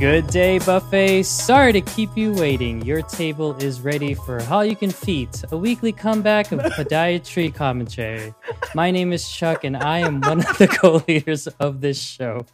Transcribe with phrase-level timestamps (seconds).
[0.00, 1.24] Good day, buffet.
[1.24, 2.82] Sorry to keep you waiting.
[2.86, 8.32] Your table is ready for All You Can Feet, a weekly comeback of podiatry commentary.
[8.74, 12.46] My name is Chuck, and I am one of the co-leaders of this show.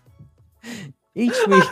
[1.15, 1.63] Each week,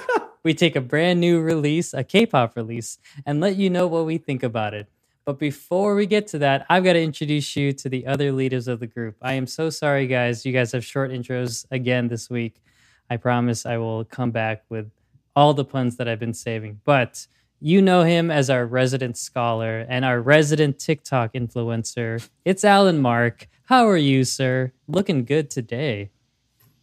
[0.45, 4.17] we take a brand new release, a K-pop release, and let you know what we
[4.17, 4.87] think about it.
[5.25, 8.69] But before we get to that, I've got to introduce you to the other leaders
[8.69, 9.17] of the group.
[9.21, 10.47] I am so sorry, guys.
[10.47, 12.63] You guys have short intros again this week.
[13.11, 14.89] I promise I will come back with
[15.37, 16.81] all the puns that I've been saving.
[16.85, 17.27] But
[17.61, 22.29] you know him as our resident scholar and our resident TikTok influencer.
[22.45, 23.49] It's Alan Mark.
[23.65, 24.73] How are you, sir?
[24.87, 26.11] Looking good today.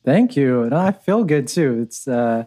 [0.03, 0.63] Thank you.
[0.63, 1.81] And I feel good too.
[1.83, 2.45] It's uh,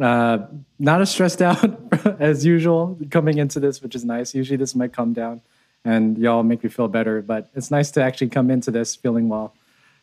[0.00, 0.38] uh,
[0.78, 1.78] not as stressed out
[2.20, 4.34] as usual coming into this, which is nice.
[4.34, 5.42] Usually this might come down
[5.84, 9.28] and y'all make me feel better, but it's nice to actually come into this feeling
[9.28, 9.54] well.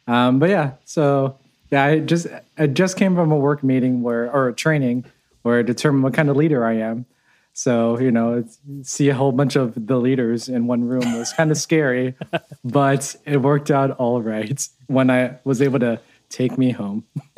[0.08, 1.38] Um, but yeah, so
[1.72, 2.28] yeah, I just
[2.58, 5.06] I just came from a work meeting where or a training
[5.46, 7.06] I determine what kind of leader I am.
[7.54, 8.44] So you know,
[8.82, 12.16] see a whole bunch of the leaders in one room was kind of scary,
[12.64, 16.00] but it worked out all right when I was able to
[16.30, 17.06] take me home.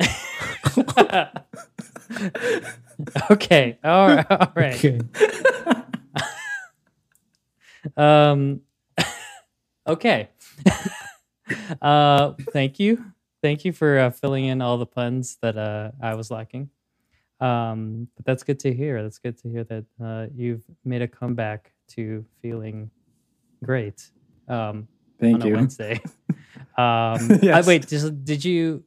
[3.30, 3.78] okay.
[3.84, 4.26] All right.
[4.30, 4.74] All right.
[4.74, 5.00] Okay.
[7.96, 8.62] um.
[9.86, 10.28] okay.
[11.82, 12.32] uh.
[12.52, 13.12] Thank you
[13.46, 16.70] thank you for uh, filling in all the puns that uh, I was lacking.
[17.40, 19.02] Um, but that's good to hear.
[19.02, 22.90] That's good to hear that uh, you've made a comeback to feeling
[23.62, 24.10] great.
[24.48, 24.88] Um,
[25.20, 25.54] Thank on you.
[25.54, 26.00] A Wednesday.
[26.78, 27.64] um, yes.
[27.64, 28.84] I, wait, did, did you?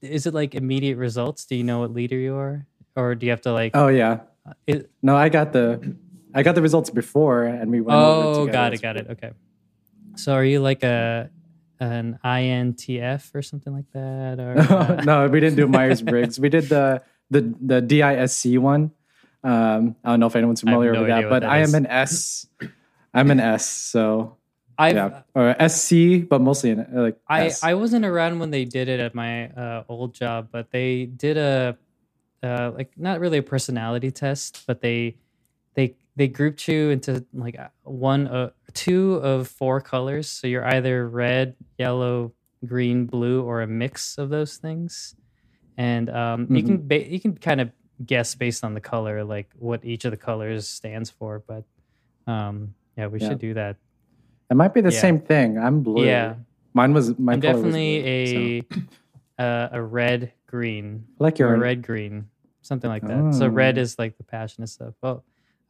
[0.00, 1.46] Is it like immediate results?
[1.46, 3.72] Do you know what leader you are, or do you have to like?
[3.74, 4.20] Oh yeah.
[4.46, 5.96] Uh, it, no, I got the,
[6.34, 7.98] I got the results before, and we went.
[7.98, 9.06] Oh, got it, got it.
[9.10, 9.30] Okay.
[10.16, 11.30] So are you like a
[11.80, 14.38] an INTF or something like that?
[14.38, 15.02] Or uh...
[15.04, 16.38] no, we didn't do Myers Briggs.
[16.38, 18.92] we did the the the DISC one.
[19.42, 21.86] Um, I don't know if anyone's familiar no with that, but that I am an
[21.86, 22.46] S.
[23.12, 23.66] I'm an S.
[23.66, 24.38] So
[24.78, 27.62] I yeah, or SC, but mostly in like I S.
[27.62, 31.36] I wasn't around when they did it at my uh, old job, but they did
[31.36, 31.76] a
[32.42, 35.16] uh, like not really a personality test, but they
[35.74, 41.08] they they grouped you into like one uh, two of four colors so you're either
[41.08, 42.32] red yellow
[42.66, 45.14] green blue or a mix of those things
[45.76, 46.56] and um, mm-hmm.
[46.56, 47.70] you can ba- you can kind of
[48.04, 51.64] guess based on the color like what each of the colors stands for but
[52.26, 53.28] um, yeah we yeah.
[53.28, 53.76] should do that
[54.50, 55.00] it might be the yeah.
[55.00, 56.34] same thing i'm blue yeah
[56.72, 58.80] mine was my I'm definitely blue, a so.
[59.44, 62.28] uh, a red green like your red green
[62.62, 63.32] something like that oh.
[63.32, 65.24] so red is like the passionate stuff well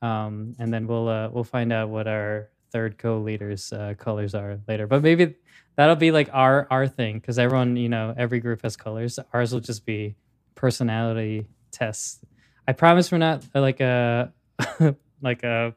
[0.05, 4.61] um, and then we'll uh, we'll find out what our third co-leaders uh, colors are
[4.69, 4.87] later.
[4.87, 5.35] But maybe
[5.77, 9.19] that'll be like our our thing because everyone you know every group has colors.
[9.33, 10.17] Ours will just be
[10.55, 12.21] personality tests.
[12.67, 14.33] I promise we're not uh, like a
[15.23, 15.75] like a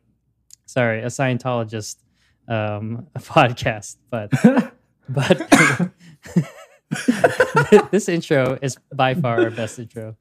[0.66, 1.98] sorry a Scientologist
[2.48, 4.32] um, a podcast, but
[5.10, 5.92] but.
[7.92, 10.16] this intro is by far our best intro,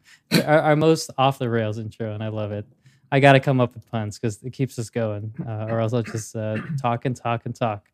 [0.44, 2.66] our, our most off the rails intro, and I love it.
[3.12, 5.92] I got to come up with puns because it keeps us going, uh, or else
[5.92, 7.88] I'll just uh, talk and talk and talk.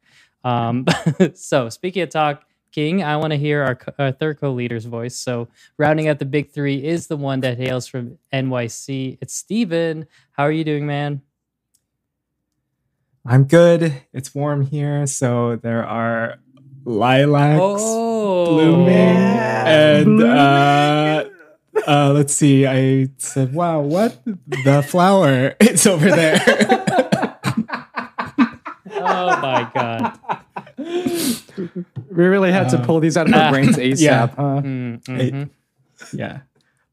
[0.45, 0.87] Um,
[1.35, 5.17] so, speaking of talk, King, I want to hear our, our third co leader's voice.
[5.17, 5.49] So,
[5.79, 9.19] rounding out the big three is the one that hails from NYC.
[9.21, 10.07] It's Steven.
[10.33, 11.23] How are you doing, man?
[13.25, 14.03] I'm good.
[14.13, 15.07] It's warm here.
[15.07, 16.39] So, there are
[16.85, 21.25] lilacs oh, blooming and uh,
[21.87, 22.67] uh, let's see.
[22.67, 25.55] I said, "Wow, what the flower?
[25.61, 26.41] It's over there."
[28.91, 30.19] oh my god!
[32.13, 34.01] We really had to pull these out of our brains ASAP.
[34.01, 34.27] Yeah.
[34.27, 34.61] Huh?
[34.63, 35.21] Mm-hmm.
[35.21, 35.49] It,
[36.13, 36.41] yeah,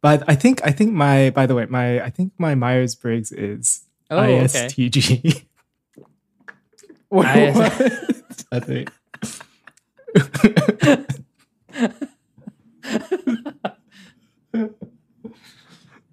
[0.01, 3.31] but I think I think my by the way my I think my Myers Briggs
[3.31, 5.27] is oh, ISTG.
[5.27, 5.45] Okay.
[7.09, 7.25] what?
[8.51, 8.91] I think.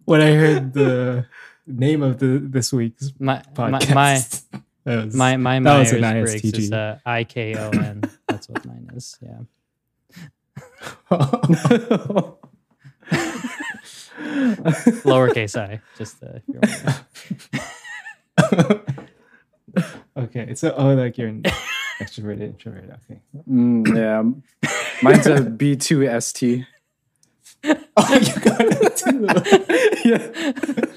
[0.05, 1.27] when I heard the
[1.67, 4.23] name of the this week's my, podcast, my
[4.87, 8.03] was, my my Myers Briggs is uh, I K O N.
[8.29, 9.19] That's what mine is.
[9.21, 9.41] Yeah.
[15.05, 16.39] Lowercase i, just uh,
[20.17, 21.43] okay, so oh, like you're an
[22.01, 22.91] extroverted, introvert.
[22.91, 23.21] Okay.
[23.49, 24.23] Mm, yeah,
[25.03, 26.65] mine's a B two S T.
[27.65, 27.75] oh,
[28.15, 29.27] you got it too.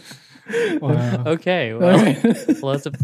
[0.67, 0.77] yeah.
[0.79, 1.23] Wow.
[1.25, 1.73] Okay.
[1.73, 2.15] Well,
[2.61, 2.95] lots of.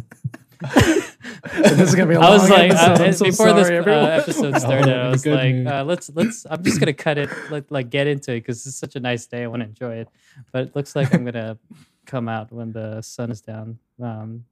[1.54, 2.16] this is gonna be.
[2.16, 5.26] A I was like, uh, so before sorry, this uh, episode started, oh, I was
[5.26, 6.46] like, uh, let's let's.
[6.50, 9.26] I'm just gonna cut it, like, like get into it because it's such a nice
[9.26, 9.44] day.
[9.44, 10.10] I want to enjoy it,
[10.52, 11.58] but it looks like I'm gonna
[12.06, 13.80] come out when the sun is down.
[14.02, 14.46] Um,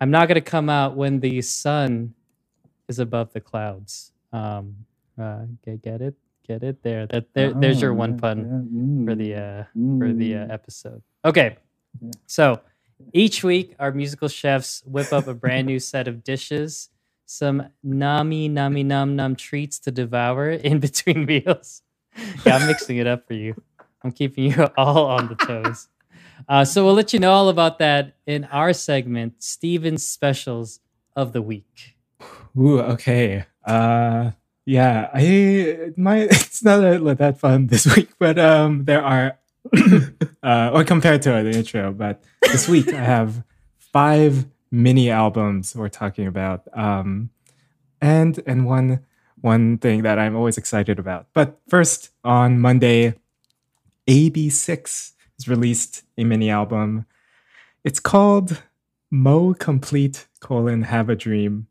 [0.00, 2.14] I'm not gonna come out when the sun
[2.88, 4.12] is above the clouds.
[4.32, 4.76] Um,
[5.20, 6.14] uh, get, get it?
[6.46, 6.82] Get it?
[6.82, 7.06] There.
[7.06, 9.64] That there, there's your one yeah, pun yeah, mm, for the uh,
[9.98, 10.52] for the uh, mm.
[10.52, 11.02] episode.
[11.24, 11.56] Okay,
[12.00, 12.10] Yeah.
[12.26, 12.60] so
[13.12, 16.88] each week our musical chefs whip up a brand new set of dishes,
[17.26, 21.82] some nami nami num num treats to devour in between meals.
[22.44, 23.60] Yeah, I'm mixing it up for you.
[24.02, 25.88] I'm keeping you all on the toes.
[26.48, 30.80] Uh, so we'll let you know all about that in our segment, Steven's specials
[31.16, 31.96] of the week.
[32.58, 33.46] Ooh, okay.
[33.64, 34.32] Uh
[34.66, 39.38] yeah, I my it's not that, that fun this week, but um there are
[40.42, 43.42] uh or compared to the intro, but this week I have
[43.78, 46.62] five mini albums we're talking about.
[46.72, 47.30] Um
[48.00, 49.00] and and one
[49.40, 51.26] one thing that I'm always excited about.
[51.34, 53.14] But first on Monday,
[54.08, 57.06] AB6IX has released a mini album.
[57.84, 58.62] It's called
[59.10, 61.66] Mo Complete colon Have a Dream.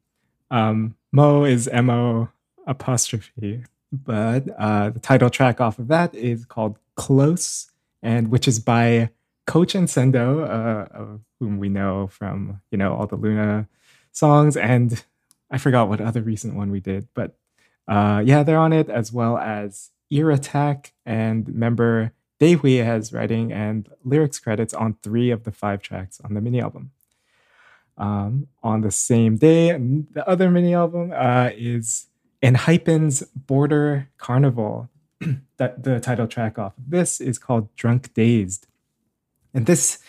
[0.52, 2.30] Um, Mo is M O
[2.68, 7.72] apostrophe, but uh, the title track off of that is called Close,
[8.04, 9.10] and which is by
[9.48, 13.68] Coach uh, uh, whom we know from you know all the Luna
[14.12, 15.04] songs, and
[15.50, 17.36] I forgot what other recent one we did, but
[17.88, 23.52] uh, yeah, they're on it as well as Ear Attack and member Daehwi has writing
[23.52, 26.92] and lyrics credits on three of the five tracks on the mini album
[27.98, 29.72] um, on the same day.
[29.72, 32.08] The other mini album uh, is
[32.42, 34.90] Enhypen's Border Carnival.
[35.58, 38.68] that the title track off of this is called Drunk Dazed.
[39.54, 40.00] And this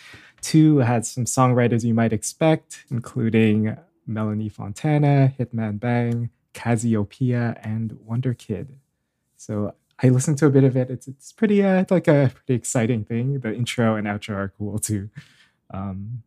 [0.41, 3.77] too has some songwriters you might expect, including
[4.07, 8.69] Melanie Fontana, Hitman Bang, Cazzi Opeia, and Wonderkid.
[9.37, 10.91] So I listened to a bit of it.
[10.91, 13.41] It's it's pretty uh, like a pretty exciting thing.
[13.41, 15.11] The intro and outro are cool too.
[15.73, 16.23] Um,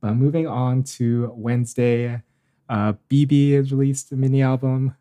[0.00, 2.22] but moving on to Wednesday,
[2.68, 4.96] uh, BIBI has released a mini album.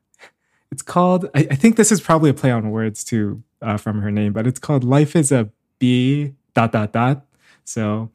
[0.74, 4.02] It's called, I, I think this is probably a play on words too uh, from
[4.02, 7.28] her name, but it's called Life is a a B dot dot dot.
[7.64, 8.10] So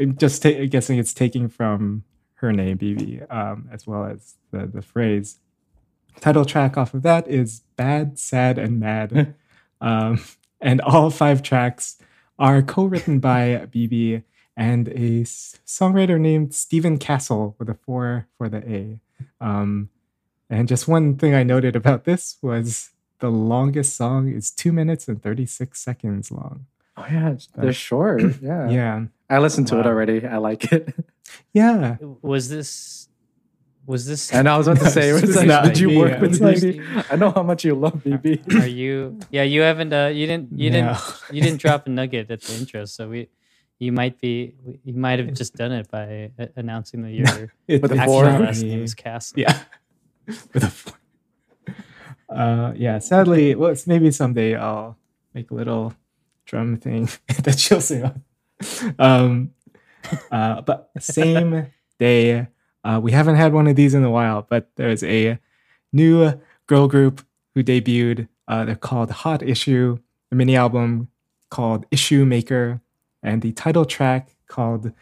[0.00, 2.02] I'm just ta- guessing it's taking from
[2.34, 5.38] her name, BIBI, um, as well as the, the phrase.
[6.18, 9.36] Title track off of that is Bad, Sad, and Mad.
[9.80, 10.24] um,
[10.60, 11.98] and all five tracks
[12.36, 14.24] are co written by BIBI
[14.56, 19.00] and a songwriter named Stephen Castle with a four for the A.
[19.40, 19.90] Um,
[20.50, 22.90] and just one thing I noted about this was
[23.20, 26.66] the longest song is two minutes and 36 seconds long.
[26.96, 28.22] Oh yeah, it's- they're short.
[28.42, 28.68] Yeah.
[28.70, 29.04] Yeah.
[29.28, 30.24] I listened to it already.
[30.26, 30.94] I like it.
[31.52, 31.96] Yeah.
[32.22, 33.08] Was this?
[33.84, 34.32] Was this?
[34.32, 36.20] And I was about to say, It's it's like, not did you work yeah.
[36.20, 37.06] with It's BIBI?
[37.10, 38.54] I know how much you love BIBI.
[38.62, 39.18] Are you?
[39.30, 39.92] Yeah, you haven't.
[39.92, 40.52] Uh, you didn't.
[40.52, 40.96] You didn't.
[41.32, 43.28] You didn't drop a nugget at the intro, so we.
[43.78, 44.54] You might be.
[44.84, 48.00] You might have just done it by uh, announcing that your It- With a it's
[48.02, 48.24] actual four.
[48.24, 48.68] not last me.
[48.70, 49.40] name is Castle.
[49.40, 49.58] Yeah.
[50.52, 50.94] With a four.
[52.28, 54.98] Uh, yeah, sadly, well, it's maybe someday I'll
[55.34, 55.94] make a little
[56.44, 57.08] drum thing
[57.42, 58.22] that she'll sing on.
[58.98, 59.50] Um,
[60.30, 61.68] uh, but same
[61.98, 62.48] day,
[62.84, 65.38] uh, we haven't had one of these in a while, but there's a
[65.92, 66.32] new
[66.66, 68.28] girl group who debuted.
[68.48, 69.98] Uh, they're called Hot Issue,
[70.30, 71.08] a mini album
[71.50, 72.80] called Issue Maker,
[73.22, 74.92] and the title track called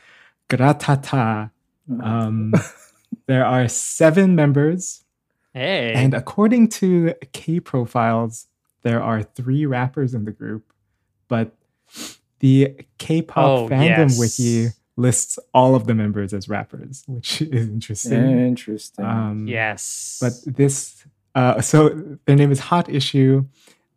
[0.49, 1.51] Gratata.
[2.03, 2.55] Um,
[3.27, 5.04] there are seven members,
[5.55, 5.93] Hey.
[5.95, 8.49] and according to K profiles,
[8.83, 10.73] there are three rappers in the group,
[11.29, 11.57] but
[12.41, 14.19] the K-pop Oh, fandom yes.
[14.19, 18.39] wiki lists all of the members as rappers, which is interesting.
[18.41, 19.05] Interesting.
[19.05, 20.19] Um, yes.
[20.21, 21.89] but this, uh, so
[22.27, 23.47] their name is Hot Issue,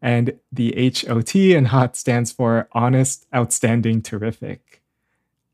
[0.02, 4.82] and the H O T and Hot stands for Honest, Outstanding, Terrific.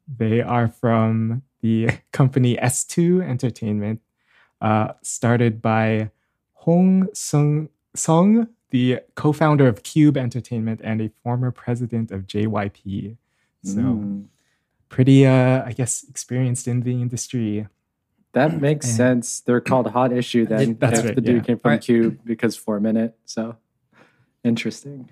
[0.07, 4.01] They are from the company S2 Entertainment,
[4.63, 6.09] uh, started by
[6.65, 13.17] Hong Sung Sung, the co-founder of Cube Entertainment and a former president of JYP.
[13.63, 14.25] So Mm.
[14.89, 17.67] pretty, uh, I guess, experienced in the industry.
[18.33, 19.41] that makes and- sense.
[19.45, 20.75] They're called Hot Issue then.
[20.79, 21.41] That's if right, the dude yeah.
[21.47, 21.81] came from Alright.
[21.85, 23.13] Cube because four minute.
[23.25, 23.57] So
[24.43, 25.09] interesting.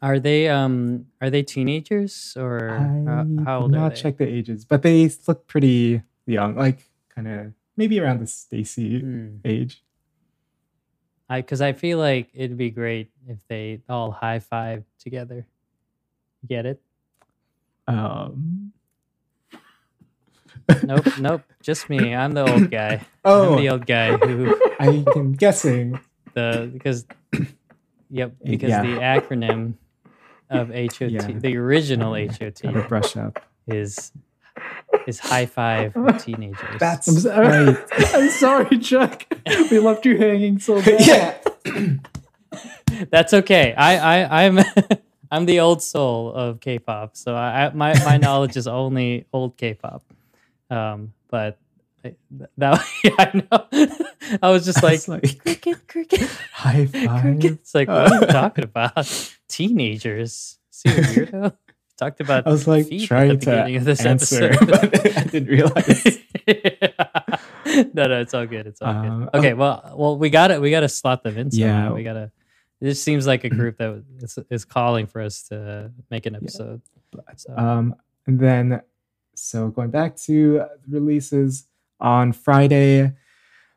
[0.00, 0.48] are they?
[0.48, 1.06] Um.
[1.20, 5.10] Are they teenagers or I uh, how old are not check the ages, but they
[5.26, 6.78] look pretty young, like
[7.14, 9.36] kind of maybe around the STAYC Hmm.
[9.44, 9.82] age.
[11.28, 15.46] I because I feel like it'd be great if they all high five together.
[16.46, 16.80] Get it?
[17.88, 18.72] Um,
[20.84, 21.42] Nope, nope.
[21.62, 22.14] Just me.
[22.14, 22.94] I'm the old guy.
[22.94, 25.98] I'm oh, the old guy who I am guessing.
[26.34, 27.06] the because
[28.10, 28.82] yep because Yeah.
[28.82, 29.74] the acronym
[30.50, 31.26] of HOT Yeah.
[31.26, 33.40] the original HOT brush up.
[33.66, 34.12] his
[35.06, 36.78] his high five teenagers.
[36.78, 37.64] That's I'm, sorry.
[37.66, 37.78] right.
[38.14, 39.26] I'm sorry, Chuck.
[39.70, 41.40] We left you hanging so bad.
[41.66, 41.96] yeah.
[43.10, 43.74] That's okay.
[43.74, 44.58] I, I I'm
[45.30, 49.56] I'm the old soul of K-pop, so I, I my my knowledge is only old
[49.56, 50.04] K-pop.
[50.70, 51.58] Um, but
[52.04, 52.14] I-
[52.58, 53.96] that yeah, I know.
[54.42, 57.08] I was just like, like cricket, cricket, high cricket.
[57.08, 57.44] five.
[57.44, 59.32] It's like what are you talking about?
[59.48, 60.58] Teenagers?
[60.70, 61.56] See a weirdo?
[61.96, 64.66] Talked about I was like trying at the beginning to of this answer, episode.
[64.70, 66.18] but I didn't realize.
[67.94, 68.66] no, no, it's all good.
[68.66, 69.38] It's all Um, good.
[69.38, 71.50] Okay, well, well, we got to We got to slot them in.
[71.50, 71.88] Somehow.
[71.88, 71.92] Yeah.
[71.92, 72.30] we got to.
[72.80, 76.82] This seems like a group that is, is calling for us to make an episode.
[77.36, 77.94] So, Um,
[78.26, 78.82] and then,
[79.34, 81.66] so going back to releases
[82.00, 83.12] on Friday,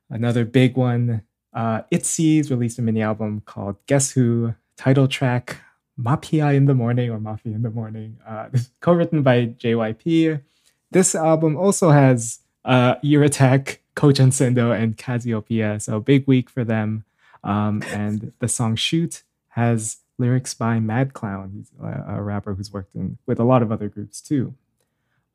[0.10, 1.22] another big one.
[1.54, 5.62] Uh, ITZY's released a mini album called Guess Who, title track
[5.98, 8.50] Mafia in the Morning or Mafia in the Morning, uh,
[8.80, 10.42] co written by JYP.
[10.92, 15.82] This album also has uh, Ear Attack, Kojun Sendo, and Cazzi Opeia.
[15.82, 17.04] So, big week for them.
[17.44, 22.72] Um, and the song Shoot has lyrics by Mad Clown, who's a, a rapper who's
[22.72, 24.56] worked in with a lot of other groups too.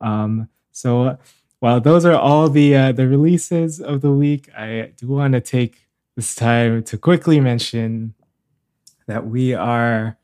[0.01, 1.17] Um, so
[1.59, 5.41] while those are all the uh, the releases of the week, I do want to
[5.41, 8.13] take this time to quickly mention
[9.07, 10.17] that we are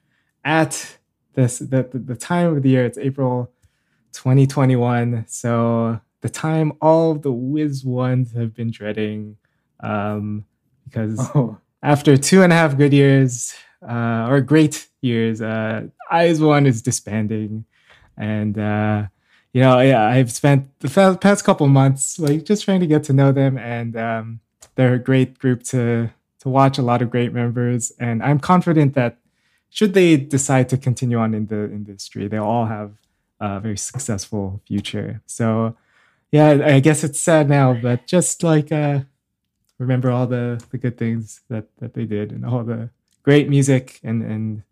[0.44, 0.98] at
[1.34, 2.86] this the, the, time of the year.
[2.86, 3.52] It's April
[4.14, 5.26] 2021.
[5.28, 9.38] So the time all the WIZ*ONEs have been dreading.
[9.80, 10.46] Um,
[10.86, 13.54] because Oh, after two and a half good years
[13.88, 17.66] uh, or great years, uh, IZ*ONE is disbanding,
[18.18, 19.08] and uh,
[19.54, 23.14] you know, yeah, I've spent the past couple months like just trying to get to
[23.14, 24.40] know them, and um,
[24.76, 26.78] they're a great group to to watch.
[26.78, 29.18] A lot of great members, and I'm confident that
[29.70, 32.94] should they decide to continue on in the industry, they'll all have
[33.40, 35.22] a very successful future.
[35.26, 35.76] So,
[36.32, 39.02] yeah, I guess it's sad now, but just like uh,
[39.78, 42.90] remember all the the good things that that they did and all the
[43.24, 44.64] great music and and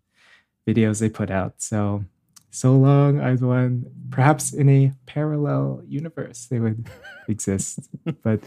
[0.66, 1.54] videos they put out.
[1.58, 2.04] So
[2.50, 3.86] so long, IZ*ONE.
[4.10, 6.88] Perhaps in a parallel universe they would
[7.28, 7.88] exist,
[8.22, 8.40] but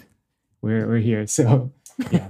[0.62, 1.28] we're we're here.
[1.28, 1.72] So
[2.12, 2.30] yeah,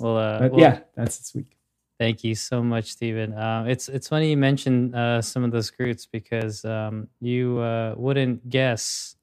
[0.00, 1.56] well, uh, but well, yeah, that's this week.
[2.00, 3.34] Thank you so much, Stephen.
[3.34, 7.92] Uh, it's it's funny you mentioned uh, some of those groups because um, you uh,
[7.94, 9.16] wouldn't guess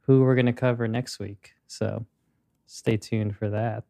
[0.00, 1.52] who we're going to cover next week.
[1.66, 2.06] So
[2.64, 3.84] stay tuned for that.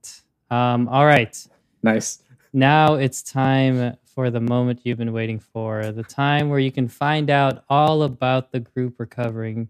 [0.50, 1.47] Um, all right,
[1.85, 2.25] nice.
[2.52, 5.92] now it's time for the moment you've been waiting for.
[5.92, 9.68] The time where you can find out all about the group we're covering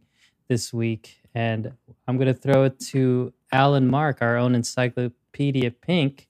[0.49, 1.21] this week.
[1.35, 1.71] And
[2.09, 6.29] I'm going to throw it to Alan Mark, our own Encyclopedia Pink,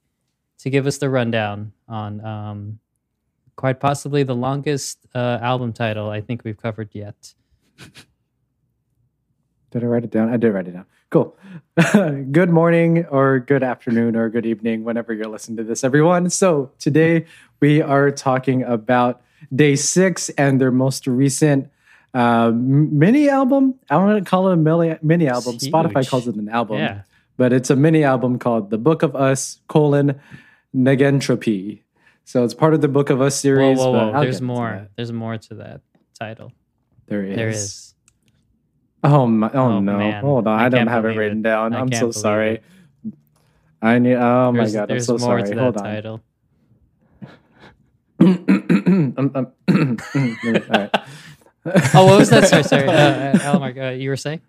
[0.58, 2.78] to give us the rundown on um,
[3.56, 7.34] quite possibly the longest uh, album title I think we've covered yet.
[9.70, 10.28] Did I write it down?
[10.28, 10.84] I did write it down.
[11.08, 11.34] Cool.
[12.32, 16.28] good morning, or good afternoon, or good evening, whenever you're listening to this, everyone.
[16.28, 17.24] So, today
[17.60, 19.22] we are talking about
[19.54, 21.70] day six and their most recent
[22.12, 23.74] uh, mini album.
[23.88, 25.56] I don't want to call it a mini, mini album.
[25.56, 27.02] Spotify calls it an album, Yeah.
[27.38, 30.20] but it's a mini album called The Book of Us, colon,
[30.76, 31.81] Negentropy.
[32.24, 33.78] So, it's part of the Book of Us series.
[33.78, 34.20] whoa, but whoa.
[34.22, 34.88] There's more.
[34.96, 35.80] There's more to that
[36.18, 36.52] title.
[37.06, 37.36] There is.
[37.36, 37.94] There is.
[39.04, 39.50] Oh my!
[39.52, 39.98] Oh, Oh, no!
[39.98, 40.22] man.
[40.22, 41.42] Hold on, I I, don't have it written it.
[41.42, 41.74] down.
[41.74, 42.54] I I'm so sorry.
[43.04, 43.14] it.
[43.82, 44.14] I need.
[44.14, 44.90] Oh my There's- god!
[44.92, 45.42] I'm so sorry.
[45.42, 45.84] to Hold that on.
[45.94, 46.20] title.
[48.20, 50.90] Um, um, all right.
[51.94, 52.48] Oh, what was that?
[52.48, 52.88] Sorry, sorry.
[52.88, 54.40] Uh, uh, uh, you were saying?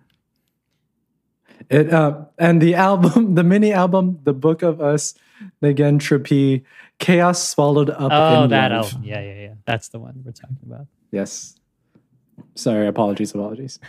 [1.70, 5.13] It uh, and the album, the mini album, the Book of Us,
[5.62, 6.63] Negentropy,
[7.03, 8.00] Chaos Swallowed Up.
[8.00, 8.86] Oh, that Love.
[8.86, 9.03] album.
[9.03, 9.53] Yeah, yeah, yeah.
[9.65, 10.88] That's the one we're talking about.
[11.12, 11.60] Yes.
[12.55, 12.88] Sorry.
[12.88, 13.31] Apologies.
[13.31, 13.79] Apologies.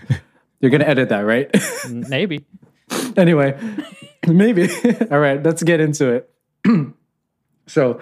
[0.61, 1.49] You're gonna edit that, right?
[1.88, 2.44] Maybe.
[3.16, 3.56] anyway,
[4.26, 4.68] maybe.
[5.11, 6.30] All right, let's get into it.
[7.66, 8.00] so,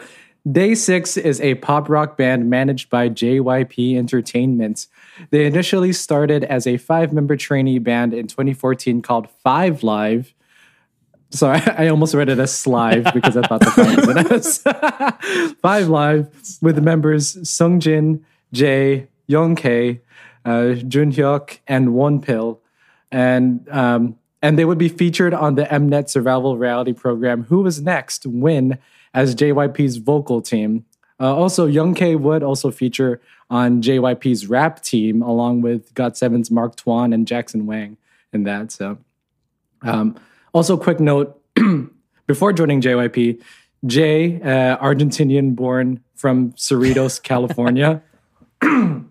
[0.51, 4.87] Day Six is a pop rock band managed by JYP Entertainment.
[5.31, 10.35] They initially started as a five member trainee band in 2014 called Five Live.
[11.33, 15.55] Sorry, I almost read it as Slive because I thought the five was an S.
[15.61, 16.29] Five Live
[16.61, 18.23] with the members Sungjin,
[18.55, 20.01] Jae, Youngtae,
[20.45, 22.59] uh, Junhyuk, and Wonpil
[23.13, 27.81] and um, and they would be featured on the Mnet survival reality program Who Was
[27.81, 28.79] Next Win
[29.15, 30.85] as JYP's vocal team.
[31.21, 33.21] Uh, also, Young K would also feature
[33.51, 37.99] on JYP's rap team along with GOT7's Mark Tuan and Jackson Wang
[38.33, 38.73] in that.
[38.73, 38.99] So,
[39.83, 40.17] um,
[40.53, 41.41] also, quick note
[42.27, 43.43] before joining JYP,
[43.87, 48.03] Jae, uh, Argentinian born from Cerritos, California.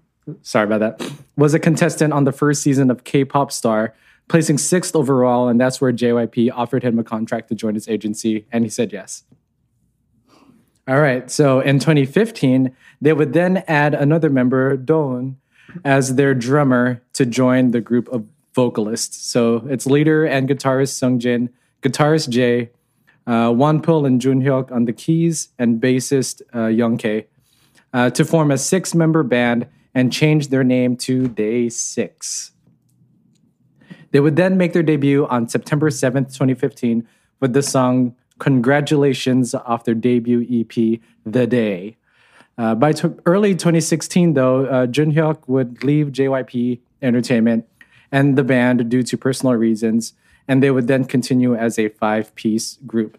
[0.41, 3.93] sorry about that, was a contestant on the first season of K-pop Star,
[4.27, 8.45] placing sixth overall, and that's where JYP offered him a contract to join his agency,
[8.51, 9.24] and he said yes.
[10.88, 15.36] All right, so in 2015, they would then add another member, Dowoon,
[15.86, 19.17] as their drummer to join the group of vocalists.
[19.17, 21.50] So it's leader and guitarist Sungjin,
[21.81, 22.70] guitarist Jae,
[23.27, 27.27] uh, Wonpil and Junhyuk on the keys, and bassist uh, Young K,
[27.93, 32.51] uh, to form a six-member band and change their name to Day Six.
[34.12, 37.08] They would then make their debut on September 7th, 2015,
[37.39, 41.98] with the song Congratulations off their debut EP, The Day.
[42.58, 47.65] Uh, by t- early 2016, though, uh, Junhyuk would leave JYP Entertainment
[48.12, 50.13] and the band due to personal reasons,
[50.48, 53.18] and they would then continue as a five piece group.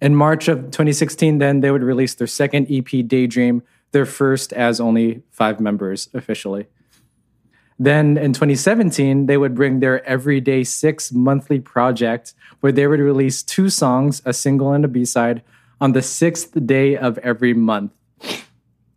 [0.00, 4.80] In March of 2016, then they would release their second EP, Daydream, their first as
[4.80, 6.66] only five members officially.
[7.78, 13.42] Then in 2017, they would bring their Everyday Six monthly project where they would release
[13.42, 15.42] two songs, a single and a B side,
[15.80, 17.92] on the sixth day of every month.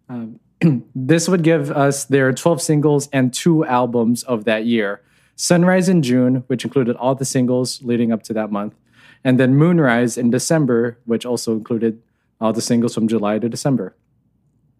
[0.09, 0.40] Um,
[0.95, 5.01] this would give us their 12 singles and two albums of that year
[5.35, 8.75] Sunrise in June, which included all the singles leading up to that month,
[9.23, 11.99] and then Moonrise in December, which also included
[12.39, 13.95] all the singles from July to December,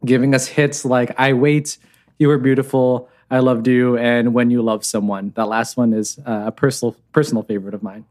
[0.06, 1.80] giving us hits like I Wait,
[2.20, 5.32] You Were Beautiful, I Loved You, and When You Love Someone.
[5.36, 8.06] That last one is uh, a personal, personal favorite of mine.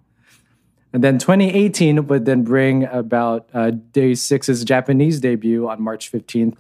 [0.93, 6.57] And then 2018 would then bring about uh, Day Six's Japanese debut on March 15th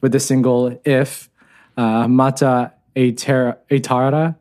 [0.00, 1.28] with the single If,
[1.76, 4.36] uh, Mata Aetara,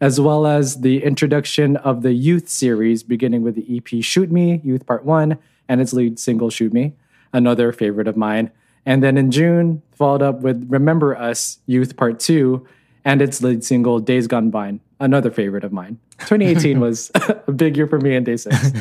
[0.00, 4.60] as well as the introduction of the Youth series, beginning with the EP Shoot Me,
[4.64, 5.38] Youth Part 1,
[5.68, 6.94] and its lead single Shoot Me,
[7.32, 8.50] another favorite of mine.
[8.84, 12.66] And then in June, followed up with Remember Us, Youth Part 2,
[13.04, 15.98] and its lead single Days Gone By, another favorite of mine.
[16.20, 18.56] 2018 was a big year for me in Day 6.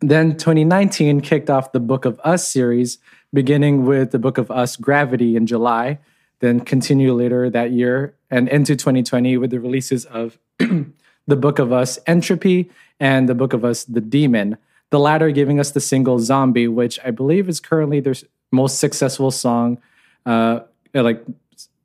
[0.00, 2.98] then 2019 kicked off the Book of Us series,
[3.32, 5.98] beginning with the Book of Us Gravity in July,
[6.40, 11.72] then continue later that year and into 2020 with the releases of the Book of
[11.72, 14.56] Us Entropy and the Book of Us The Demon,
[14.90, 18.14] the latter giving us the single Zombie, which I believe is currently their
[18.50, 19.78] most successful song,
[20.26, 20.60] uh,
[20.94, 21.24] like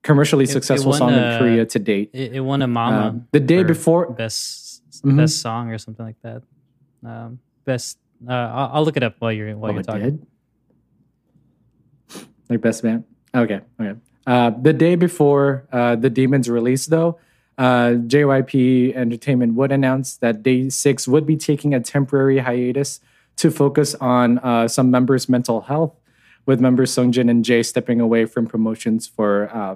[0.05, 2.11] commercially successful it song a, in Korea to date.
[2.13, 3.17] It, it won a Mama.
[3.17, 5.17] Uh, the day before best mm-hmm.
[5.17, 6.43] best song or something like that.
[7.03, 7.97] Um, best.
[8.27, 10.25] Uh, I'll, I'll, look it up while you're while oh, you're talking.
[12.49, 13.03] Like best band.
[13.35, 13.59] Okay.
[13.81, 13.99] Okay.
[14.27, 17.19] Uh, the day before uh, the Demons release, though,
[17.57, 23.01] uh, JYP Entertainment would announce that Day Six would be taking a temporary hiatus
[23.37, 25.93] to focus on uh, some members' mental health,
[26.45, 29.75] with members Sungjin and Jae stepping away from promotions for uh,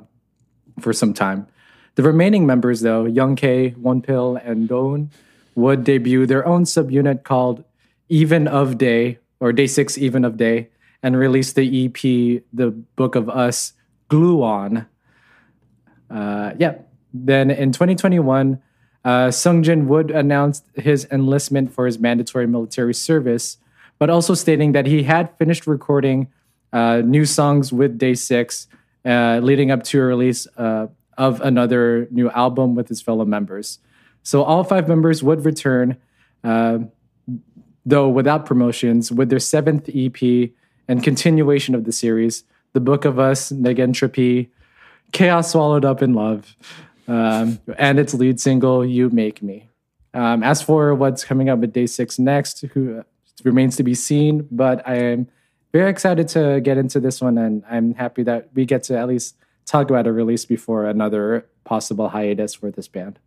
[0.80, 1.48] for some time.
[1.96, 5.10] The remaining members, though, Young K, Wonpil, and Dowoon,
[5.56, 7.64] would debut their own subunit called
[8.08, 10.70] Even of Day or Day Six Even of Day,
[11.02, 13.74] and release the EP, The Book of Us
[14.10, 14.86] Gluon.
[16.10, 16.76] Uh, yeah.
[17.14, 18.62] Then in 2021,
[19.06, 23.58] uh, Sungjin would announce his enlistment for his mandatory military service,
[23.98, 26.28] but also stating that he had finished recording
[26.74, 28.68] uh, new songs with Day Six,
[29.06, 33.80] uh, leading up to a release uh, of another new album with his fellow members.
[34.24, 35.98] So all five members would return,
[36.44, 36.80] uh,
[37.86, 40.52] though without promotions, with their seventh EP
[40.88, 44.50] and continuation of the series, the Book of Us, Negentropy,
[45.12, 46.56] Chaos Swallowed Up in Love,
[47.08, 49.68] um, and its lead single, You Make Me.
[50.14, 53.04] Um, as for what's coming up with Day Six next, who uh,
[53.44, 55.28] remains to be seen, but I am
[55.72, 59.08] very excited to get into this one, and I'm happy that we get to at
[59.08, 63.20] least talk about a release before another possible hiatus for this band.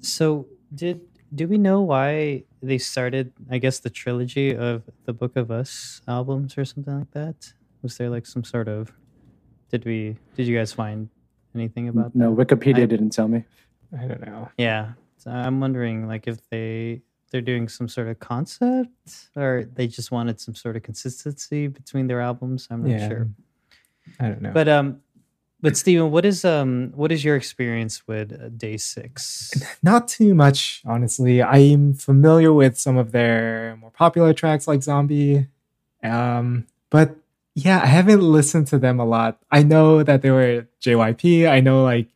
[0.00, 1.00] So, did
[1.34, 6.00] do we know why they started i guess the trilogy of the book of us
[6.08, 8.92] albums or something like that was there like some sort of
[9.70, 11.08] did we did you guys find
[11.54, 12.18] anything about that?
[12.18, 12.46] no that?
[12.46, 13.44] wikipedia I, didn't tell me
[13.96, 18.18] i don't know yeah so i'm wondering like if they they're doing some sort of
[18.18, 23.08] concept or they just wanted some sort of consistency between their albums i'm not yeah.
[23.08, 23.28] sure
[24.18, 25.00] i don't know but um
[25.62, 29.52] but Stephen, what is um what is your experience with uh, Day Six?
[29.82, 31.42] Not too much, honestly.
[31.42, 35.48] I'm familiar with some of their more popular tracks like Zombie,
[36.02, 37.16] um, but
[37.54, 39.38] yeah, I haven't listened to them a lot.
[39.50, 41.48] I know that they were JYP.
[41.48, 42.08] I know like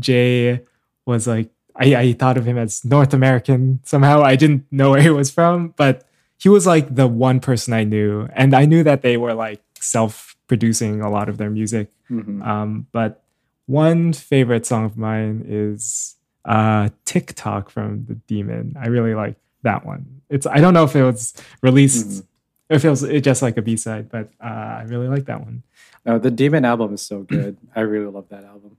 [0.00, 0.64] Jae
[1.06, 4.22] was like I, I thought of him as North American somehow.
[4.22, 6.04] I didn't know where he was from, but
[6.38, 9.62] he was like the one person I knew, and I knew that they were like
[9.80, 11.90] self producing a lot of their music.
[12.10, 12.42] Mm-hmm.
[12.42, 13.22] Um, but
[13.66, 18.76] one favorite song of mine is uh, TikTok from the Demon.
[18.80, 20.22] I really like that one.
[20.30, 22.74] It's I don't know if it was released, mm-hmm.
[22.74, 25.62] if it was just like a B side, but uh, I really like that one.
[26.06, 27.56] Oh, the Demon album is so good.
[27.76, 28.76] I really love that album.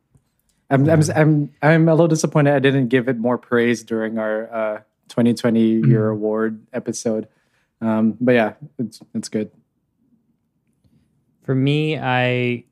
[0.70, 0.94] I'm, yeah.
[0.94, 4.78] I'm, I'm, I'm a little disappointed I didn't give it more praise during our uh,
[5.10, 5.90] 2020 mm-hmm.
[5.90, 7.28] year award episode.
[7.82, 9.52] Um, but yeah, it's it's good.
[11.44, 12.66] For me, I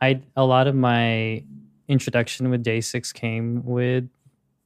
[0.00, 1.44] I a lot of my
[1.86, 4.08] introduction with Day6 came with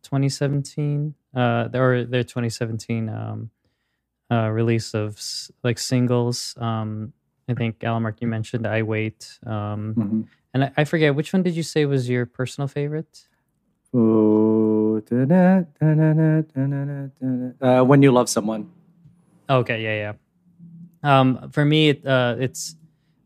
[0.04, 3.50] 2017 uh or their 2017 um
[4.30, 5.20] uh release of
[5.62, 7.12] like singles um
[7.48, 10.22] i think alamark you mentioned i wait um mm-hmm.
[10.54, 13.26] And I, I, forget which one did you say was your personal favorite?
[17.60, 18.70] Uh, when you love someone.
[19.48, 20.12] Okay yeah
[21.02, 21.18] yeah.
[21.18, 22.76] Um for me it, uh it's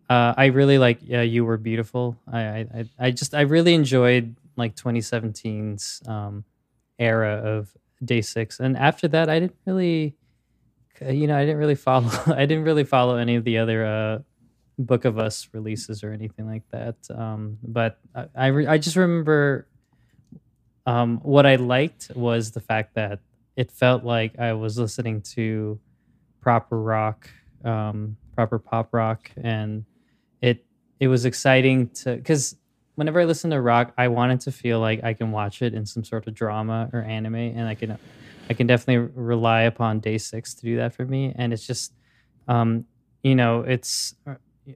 [0.09, 2.17] uh i really like yeah you were beautiful.
[2.31, 6.45] I i i just i really enjoyed like 2017's um
[6.99, 7.73] era of
[8.05, 10.15] Day6 and after that i didn't really
[11.09, 14.19] you know i didn't really follow i didn't really follow any of the other uh
[14.79, 18.97] book of us releases or anything like that um but i i, re- I just
[18.97, 19.69] remember
[20.87, 23.21] um what i liked was the fact that
[23.57, 25.79] it felt like i was listening to
[26.41, 27.29] proper rock
[27.65, 29.85] um proper pop rock and
[30.41, 30.65] it
[31.01, 32.57] it was exciting to because
[32.95, 35.87] whenever I listen to rock, I wanted to feel like I can watch it in
[35.87, 37.99] some sort of drama or anime, and I can
[38.51, 41.33] I can definitely rely upon Day6 to do that for me.
[41.37, 41.93] And it's just,
[42.49, 42.85] um,
[43.23, 44.15] you know, it's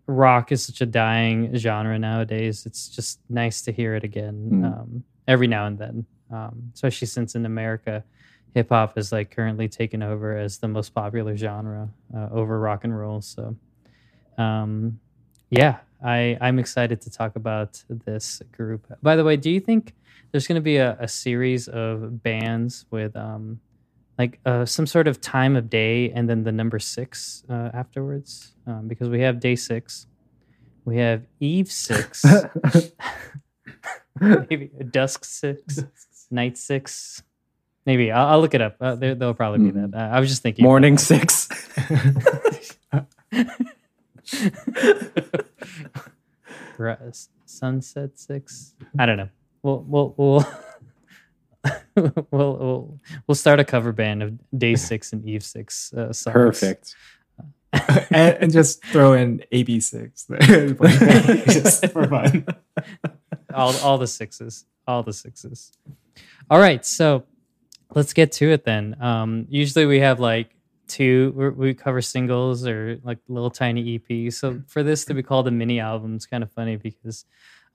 [0.07, 2.67] rock is such a dying genre nowadays.
[2.67, 4.65] It's just nice to hear it again mm.
[4.65, 8.05] um, every now and then, um, especially since in America,
[8.55, 12.85] hip hop is like currently taken over as the most popular genre uh, over rock
[12.85, 13.21] and roll.
[13.21, 13.57] So,
[14.39, 14.99] um,
[15.51, 18.87] yeah, I I'm excited to talk about this group.
[19.03, 19.95] By the way, do you think
[20.33, 23.61] there's going to be a, a, series of bands with um
[24.19, 28.55] like uh, some sort of time of day and then the number six uh, afterwards?
[28.67, 30.07] Um, because we have day six,
[30.85, 32.25] we have Eve six,
[34.21, 35.85] maybe dusk six,
[36.31, 37.23] night six.
[37.85, 38.77] Maybe I'll, I'll look it up.
[38.81, 39.95] Uh, there, will probably be that.
[39.95, 41.49] Uh, I was just thinking morning six.
[47.47, 48.75] Sunset Six.
[48.99, 49.29] I don't know.
[49.63, 50.47] We'll we'll we'll
[51.97, 56.33] we'll, we'll we'll start a cover band of Day Six and Eve Six uh, songs.
[56.33, 56.95] Perfect.
[58.11, 62.47] and, and, just throw in AB six just for fun.
[63.53, 65.73] All all the sixes, all the sixes.
[66.49, 67.25] All right, so
[67.95, 68.97] let's get to it then.
[69.03, 74.63] Um, usually we have like two we cover singles or like little tiny eps so
[74.69, 77.25] for this to be called a mini album is kind of funny because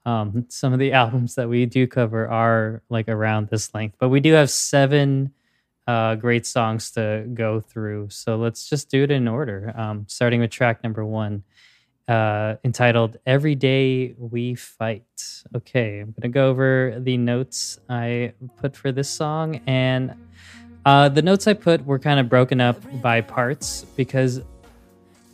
[0.04, 4.08] um, some of the albums that we do cover are like around this length but
[4.08, 5.32] we do have seven
[5.86, 8.08] uh, great songs to go through.
[8.08, 9.72] So let's just do it in order.
[9.76, 11.42] Um, starting with track number one
[12.06, 15.04] uh, entitled every day we fight.
[15.54, 20.14] Okay i'm gonna go over the notes i put for this song and
[20.84, 24.40] uh, the notes I put were kind of broken up by parts because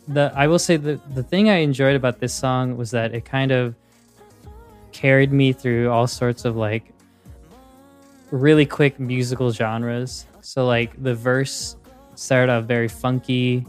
[0.07, 3.25] the I will say the the thing I enjoyed about this song was that it
[3.25, 3.75] kind of
[4.91, 6.93] carried me through all sorts of like
[8.31, 10.25] really quick musical genres.
[10.41, 11.75] So like the verse
[12.15, 13.65] started off very funky.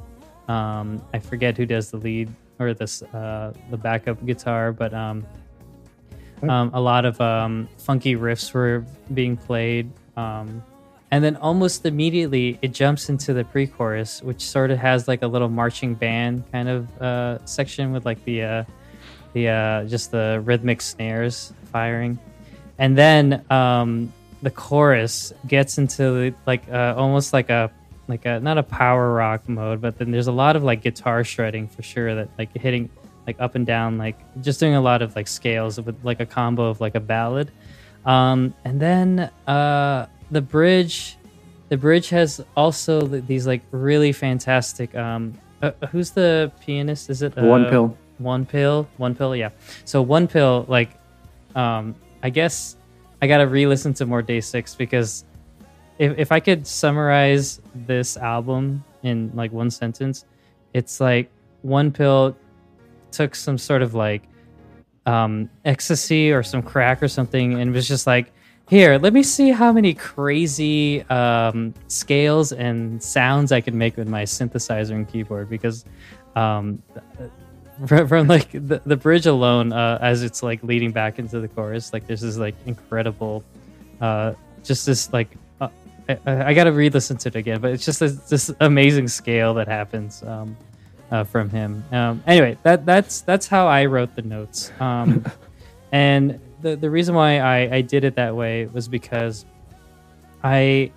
[0.48, 2.28] Um, I forget who does the lead
[2.59, 5.26] or this uh, the backup guitar, but um,
[6.48, 9.90] um, a lot of um, funky riffs were being played.
[10.16, 10.62] Um,
[11.11, 15.26] and then almost immediately it jumps into the pre-chorus which sort of has like a
[15.26, 18.64] little marching band kind of uh, section with like the uh,
[19.32, 22.18] the uh, just the rhythmic snares firing.
[22.78, 24.12] And then um,
[24.42, 27.70] the chorus gets into like uh, almost like a
[28.08, 31.22] like a not a power rock mode but then there's a lot of like guitar
[31.22, 32.90] shredding for sure that like hitting
[33.26, 36.26] like up and down like just doing a lot of like scales with like a
[36.26, 37.50] combo of like a ballad.
[38.04, 41.16] Um, and then uh the bridge
[41.68, 47.10] the bridge has also these like really fantastic um uh, who's the pianist?
[47.10, 49.50] Is it uh, Wonpil Wonpil one pill yeah.
[49.85, 50.90] So Wonpil like
[51.54, 52.76] um i guess
[53.22, 55.24] i gotta re-listen to more Day6 because
[55.98, 60.24] if, if i could summarize this album in like one sentence
[60.74, 61.30] it's like
[61.66, 62.37] Wonpil
[63.11, 64.22] took some sort of like
[65.06, 68.33] um ecstasy or some crack or something and was just like
[68.70, 74.06] here, let me see how many crazy um, scales and sounds I can make with
[74.06, 75.85] my synthesizer and keyboard because
[76.37, 76.80] um,
[77.86, 81.92] from, like the, the bridge alone, uh, as it's like leading back into the chorus,
[81.92, 83.44] like there's this like incredible,
[84.00, 85.28] uh, just this like
[85.60, 85.68] uh,
[86.08, 89.68] I, I, gotta re-listen to it again, but it's just this, this amazing scale that
[89.68, 90.56] happens um,
[91.10, 91.84] uh, from him.
[91.92, 95.24] Um, anyway, that that's that's how I wrote the notes, um,
[95.92, 99.44] and the the reason why I, I did it that way was because
[100.42, 100.92] I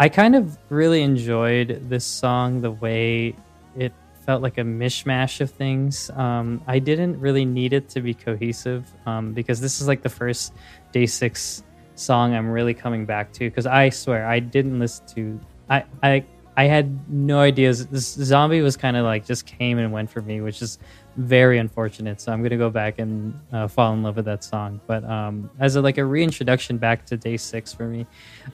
[0.00, 3.36] I kind of really enjoyed this song the way
[3.76, 3.92] it
[4.24, 6.10] felt like a mishmash of things.
[6.10, 10.08] Um, I didn't really need it to be cohesive um, because this is like the
[10.08, 10.54] first
[10.92, 11.62] day six
[11.94, 13.48] song I'm really coming back to.
[13.48, 16.24] Because I swear I didn't listen to I I
[16.56, 17.86] I had no ideas.
[17.86, 20.78] This zombie was kind of like just came and went for me, which is
[21.16, 22.20] very unfortunate.
[22.20, 24.80] So I'm gonna go back and uh, fall in love with that song.
[24.86, 28.06] But um, as a, like a reintroduction back to day six for me,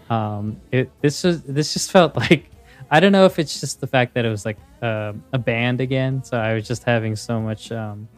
[0.08, 2.50] um, it this was this just felt like
[2.90, 5.80] I don't know if it's just the fact that it was like uh, a band
[5.80, 6.24] again.
[6.24, 8.08] So I was just having so much um,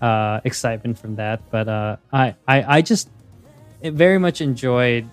[0.00, 1.42] uh, excitement from that.
[1.50, 3.08] But uh, I, I I just
[3.82, 5.08] very much enjoyed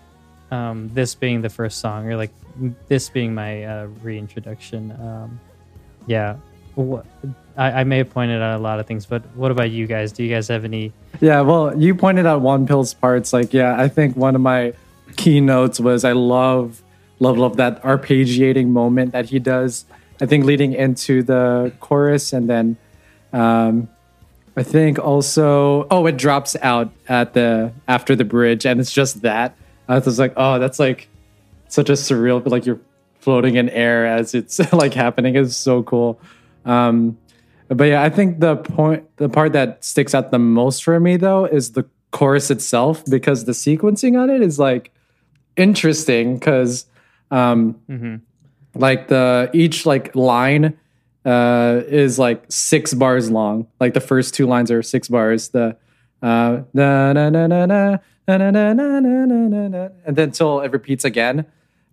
[0.51, 2.31] um, this being the first song or like
[2.87, 4.91] this being my uh, reintroduction.
[4.91, 5.39] Um,
[6.07, 6.37] yeah.
[7.57, 10.11] I, I, may have pointed out a lot of things, but what about you guys?
[10.11, 10.91] Do you guys have any?
[11.21, 13.31] Yeah, well, you pointed out Wonpil's parts.
[13.31, 14.73] Like, yeah, I think one of my
[15.15, 16.83] keynotes was I love,
[17.19, 19.85] love, love that arpeggiating moment that he does.
[20.21, 22.77] I think leading into the chorus, and then
[23.33, 23.89] um,
[24.55, 29.21] I think also, oh, it drops out at the after the bridge, and it's just
[29.23, 29.57] that.
[29.87, 31.09] I was like, oh, that's like
[31.67, 32.79] such a surreal, like you're
[33.19, 35.35] floating in air as it's like happening.
[35.35, 36.19] is so cool.
[36.63, 37.17] Um,
[37.67, 41.17] but yeah, I think the point, the part that sticks out the most for me
[41.17, 44.91] though is the chorus itself because the sequencing on it is like
[45.57, 46.85] interesting because,
[47.31, 48.15] um, mm-hmm.
[48.75, 50.77] Like the each like line
[51.25, 53.67] uh, is like six bars long.
[53.79, 55.49] Like the first two lines are six bars.
[55.49, 55.75] The
[56.21, 60.29] uh, na na na na na na na na na na na na, and then
[60.29, 61.45] until it repeats again,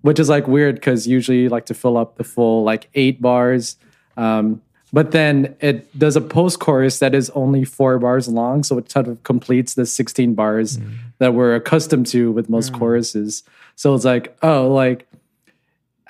[0.02, 3.20] which is like weird because usually you like to fill up the full like eight
[3.22, 3.76] bars.
[4.16, 4.60] Um,
[4.92, 8.90] but then it does a post chorus that is only four bars long, so it
[8.90, 10.98] sort of completes the 16 bars mm.
[11.18, 12.78] that we're accustomed to with most mm.
[12.78, 13.42] choruses.
[13.74, 15.08] So it's like, oh, like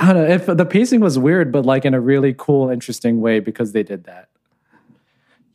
[0.02, 3.20] I don't know if the pacing was weird, but like in a really cool, interesting
[3.20, 4.28] way because they did that.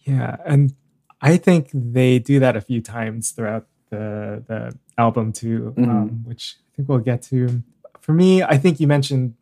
[0.05, 0.73] Yeah, and
[1.19, 5.89] I think they do that a few times throughout the the album too, mm-hmm.
[5.89, 7.61] um, which I think we'll get to.
[7.99, 9.35] For me, I think you mentioned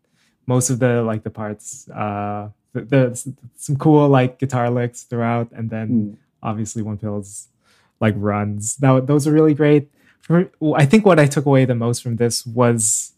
[0.48, 1.88] most of the like the parts.
[1.89, 6.18] Uh, there's some cool like guitar licks throughout, and then mm.
[6.41, 7.48] obviously Wonpil's
[8.00, 8.82] like runs.
[8.82, 9.91] Now those are really great.
[10.22, 13.12] For, I think what I took away the most from this was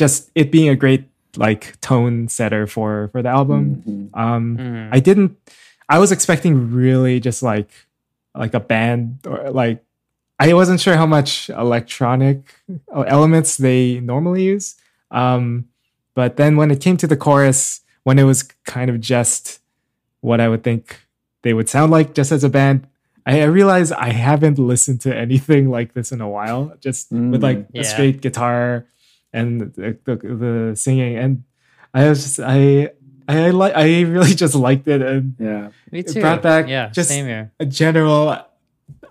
[0.00, 1.04] just it being a great
[1.36, 3.84] like tone setter for for the album.
[3.86, 4.18] Mm-hmm.
[4.18, 4.88] Um, mm.
[4.90, 5.36] I didn't.
[5.88, 7.70] I was expecting really just like
[8.34, 9.84] like a band or like
[10.40, 12.54] I wasn't sure how much electronic
[12.90, 14.76] elements they normally use.
[15.10, 15.68] Um,
[16.14, 19.60] but then when it came to the chorus, when it was kind of just
[20.22, 20.96] what I would think
[21.42, 22.86] they would sound like just as a band,
[23.26, 27.32] I, I realized I haven't listened to anything like this in a while, just mm,
[27.32, 27.82] with like yeah.
[27.82, 28.86] a straight guitar
[29.32, 31.16] and the, the, the, singing.
[31.16, 31.44] And
[31.94, 32.90] I was just, I,
[33.28, 35.02] I like, I really just liked it.
[35.02, 36.18] And yeah, me too.
[36.18, 38.36] It brought back yeah, just a general,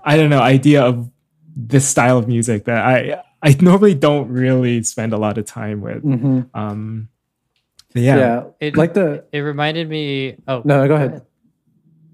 [0.03, 1.10] I don't know, idea of
[1.55, 5.82] this style of music that I, I normally don't really spend a lot of time
[5.82, 6.03] with.
[6.03, 6.41] Mm-hmm.
[6.53, 7.10] Um,
[7.93, 8.43] yeah, yeah.
[8.60, 10.38] It, like the it reminded me.
[10.47, 11.25] Oh no, go ahead.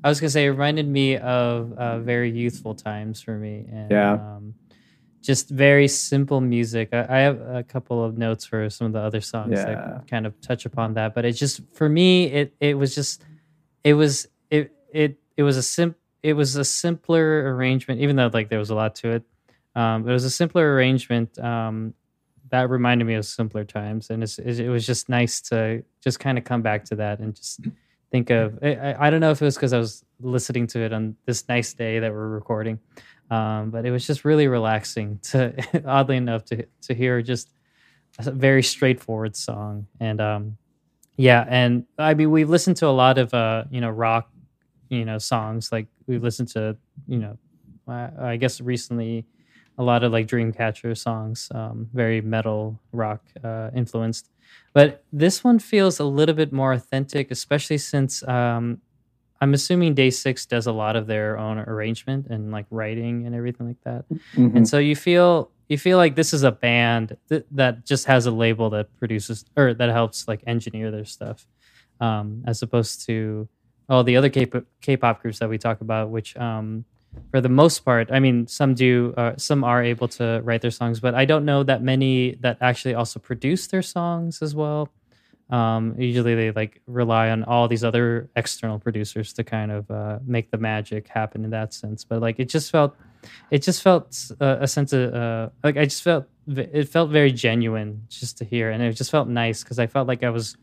[0.04, 3.92] I was gonna say it reminded me of uh, very youthful times for me, and
[3.92, 4.55] yeah, um,
[5.26, 6.90] just very simple music.
[6.94, 9.66] I, I, have a couple of notes for some of the other songs yeah.
[9.66, 13.24] that kind of touch upon that, but it just for me, it it was just
[13.84, 18.30] it was it it it was a sim it was a simpler arrangement, even though
[18.34, 19.24] like there was a lot to it.
[19.76, 21.94] Um, it was a simpler arrangement um,
[22.50, 26.44] that reminded me of simpler times, and it was just nice to just kind of
[26.44, 27.62] come back to that and just
[28.12, 28.58] think of.
[28.64, 31.48] I, I don't know if it was because I was listening to it on this
[31.48, 32.80] nice day that we're recording,
[33.32, 35.54] um, but it was just really relaxing to,
[35.86, 37.52] oddly enough, to to hear just
[38.20, 39.88] a very straightforward song.
[40.00, 40.58] And um,
[41.18, 44.30] yeah, and I mean we've listened to a lot of uh, you know rock,
[44.90, 47.38] you know songs like we've listened to you know
[47.88, 49.26] I guess recently
[49.78, 54.30] a lot of like Dreamcatcher songs, um, very metal rock uh, influenced.
[54.74, 58.82] But this one feels a little bit more authentic, especially since um,
[59.46, 63.36] I'm assuming Day Six does a lot of their own arrangement and like writing and
[63.36, 64.10] everything like that.
[64.10, 64.58] Mm-hmm.
[64.58, 68.26] And so you feel you feel like this is a band th- that just has
[68.26, 71.46] a label that produces or that helps like engineer their stuff,
[72.00, 73.48] um, as opposed to
[73.88, 74.50] all the other K
[74.82, 76.84] K-pop groups that we talk about, which um,
[77.30, 80.72] for the most part, I mean, some do, uh, some are able to write their
[80.72, 84.90] songs, but I don't know that many that actually also produce their songs as well.
[85.50, 90.20] Um, usually they like rely on all these other external producers to kind of uh,
[90.26, 92.04] make the magic happen in that sense.
[92.04, 92.96] But like it just felt,
[93.52, 97.32] it just felt uh, a sense of uh, like I just felt it felt very
[97.32, 100.58] genuine just to hear, and it just felt nice because I felt like I was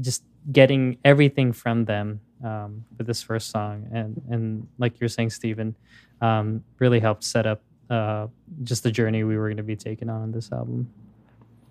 [0.00, 5.30] just getting everything from them um, for this first song, and and like you're saying,
[5.30, 5.74] Stephen,
[6.20, 8.26] um, really helped set up uh,
[8.64, 10.90] just the journey we were going to be taking on in this album.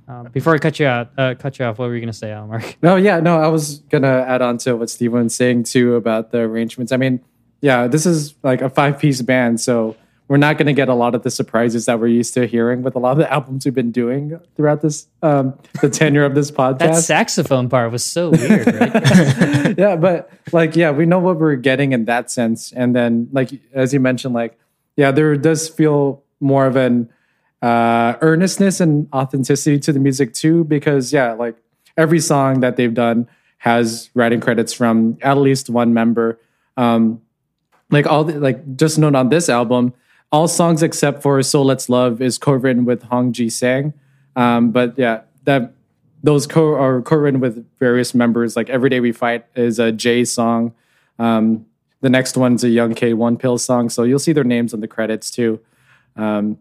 [0.10, 2.18] Um, before I cut you out, uh, cut you off, what were you going to
[2.18, 2.78] say, Mark?
[2.82, 5.96] No, yeah, no, I was going to add on to what Stephen was saying too
[5.96, 6.92] about the arrangements.
[6.92, 7.22] I mean,
[7.62, 9.96] yeah, this is like a five piece band, so
[10.28, 12.82] we're not going to get a lot of the surprises that we're used to hearing
[12.82, 16.34] with a lot of the albums we've been doing throughout this um, the tenure of
[16.34, 16.80] this podcast.
[16.80, 19.78] that saxophone part was so weird, right?
[19.78, 23.52] yeah, but like, yeah, we know what we're getting in that sense, and then like
[23.74, 24.58] as you mentioned, like,
[24.96, 27.10] yeah, there does feel more of an
[27.62, 31.56] uh, earnestness and authenticity to the music too, because yeah, like
[31.98, 33.28] every song that they've done
[33.60, 36.40] has writing credits from at least one member.
[36.78, 37.22] Um,
[37.90, 39.94] like all the, like just note on this album
[40.32, 43.94] all songs except for "So Let's Love" is co-written with Hong Ji Sang.
[44.36, 45.74] Um, but yeah, that
[46.22, 48.56] those co are co-written with various members.
[48.56, 50.74] Like "Every Day We Fight" is a Jae song.
[51.18, 51.66] Um,
[52.02, 53.90] the next one's a Young K Wonpil song.
[53.90, 55.60] So you'll see their names on the credits too.
[56.16, 56.60] Um,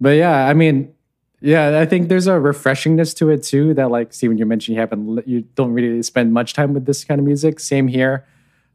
[0.00, 0.94] but yeah, I mean,
[1.40, 3.74] yeah, I think there's a refreshingness to it too.
[3.74, 7.04] That like Stephen, you mentioned you haven't, you don't really spend much time with this
[7.04, 7.60] kind of music.
[7.60, 8.26] Same here.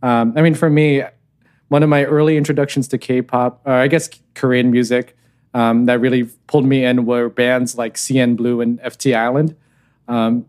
[0.01, 1.03] Um, I mean, for me,
[1.67, 5.17] one of my early introductions to K-pop, or I guess Korean music,
[5.53, 9.55] um, that really pulled me in were bands like CN Blue and FT Island.
[10.07, 10.45] Um,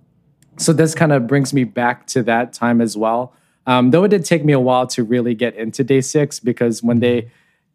[0.57, 3.35] so this kind of brings me back to that time as well.
[3.67, 7.01] Um, though it did take me a while to really get into Day6 because when
[7.01, 7.31] they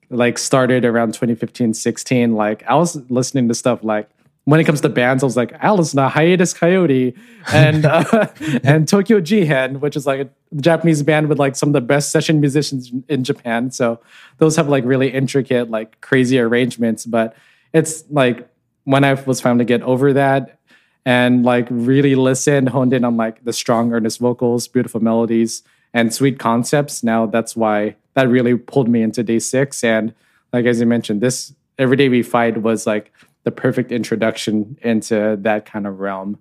[0.09, 4.09] like started around 2015, 16, like I was listening to stuff like
[4.49, 7.15] when it comes to bands, I was like, Alice to Hiatus Kaiyote
[7.53, 8.27] and uh,
[8.63, 12.11] and Tokyo Jihen, which is like a Japanese band with like some of the best
[12.11, 13.69] session musicians in Japan.
[13.69, 13.99] So
[14.39, 17.05] those have like really intricate, like crazy arrangements.
[17.05, 17.35] But
[17.73, 18.49] it's like
[18.85, 20.59] when I was finally get over that
[21.05, 25.61] and like really listen, honed in on like the strong, earnest vocals, beautiful melodies,
[25.93, 27.03] and sweet concepts.
[27.03, 29.83] Now that's why that really pulled me into Day6.
[29.83, 30.13] And
[30.53, 33.11] like as you mentioned, this Every Day We Fight was like
[33.43, 36.39] the perfect introduction into that kind of realm.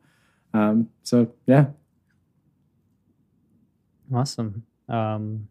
[0.52, 1.66] Um, so yeah.
[4.12, 4.64] Awesome.
[4.88, 5.48] Um,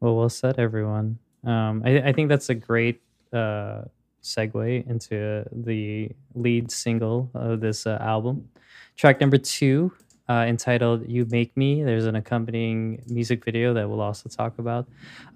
[0.00, 1.18] well, well said, everyone.
[1.44, 3.82] Um, I, I, think that's a great uh,
[4.22, 8.48] segue into the lead single of this uh, album.
[8.96, 9.92] Track number two
[10.28, 14.86] uh, entitled "You Make Me." There's an accompanying music video that we'll also talk about.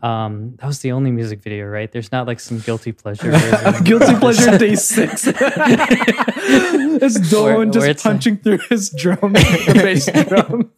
[0.02, 1.90] Um, that was the only music video, right?
[1.90, 3.30] There's not like some guilty pleasure.
[3.84, 5.26] guilty pleasure day six.
[5.26, 8.36] it's Dowoon just punching a...
[8.38, 10.72] through his drum, bass drum.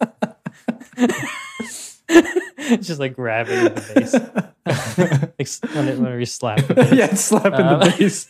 [2.81, 4.15] just like grabbing the bass.
[5.39, 6.69] like, when, when we slap.
[6.93, 8.27] Yeah, slapping um, the bass.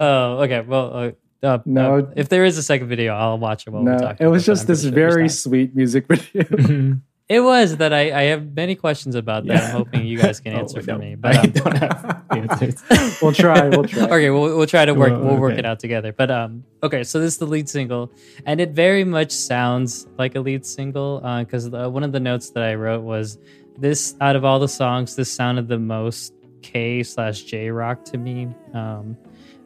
[0.00, 0.60] oh, okay.
[0.60, 1.10] Well, uh,
[1.44, 3.98] uh, no, uh, if there is a second video, I'll watch it while no, we're
[3.98, 4.26] talking.
[4.26, 7.00] It was just this sure very sweet music video.
[7.26, 9.54] It was that I, I have many questions about that.
[9.54, 9.66] Yeah.
[9.68, 11.14] I'm hoping you guys can oh, answer oh, for no, me.
[11.14, 13.22] But um, I don't have answers.
[13.22, 13.66] we'll try.
[13.66, 14.02] We'll try.
[14.02, 15.12] Okay, we'll, we'll try to work.
[15.12, 15.38] we'll okay.
[15.38, 16.12] work it out together.
[16.12, 17.02] But um, okay.
[17.02, 18.12] So this is the lead single,
[18.44, 21.20] and it very much sounds like a lead single.
[21.40, 23.38] Because uh, one of the notes that I wrote was
[23.78, 28.18] this: out of all the songs, this sounded the most K slash J rock to
[28.18, 28.48] me.
[28.74, 29.16] Um,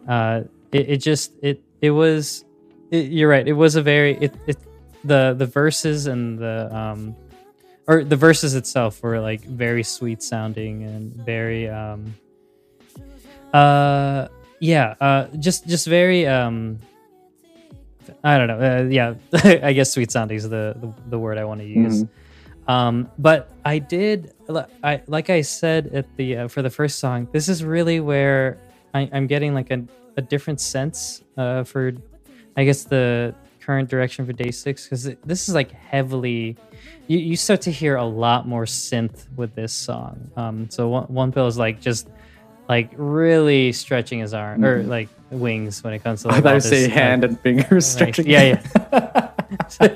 [0.06, 2.44] uh, it, it just it it was.
[2.90, 3.46] It, you're right.
[3.46, 4.56] It was a very it, it
[5.04, 7.16] the the verses and the um
[7.86, 12.14] or the verses itself were like very sweet sounding and very um
[13.52, 14.28] uh
[14.60, 16.78] yeah uh just just very um
[18.22, 19.14] i don't know uh, yeah
[19.62, 22.70] i guess sweet sounding is the, the, the word i want to use mm-hmm.
[22.70, 24.34] um but i did
[24.84, 28.58] i like i said at the uh, for the first song this is really where
[28.92, 29.82] I, i'm getting like a,
[30.18, 31.92] a different sense uh for
[32.56, 36.56] i guess the current direction for day six because this is like heavily
[37.06, 41.06] you, you start to hear a lot more synth with this song um so one,
[41.06, 42.08] Wonpil is like just
[42.68, 44.90] like really stretching his arm or mm-hmm.
[44.90, 48.28] like wings when it comes to like I say this, hand like, and fingers stretching.
[48.28, 48.90] yeah, yeah.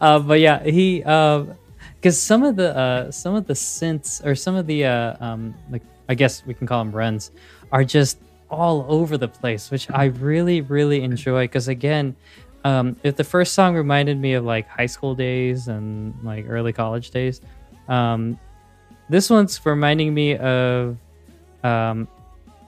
[0.00, 4.34] uh, but yeah, he because um, some of the uh, some of the synths or
[4.34, 5.82] some of the uh, um, like
[6.12, 7.30] I guess we can call them runs
[7.72, 8.18] are just
[8.50, 11.44] all over the place, which I really, really enjoy.
[11.44, 12.14] Because again,
[12.64, 16.74] um, if the first song reminded me of like high school days and like early
[16.74, 17.40] college days,
[17.88, 18.38] um,
[19.08, 20.98] this one's reminding me of
[21.64, 22.06] um,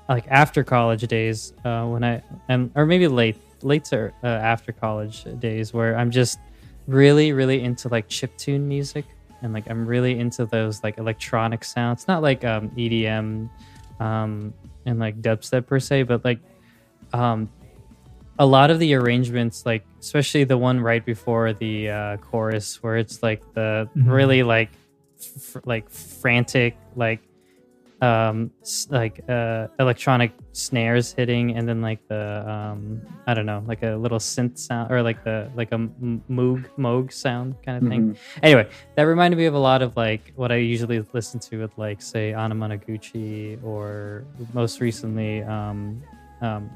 [0.09, 4.73] like after college days uh, when I am, or maybe late, late to uh, after
[4.73, 6.39] college days where I'm just
[6.87, 9.05] really, really into like chip tune music
[9.45, 13.51] and like I'm really into those like electronic sounds, not like um, EDM
[14.01, 14.55] um,
[14.87, 16.41] and like dubstep per se, but like
[17.13, 17.51] um,
[18.39, 22.97] a lot of the arrangements, like especially the one right before the uh, chorus, where
[22.97, 24.11] it's like the mm-hmm.
[24.11, 24.71] really like
[25.21, 27.21] f- like frantic like
[28.05, 28.51] um
[28.91, 33.97] like uh electronic snares hitting and then like the um i don't know like a
[33.97, 38.39] little synth sound or like the like a moog moog sound kind of thing mm-hmm.
[38.43, 41.77] anyway that reminded me of a lot of like what i usually listen to with
[41.79, 46.03] like say anamanaguchi or most recently um
[46.43, 46.71] um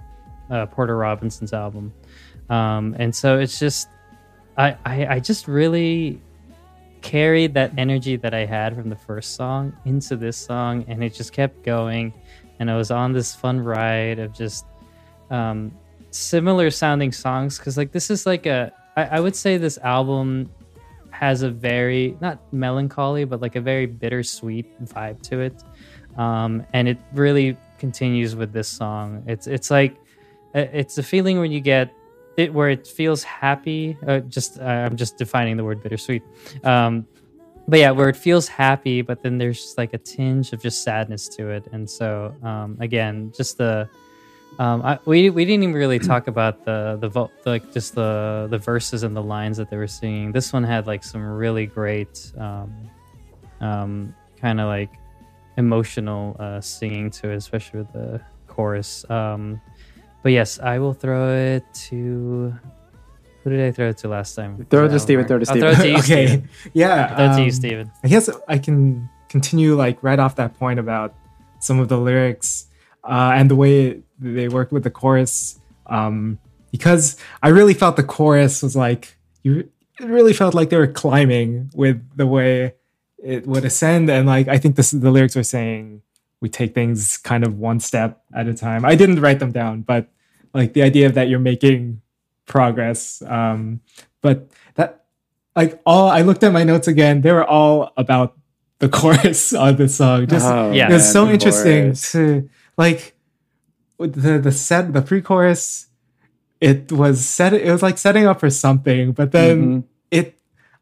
[0.51, 1.93] uh, porter robinson's album
[2.49, 3.89] um and so it's just
[4.57, 6.21] I, I, I just really
[7.03, 11.15] carried that energy that I had from the first song into this song, and it
[11.15, 12.13] just kept going.
[12.61, 14.67] And I was on this fun ride of just
[15.31, 15.73] um,
[16.11, 20.51] similar sounding songs because, like, this is like a I, I would say this album
[21.11, 25.63] has a very not melancholy, but like a very bittersweet vibe to it,
[26.17, 29.23] um, and it really continues with this song.
[29.27, 29.97] It's it's like
[30.55, 31.93] it's a feeling when you get
[32.39, 33.97] it where it feels happy.
[34.07, 36.23] Uh, just uh, I'm just defining the word bittersweet.
[36.65, 37.07] Um,
[37.67, 41.29] but yeah, where it feels happy, but then there's like a tinge of just sadness
[41.29, 41.67] to it.
[41.73, 43.91] And so um, again, just the
[44.59, 48.47] um, I, we we didn't even really talk about the the vo- like just the
[48.51, 50.33] the verses and the lines that they were singing.
[50.33, 52.73] This one had like some really great um,
[53.61, 54.91] um, kind of like
[55.57, 59.05] emotional uh, singing to it, especially with the chorus.
[59.11, 59.61] Um,
[60.23, 62.55] but yes, I will throw it to.
[63.45, 64.67] Who did I throw it to last time?
[64.69, 65.27] Throw it to Stephen.
[65.27, 65.61] Throw it to Stephen.
[65.61, 66.27] Throw it to you, okay.
[66.27, 66.49] Stephen.
[66.75, 67.15] Yeah.
[67.15, 67.93] Throw it to you, um, Stephen.
[68.03, 71.15] I guess I can continue like right off that point about
[71.61, 72.67] some of the lyrics
[73.05, 75.61] uh, and the way they work with the chorus.
[75.87, 76.39] Um,
[76.71, 79.71] because I really felt the chorus was like you.
[80.01, 82.75] It really felt like they were climbing with the way
[83.19, 86.03] it would ascend, and like I think this the lyrics were saying
[86.41, 88.85] we take things kind of one step at a time.
[88.85, 90.09] I didn't write them down, but
[90.55, 92.01] like the idea that you're making
[92.47, 93.23] progress.
[93.23, 93.81] Um,
[94.21, 95.05] but that
[95.57, 98.37] like all I looked at my notes again, they were all about
[98.79, 100.27] the chorus on this song.
[100.27, 102.13] Just oh, yeah, it's so interesting chorus.
[102.13, 103.15] to like
[103.99, 105.87] the the set the pre-chorus.
[106.61, 107.55] It was set.
[107.55, 109.87] It was like setting up for something, but then mm-hmm.
[110.11, 110.35] it.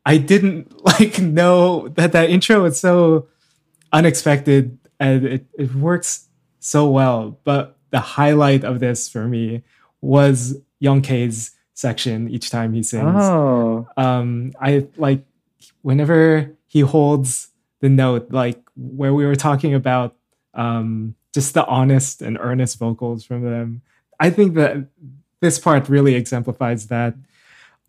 [0.07, 3.29] I didn't like know that that intro was so
[3.93, 6.29] unexpected and it, it works
[6.61, 7.39] so well.
[7.45, 9.63] But the highlight of this for me
[10.01, 13.23] was Young K's section each time he sings.
[13.23, 13.87] Oh.
[13.97, 15.25] Um, I like
[15.83, 17.49] whenever he holds
[17.81, 20.17] the note, like where we were talking about
[20.55, 23.83] um, just the honest and earnest vocals from them.
[24.19, 24.89] I think that
[25.41, 27.15] this part really exemplifies that.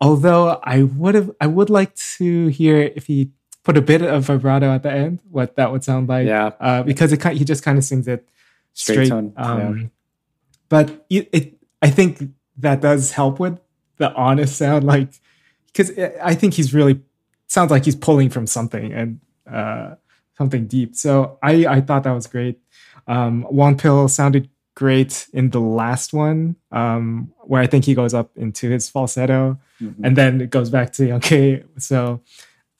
[0.00, 3.32] Although I would have, I would like to hear if he
[3.64, 6.26] put a bit of vibrato at the end, what that would sound like.
[6.26, 6.52] Yeah.
[6.60, 8.28] Uh, because it he just kind of sings it
[8.72, 9.06] straight.
[9.06, 9.32] straight.
[9.36, 9.86] Um, yeah.
[10.68, 12.22] But it, it, I think
[12.58, 13.58] that does help with
[13.96, 15.08] the honest sound, like
[15.66, 15.90] because
[16.22, 17.00] I think he's really
[17.46, 19.94] sounds like he's pulling from something and uh,
[20.36, 20.96] something deep.
[20.96, 22.60] So I I thought that was great.
[23.06, 23.46] Um,
[23.78, 28.70] Pill sounded great in the last one, um, where I think he goes up into
[28.70, 30.04] his falsetto, mm-hmm.
[30.04, 31.64] and then it goes back to okay.
[31.78, 32.20] So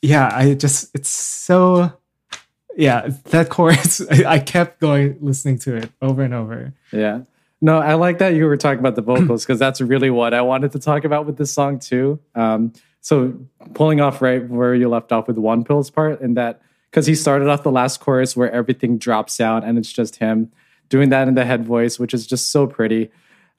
[0.03, 1.93] yeah, I just it's so
[2.77, 4.01] yeah that chorus.
[4.11, 6.73] I, kept going listening to it over and over.
[6.93, 7.23] Yeah.
[7.61, 10.43] No, I like that you were talking about the vocals because that's really what I
[10.43, 12.21] wanted to talk about with this song too.
[12.35, 13.39] Um, so
[13.75, 17.49] pulling off right where you left off with Wonpil's part, and that because he started
[17.49, 20.51] off the last chorus where everything drops out and it's just him
[20.89, 23.11] doing that in the head voice, which is just so pretty.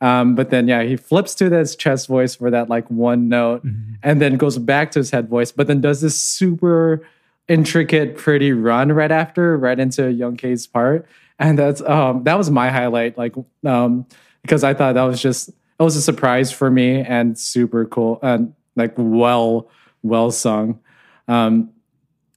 [0.02, 3.66] Um, but then, yeah, he flips to his chest voice for that like one note
[3.66, 3.96] mm-hmm.
[4.02, 7.06] and then goes back to his head voice, but then does this super
[7.50, 11.06] intricate, pretty run right after, right into Young K's part.
[11.38, 13.34] And that's, um, that was my highlight, like,
[13.66, 14.06] um,
[14.42, 18.20] because I thought that was just, it was a surprise for me and super cool
[18.22, 19.70] and like well,
[20.04, 20.80] well sung.
[21.28, 21.72] Um,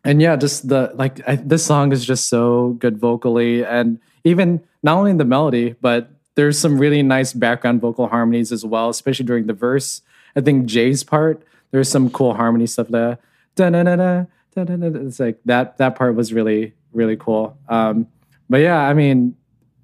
[0.04, 4.62] and yeah, just the, like, I, this song is just so good vocally and even
[4.82, 8.88] not only in the melody, but there's some really nice background vocal harmonies as well,
[8.88, 10.02] especially during the verse.
[10.34, 13.18] I think Jae's part, there's some cool harmony stuff there.
[13.56, 17.56] It's like that that part was really really cool.
[17.68, 18.06] Um,
[18.48, 19.36] but yeah, I mean,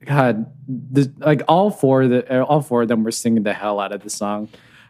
[0.05, 2.05] God, the, like all four
[2.43, 4.49] all four of them were singing the hell out of the song.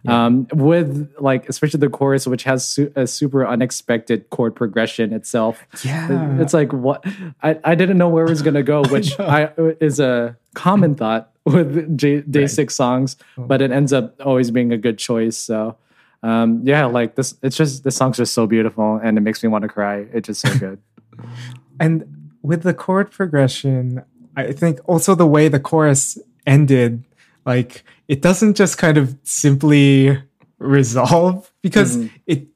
[0.08, 0.26] Yeah.
[0.26, 5.62] Um, with like especially the chorus, which has su- a super unexpected chord progression itself.
[5.84, 7.04] Yeah, it's like what
[7.42, 10.94] I, I didn't know where it was gonna go, which I, I is a common
[10.94, 12.50] thought with J, day right.
[12.50, 13.42] six songs, oh.
[13.42, 15.36] but it ends up always being a good choice.
[15.36, 15.76] So
[16.22, 19.48] um, yeah, like this, it's just the song's just so beautiful, and it makes me
[19.48, 20.06] want to cry.
[20.12, 20.80] It's just so good.
[21.80, 24.02] and with the chord progression,
[24.36, 27.04] I think also the way the chorus ended,
[27.47, 30.21] like it doesn't just kind of simply
[30.59, 32.15] resolve because mm-hmm.
[32.27, 32.47] it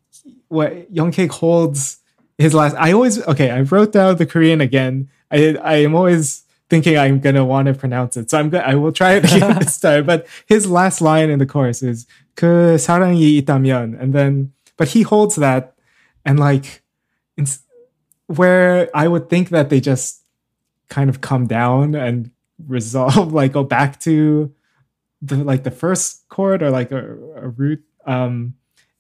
[0.48, 1.98] what Youngcake holds
[2.38, 2.76] his last.
[2.76, 3.52] I always okay.
[3.52, 5.10] I wrote down the Korean again.
[5.32, 8.76] I I am always thinking I'm gonna want to pronounce it, so I'm gonna I
[8.76, 10.06] will try it again this time.
[10.06, 12.06] But his last line in the chorus is
[12.36, 15.74] 그 사랑이 있다면, and then but he holds that,
[16.24, 16.84] and like,
[18.28, 20.22] where I would think that they just
[20.90, 22.32] kind of come down and
[22.68, 24.54] resolve, like go back to
[25.23, 26.99] the like the first chord or like a,
[27.37, 27.83] a root.
[28.05, 28.55] Um,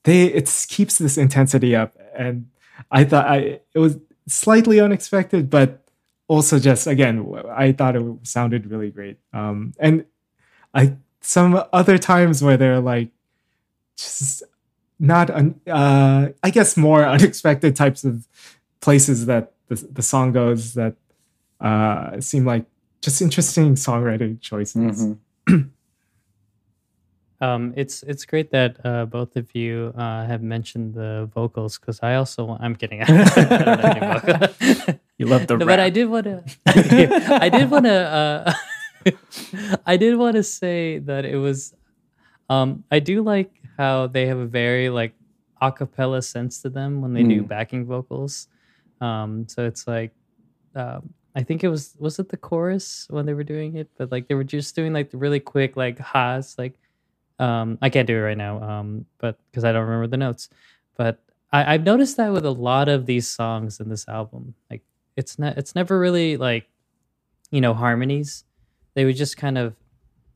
[0.04, 2.48] they it keeps this intensity up, and
[2.90, 3.98] I thought I it was
[4.28, 5.84] slightly unexpected, but
[6.28, 9.18] also just again I thought it sounded really great.
[9.32, 10.06] Um, and
[10.72, 13.10] I some other times where they're like
[13.96, 14.42] just
[14.98, 18.26] not un, uh, I guess more unexpected types of
[18.80, 20.94] places that the, the song goes that
[21.60, 22.66] uh, seem like
[23.00, 25.08] just interesting songwriting choices.
[25.48, 25.68] Mm-hmm.
[27.42, 31.98] um, it's it's great that uh, both of you uh, have mentioned the vocals because
[32.00, 33.00] I also I'm kidding.
[35.18, 36.44] you love the no, but I did want to.
[37.42, 37.92] I did want to.
[37.92, 38.52] Uh,
[39.84, 41.74] I did want to say that it was.
[42.48, 45.14] Um, I do like how they have a very like
[45.60, 47.30] acapella sense to them when they mm.
[47.30, 48.46] do backing vocals.
[49.00, 50.12] Um, so it's like,
[50.76, 54.12] um, I think it was was it the chorus when they were doing it, but
[54.12, 56.78] like they were just doing like the really quick like ha's like.
[57.42, 60.48] Um, I can't do it right now, um, but because I don't remember the notes.
[60.96, 61.18] But
[61.50, 64.82] I, I've noticed that with a lot of these songs in this album, like
[65.16, 66.68] it's not it's never really like
[67.50, 68.44] you know harmonies.
[68.94, 69.74] They would just kind of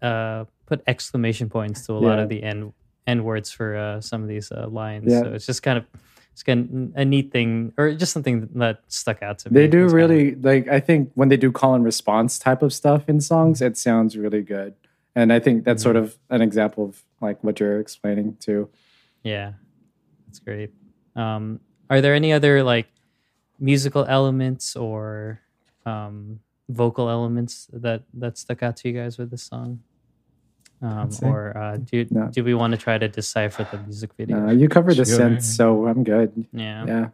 [0.03, 2.09] uh, put exclamation points to a yeah.
[2.09, 2.73] lot of the end
[3.07, 5.13] end words for uh, some of these uh, lines.
[5.13, 5.23] Yeah.
[5.23, 5.85] So it's just kind of
[6.33, 9.61] it's kind of a neat thing, or just something that stuck out to me.
[9.61, 10.69] They do really kind of, like.
[10.69, 14.19] I think when they do call and response type of stuff in songs, it sounds
[14.19, 14.75] really good,
[15.17, 15.95] and I think that's mm-hmm.
[15.95, 18.69] sort of an example of like what you're explaining too.
[19.25, 19.55] Yeah,
[20.27, 20.71] that's great.
[21.17, 22.87] Um, are there any other like
[23.59, 25.41] musical elements or
[25.87, 29.81] um, vocal elements that that stuck out to you guys with this song?
[30.83, 32.29] Um, or uh, do no.
[32.31, 34.51] do we want to try to decipher the music video?
[34.51, 35.17] you covered the sure.
[35.17, 36.47] sense, so I'm good.
[36.53, 36.85] Yeah.
[36.87, 37.09] Yeah.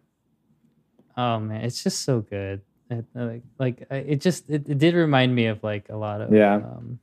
[1.16, 2.62] Oh man, it's just so good.
[2.90, 6.34] It, like, like it just it, it, did remind me of like a lot of
[6.34, 6.98] yeah, um,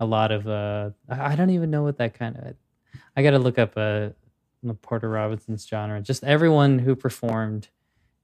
[0.00, 2.54] a lot of uh, I don't even know what that kind of.
[3.16, 4.10] I got to look up uh,
[4.82, 6.00] Porter Robinson's genre.
[6.00, 7.68] Just everyone who performed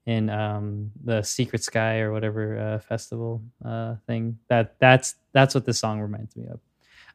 [0.05, 4.37] in um, the Secret Sky or whatever uh, festival uh, thing.
[4.49, 6.59] That that's that's what this song reminds me of.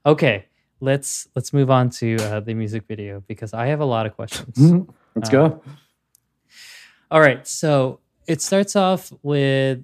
[0.07, 0.47] Okay,
[0.81, 4.15] let's let's move on to uh, the music video because I have a lot of
[4.15, 4.57] questions.
[4.59, 4.91] Mm-hmm.
[5.15, 5.45] Let's go.
[5.47, 5.61] Um,
[7.11, 7.99] all right, so
[8.29, 9.83] it starts off with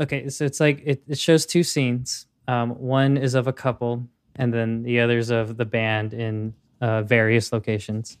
[0.00, 2.26] okay, so it's like it, it shows two scenes.
[2.48, 7.02] Um, one is of a couple, and then the other's of the band in uh,
[7.02, 8.18] various locations.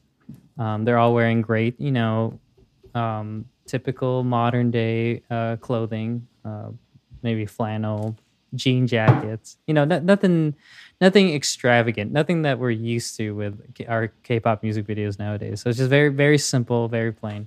[0.58, 2.38] Um, they're all wearing great, you know,
[2.94, 6.70] um, typical modern day uh, clothing, uh,
[7.22, 8.16] maybe flannel,
[8.54, 9.58] jean jackets.
[9.66, 10.54] You know, nothing
[11.00, 15.60] nothing extravagant, nothing that we're used to with our K-pop music videos nowadays.
[15.60, 17.46] So it's just very very simple, very plain.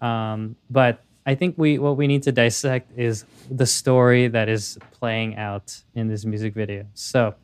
[0.00, 4.78] Um, but I think we what we need to dissect is the story that is
[4.92, 6.86] playing out in this music video.
[6.94, 7.34] So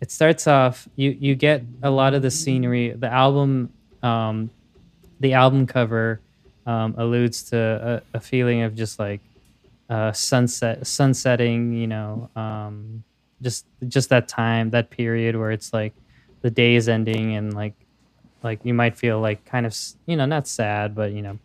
[0.00, 2.90] it starts off you you get a lot of the scenery.
[2.90, 4.50] The album um,
[5.20, 6.20] the album cover
[6.66, 9.20] um, alludes to a, a, feeling of just like
[9.88, 11.74] uh, sunset sunsetting.
[11.74, 13.04] You know, um,
[13.40, 15.94] just just that time that period where it's like
[16.40, 17.74] the day is ending and like
[18.42, 21.38] like you might feel like kind of you know not sad but you know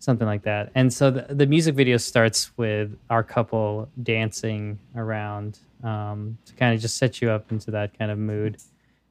[0.00, 5.58] something like that and so the, the music video starts with our couple dancing around
[5.84, 8.56] um, to kind of just set you up into that kind of mood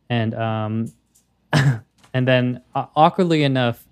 [0.09, 0.91] and um,
[2.13, 3.85] and then uh, awkwardly enough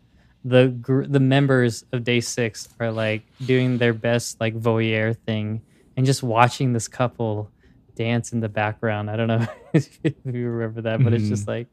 [0.44, 5.62] the gr- the members of day six are like doing their best like voyeur thing
[5.96, 7.50] and just watching this couple
[7.96, 9.10] dance in the background.
[9.10, 11.16] I don't know if you remember that, but mm-hmm.
[11.16, 11.52] it's just mm-hmm.
[11.52, 11.68] like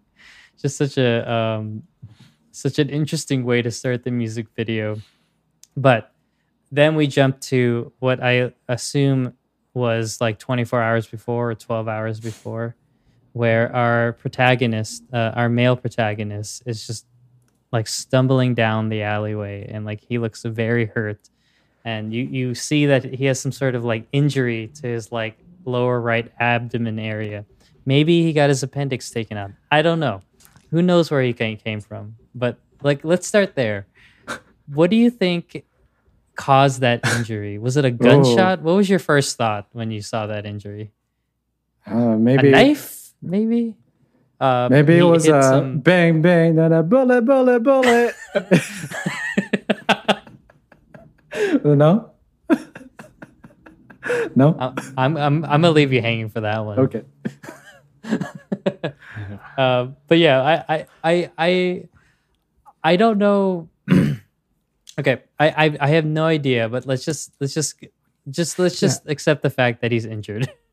[0.60, 1.82] just such a um,
[2.50, 5.00] such an interesting way to start the music video.
[5.76, 6.12] But
[6.70, 9.34] then we jump to what I assume
[9.74, 12.76] was like 24 hours before or 12 hours before,
[13.32, 17.06] where our protagonist, uh, our male protagonist, is just
[17.72, 21.28] like stumbling down the alleyway and like he looks very hurt.
[21.84, 25.36] And you you see that he has some sort of like injury to his like
[25.64, 27.44] lower right abdomen area.
[27.84, 29.50] Maybe he got his appendix taken out.
[29.70, 30.22] I don't know.
[30.70, 32.16] Who knows where he came from.
[32.34, 33.86] But like let's start there
[34.66, 35.64] what do you think
[36.34, 40.26] caused that injury was it a gunshot what was your first thought when you saw
[40.26, 40.90] that injury
[41.86, 43.76] uh, maybe a knife maybe
[44.40, 45.78] uh, Maybe it was a some...
[45.78, 48.14] bang bang then a bullet bullet bullet.
[51.64, 52.10] no.
[54.34, 54.74] no.
[54.98, 56.80] I'm I'm I'm gonna leave you hanging for that one.
[56.80, 57.04] Okay.
[59.56, 61.84] uh, but yeah, I I I,
[62.82, 63.68] I don't know.
[64.98, 67.82] Okay, I, I I have no idea, but let's just let's just
[68.30, 69.12] just let's just yeah.
[69.12, 70.50] accept the fact that he's injured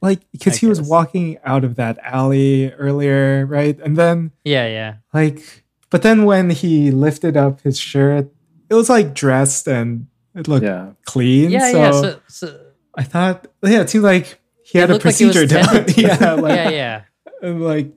[0.00, 3.78] like because he was walking out of that alley earlier, right?
[3.80, 4.94] And then yeah, yeah.
[5.12, 8.30] Like, but then when he lifted up his shirt,
[8.68, 10.92] it was like dressed and it looked yeah.
[11.04, 11.50] clean.
[11.50, 11.90] Yeah, so yeah.
[11.92, 15.84] So, so, I thought, yeah, it seemed like he had a procedure like done.
[15.96, 17.02] yeah, like, yeah, yeah.
[17.40, 17.92] And like,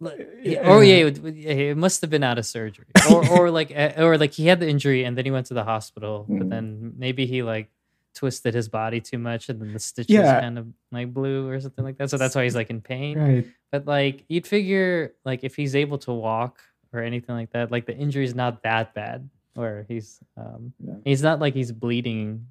[0.00, 0.60] yeah.
[0.64, 4.18] Oh yeah, it, it, must have been out of surgery, or or like, eh, or
[4.18, 6.38] like he had the injury and then he went to the hospital, mm.
[6.38, 7.70] but then maybe he like
[8.14, 10.40] twisted his body too much and then the stitches yeah.
[10.40, 12.10] kind of like blew or something like that.
[12.10, 13.18] So that's why he's like in pain.
[13.18, 13.46] Right.
[13.70, 16.60] But like you'd figure like if he's able to walk
[16.92, 19.28] or anything like that, like the injury is not that bad.
[19.56, 20.94] Or he's um yeah.
[21.04, 22.46] he's not like he's bleeding.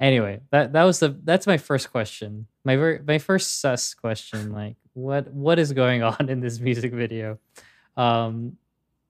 [0.00, 2.46] Anyway, that that was the that's my first question.
[2.64, 6.92] My ver- my first sus question, like what what is going on in this music
[6.92, 7.38] video?
[7.96, 8.56] Um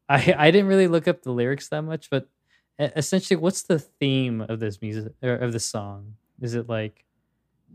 [0.09, 2.29] I I didn't really look up the lyrics that much, but
[2.79, 7.05] essentially what's the theme of this music or of the song is it like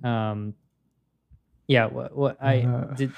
[0.03, 0.53] um
[1.67, 3.11] yeah what, what i uh, did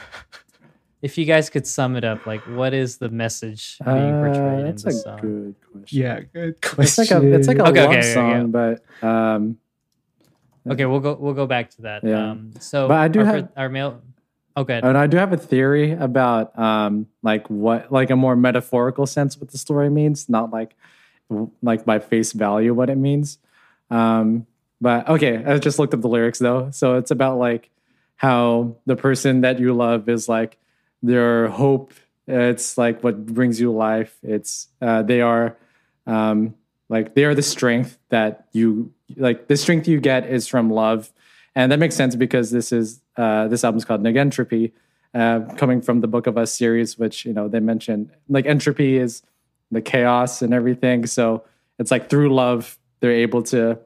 [1.02, 4.68] if you guys could sum it up like what is the message being portrayed uh,
[4.68, 7.82] in the song good question yeah good question it's like a it's like a okay,
[7.82, 8.78] love okay, song yeah.
[9.02, 9.58] but um
[10.70, 12.32] okay we'll go we'll go back to that yeah.
[12.32, 14.02] um so but i do our, have our male
[14.56, 19.06] okay and i do have a theory about um like what like a more metaphorical
[19.06, 20.76] sense what the story means not like
[21.62, 23.38] like by face value what it means.
[23.90, 24.46] Um,
[24.82, 26.72] but okay, I just looked up the lyrics though.
[26.72, 27.70] So it's about like
[28.16, 30.58] how the person that you love is like
[31.02, 31.94] their hope.
[32.28, 34.18] It's like what brings you life.
[34.24, 35.58] It's uh, they are
[36.06, 36.56] um,
[36.90, 39.48] like they are the strength that you like.
[39.48, 41.14] The strength you get is from love,
[41.56, 44.72] and that makes sense because this is uh, this album's called Negentropy,
[45.14, 48.98] uh, coming from the Book of Us series, which you know they mentioned like entropy
[48.98, 49.22] is
[49.72, 51.06] the chaos and everything.
[51.06, 51.44] So
[51.78, 53.80] it's like through love, they're able to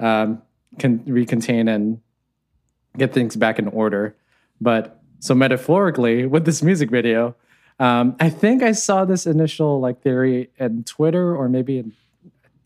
[0.00, 0.42] um,
[0.78, 2.00] can recontain and
[2.96, 4.16] get things back in order.
[4.60, 7.36] But so metaphorically, with this music video,
[7.78, 11.92] um, I think I saw this initial like theory in Twitter or maybe in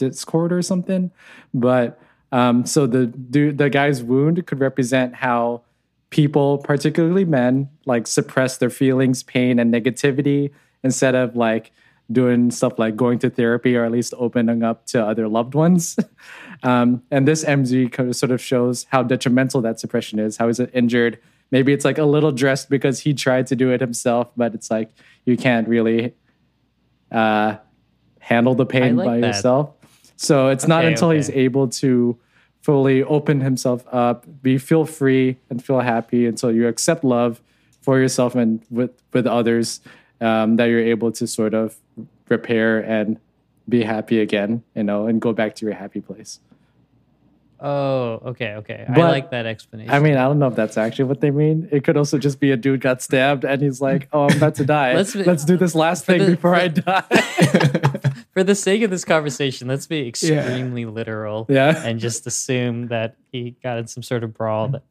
[0.09, 1.11] Discord or something.
[1.55, 2.01] But
[2.31, 5.63] um, so the dude, the guy's wound could represent how
[6.11, 10.51] people, particularly men, like suppress their feelings, pain, and negativity
[10.83, 11.73] instead of like
[12.11, 15.97] doing stuff like going to therapy or at least opening up to other loved ones.
[16.63, 20.37] um, and this MV kind of sort of shows how detrimental that suppression is.
[20.37, 21.19] How is it injured?
[21.51, 24.71] Maybe it's like a little dressed because he tried to do it himself, but it's
[24.71, 24.91] like
[25.25, 26.15] you can't really
[27.11, 27.57] uh,
[28.19, 29.27] handle the pain like by that.
[29.29, 29.75] yourself.
[30.23, 31.17] So it's okay, not until okay.
[31.17, 32.17] he's able to
[32.61, 37.43] fully open himself up, be feel free and feel happy until you accept love
[37.81, 39.81] for yourself and with with others
[40.21, 41.77] um, that you're able to sort of
[42.29, 43.19] repair and
[43.69, 46.39] be happy again, you know, and go back to your happy place.
[47.59, 48.85] Oh, okay, okay.
[48.89, 49.93] But, I like that explanation.
[49.93, 51.69] I mean, I don't know if that's actually what they mean.
[51.73, 54.55] It could also just be a dude got stabbed and he's like, "Oh, I'm about
[54.57, 54.95] to die.
[54.95, 57.81] let's, let's do this last thing the, before for, I die."
[58.33, 60.89] for the sake of this conversation, let's be extremely yeah.
[60.89, 64.83] literal, yeah, and just assume that he got in some sort of brawl that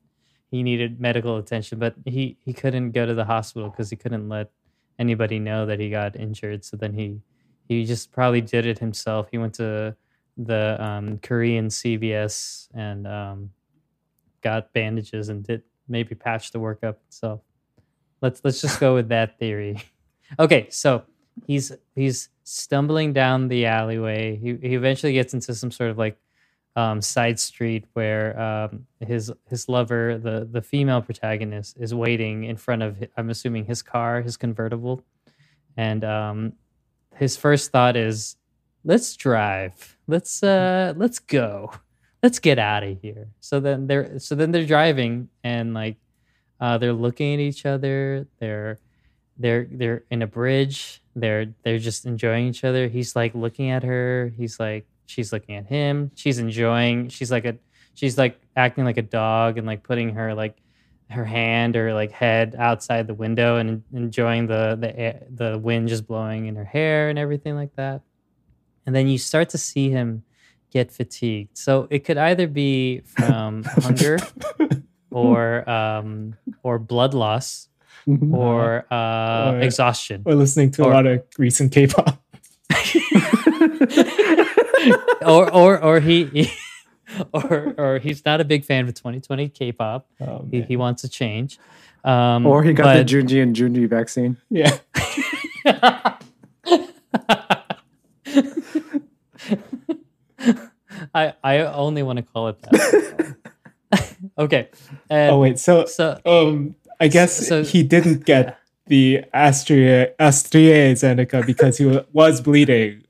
[0.51, 4.29] he needed medical attention, but he he couldn't go to the hospital because he couldn't
[4.29, 4.51] let
[4.99, 6.63] anybody know that he got injured.
[6.63, 7.21] So then he
[7.67, 9.27] he just probably did it himself.
[9.31, 9.95] He went to
[10.37, 13.49] the um, Korean CVS and um,
[14.41, 16.99] got bandages and did maybe patch the work up.
[17.09, 17.41] So
[18.21, 19.81] let's let's just go with that theory.
[20.39, 21.03] okay, so
[21.47, 24.37] he's he's stumbling down the alleyway.
[24.37, 26.17] He he eventually gets into some sort of like
[26.75, 32.57] um, side street where um, his his lover, the the female protagonist, is waiting in
[32.57, 35.03] front of I'm assuming his car, his convertible,
[35.77, 36.53] and um,
[37.15, 38.37] his first thought is,
[38.83, 39.97] "Let's drive.
[40.07, 41.71] Let's uh, let's go.
[42.23, 45.97] Let's get out of here." So then they're so then they're driving and like
[46.59, 48.27] Uh, they're looking at each other.
[48.39, 48.79] They're
[49.41, 51.01] they're they're in a bridge.
[51.15, 52.87] They're they're just enjoying each other.
[52.87, 54.31] He's like looking at her.
[54.37, 56.11] He's like she's looking at him.
[56.15, 57.09] She's enjoying.
[57.09, 57.57] She's like a
[57.93, 60.57] she's like acting like a dog and like putting her like
[61.09, 65.89] her hand or like head outside the window and enjoying the the air, the wind
[65.89, 68.01] just blowing in her hair and everything like that.
[68.85, 70.23] And then you start to see him
[70.71, 71.57] get fatigued.
[71.57, 74.17] So it could either be from hunger
[75.11, 77.67] or um or blood loss
[78.31, 80.23] or uh Or- exhaustion.
[80.25, 82.17] We're listening to Or- a lot of recent K-pop.
[85.25, 86.51] or or or he, he
[87.33, 90.07] or or he's not a big fan of 2020 K-pop.
[90.21, 91.59] Oh, He, he wants a change.
[92.03, 94.37] Um, or he got but- the Junji and Junji vaccine.
[94.49, 94.75] yeah.
[101.13, 103.35] I I only want to call it that.
[104.37, 104.69] okay.
[105.09, 111.45] And Oh wait, so So um, I guess So- he didn't get the Astria AstraZeneca
[111.45, 113.03] because he was bleeding.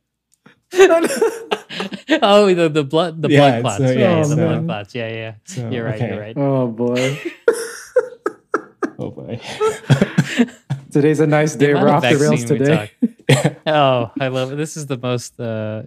[2.23, 3.77] oh the, the blood the Yeah, blood clots.
[3.77, 4.95] so, yeah, yeah, the so- blood clots.
[4.95, 5.33] Yeah, yeah.
[5.45, 5.95] So, You're right.
[5.95, 6.09] okay.
[6.09, 6.37] You're right.
[6.37, 7.19] Oh boy.
[8.99, 9.39] Oh boy.
[10.91, 11.71] Today's a nice day.
[11.71, 13.57] amount We're off the rails vaccine we today.
[13.65, 14.57] Oh, I love it.
[14.57, 15.83] This is the most uh,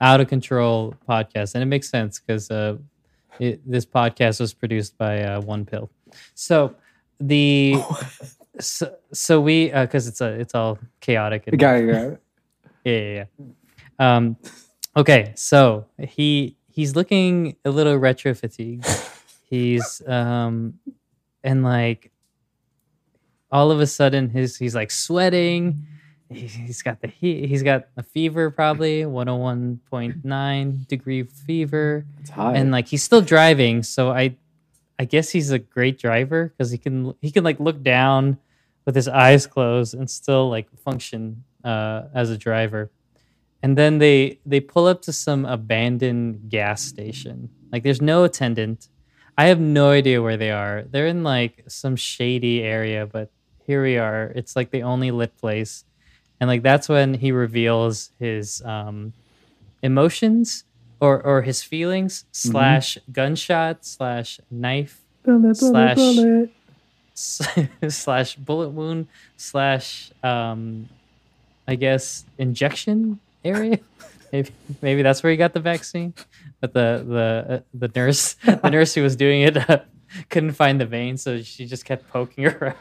[0.00, 2.76] out of control podcast, and it makes sense because uh,
[3.38, 5.90] this podcast was produced by uh, Wonpil.
[6.34, 6.74] So
[7.20, 7.76] the
[8.60, 11.44] so, so we because it's a it's all chaotic.
[11.46, 12.22] And, Got it, got it.
[12.84, 14.16] yeah, yeah, yeah.
[14.16, 14.36] Um,
[14.96, 18.86] okay, so he he's looking a little retro fatigued.
[19.44, 20.74] He's um,
[21.44, 22.10] and like
[23.52, 25.74] all of a sudden his he's like sweating.
[26.28, 27.48] He- He's got the heat.
[27.48, 32.54] He's got a fever, probably 101.9 degree fever, It's hot.
[32.56, 33.82] and like he's still driving.
[33.82, 34.36] So I,
[35.00, 38.36] I guess he's a great driver because he can he can like look down
[38.84, 42.90] with his eyes closed and still like function uh, as a driver.
[43.62, 47.48] And then they they pull up to some abandoned gas station.
[47.72, 48.88] Like there's no attendant.
[49.38, 50.84] I have no idea where they are.
[50.90, 53.30] They're in like some shady area, but
[53.66, 54.30] here we are.
[54.36, 55.86] It's like the only lit place.
[56.40, 59.14] And like that's when he reveals his um
[59.82, 60.64] emotions
[61.00, 66.50] or or his feelings slash gunshot slash knife Bullet, bullet, slash- bullet.
[67.92, 70.88] slash bullet wound slash um
[71.68, 73.78] I guess injection area.
[74.32, 76.14] Maybe maybe that's where he got the vaccine.
[76.60, 79.80] But the the uh, the nurse the nurse who was doing it uh,
[80.28, 82.76] couldn't find the vein, so she just kept poking around.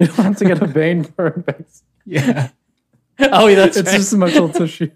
[0.00, 1.84] You don't have to get a vein for a vaccine.
[2.06, 2.48] yeah.
[3.20, 3.96] oh, yeah, that's It's right.
[3.98, 4.90] just muscle tissue.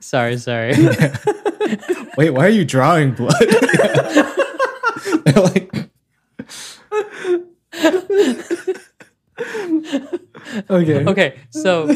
[0.00, 0.74] sorry, sorry.
[2.16, 3.34] Wait, why are you drawing blood?
[5.34, 5.90] Like,
[10.70, 11.04] Okay.
[11.06, 11.92] okay, so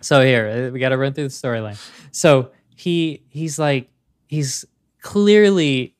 [0.00, 1.78] so here uh, we got to run through the storyline.
[2.12, 3.88] So he he's like
[4.26, 4.64] he's
[5.00, 5.94] clearly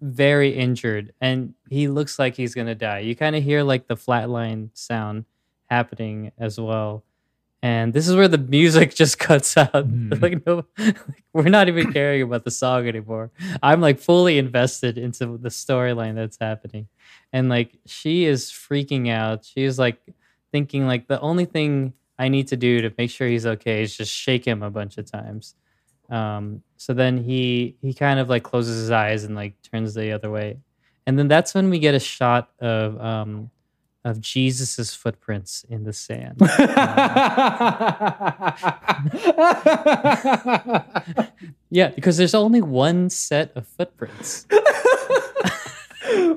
[0.00, 3.00] very injured, and he looks like he's gonna die.
[3.00, 5.24] You kind of hear like the flatline sound
[5.68, 7.04] happening as well.
[7.62, 9.72] And this is where the music just cuts out.
[9.72, 10.20] Mm.
[10.22, 10.64] like no,
[11.32, 13.30] we're not even caring about the song anymore.
[13.62, 16.88] I'm like fully invested into the storyline that's happening,
[17.32, 19.44] and like she is freaking out.
[19.44, 19.98] She's like
[20.50, 23.96] thinking like the only thing I need to do to make sure he's okay is
[23.96, 25.54] just shake him a bunch of times.
[26.10, 30.12] Um, so then he he kind of like closes his eyes and like turns the
[30.12, 30.58] other way,
[31.06, 33.50] and then that's when we get a shot of um,
[34.04, 36.38] of Jesus's footprints in the sand.
[41.70, 44.46] yeah, because there's only one set of footprints.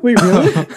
[0.01, 0.67] Wait, really?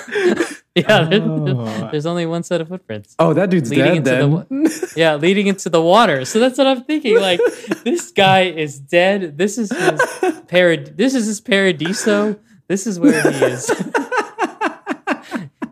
[0.74, 1.88] Yeah, Oh.
[1.90, 3.16] there's only one set of footprints.
[3.18, 4.62] Oh, that dude's Leading dead into then.
[4.62, 6.24] the Yeah, leading into the water.
[6.24, 7.18] So that's what I'm thinking.
[7.18, 7.40] Like,
[7.82, 9.36] this guy is dead.
[9.36, 10.00] This is his
[10.46, 10.96] parad.
[10.96, 12.38] This is his paradiso.
[12.68, 13.68] This is where he is.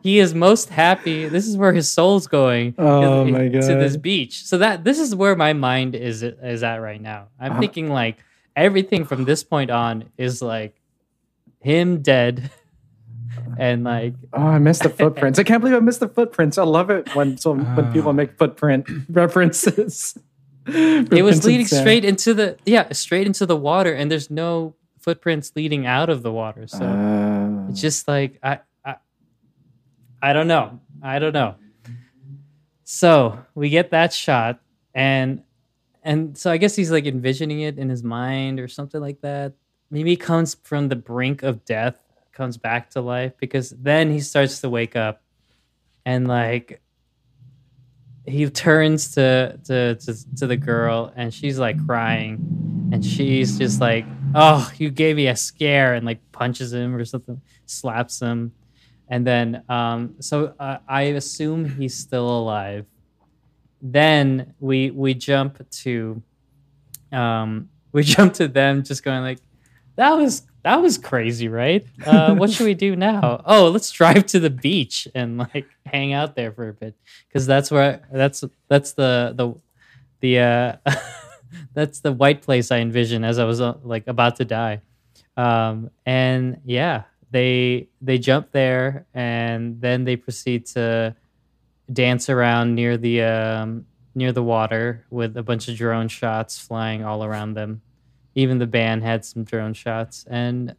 [0.07, 1.19] He is most happy.
[1.37, 2.75] This is where his soul's going.
[2.79, 4.35] Oh is- my To this beach.
[4.51, 7.23] So that this is where my mind is is at right now.
[7.41, 7.61] I'm Uh-huh.
[7.63, 8.17] thinking like
[8.55, 10.75] everything from this point on is like
[11.61, 12.35] him dead,
[13.59, 15.39] and like Oh, I missed the footprints.
[15.39, 16.57] I can't believe I missed the footprints.
[16.59, 18.21] I love it when so when people Ah.
[18.23, 20.17] make footprint references.
[20.69, 25.53] it was leading straight into the yeah straight into the water, and there's no footprints
[25.59, 26.67] leading out of the water.
[26.67, 26.83] So.
[26.85, 28.59] Uh, It's just like I,
[30.27, 30.81] I don't know.
[31.05, 31.55] I don't know.
[32.83, 34.61] So we get that shot
[34.93, 35.45] and
[36.03, 39.53] and so I guess he's like envisioning it in his mind or something like that.
[39.89, 42.01] Maybe it comes from the brink of death
[42.33, 45.23] comes back to life because then he starts to wake up
[46.05, 46.83] and like
[48.27, 53.81] he turns to to to, to the girl and she's like crying and she's just
[53.81, 54.05] like
[54.35, 58.51] oh you gave me a scare and like punches him or something slaps him
[59.09, 62.87] and then um so uh, i assume he's still alive
[63.83, 66.23] then we we jump to
[67.13, 69.39] um we jump to them just going like
[69.97, 71.87] that was that was crazy, right?
[72.05, 73.41] Uh, what should we do now?
[73.47, 76.97] Oh, let's drive to the beach and like hang out there for a bit
[77.29, 79.55] because that's where that's that's the the
[80.19, 80.77] the uh,
[81.75, 84.81] that's the white place I envision as I was uh, like about to die.
[85.37, 91.15] Um, and yeah, they they jump there and then they proceed to
[91.93, 97.05] dance around near the um, near the water with a bunch of drone shots flying
[97.05, 97.83] all around them.
[98.35, 100.25] Even the band had some drone shots.
[100.29, 100.75] And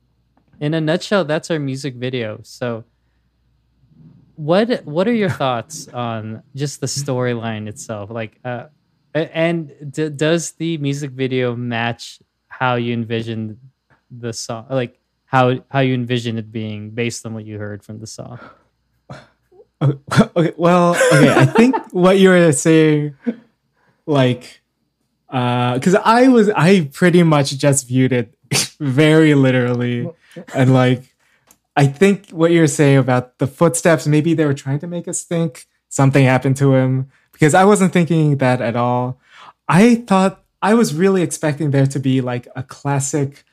[0.60, 2.40] in a nutshell that's our music video.
[2.44, 2.86] So
[4.36, 8.10] what what are your thoughts on just the storyline itself?
[8.10, 8.66] Like uh
[9.14, 13.60] and d- does the music video match how you envision
[14.12, 14.68] the song?
[14.70, 18.40] Like how how you envision it being based on what you heard from the song
[19.82, 23.16] okay well okay i think what you were saying
[24.06, 24.62] like
[25.28, 28.34] because uh, I was I pretty much just viewed it
[28.80, 30.10] very literally,
[30.54, 31.16] and like
[31.76, 35.24] I think what you're saying about the footsteps, maybe they were trying to make us
[35.24, 39.20] think something happened to him because I wasn't thinking that at all.
[39.68, 43.44] I thought I was really expecting there to be like a classic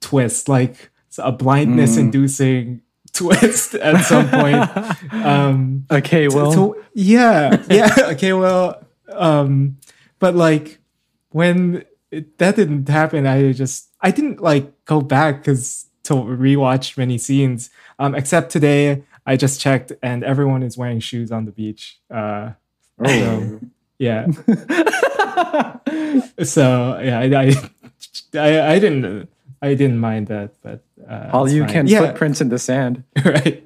[0.00, 2.80] twist, like a blindness inducing mm.
[3.12, 4.70] twist at some point.
[5.12, 9.78] Um, okay, well, to, to, yeah, yeah, okay, well, um,
[10.18, 10.80] but like
[11.30, 16.96] when it, that didn't happen, I just I didn't like go back because to rewatch
[16.98, 17.70] many scenes.
[17.98, 22.00] Um, except today, I just checked and everyone is wearing shoes on the beach.
[22.10, 22.52] Uh,
[22.98, 23.06] oh.
[23.06, 23.60] So,
[23.98, 24.26] yeah.
[26.42, 27.54] so yeah, I, I,
[28.34, 29.28] I, I didn't
[29.62, 31.72] I didn't mind that, but uh, all you fine.
[31.72, 32.00] can yeah.
[32.00, 33.64] footprints in the sand, right?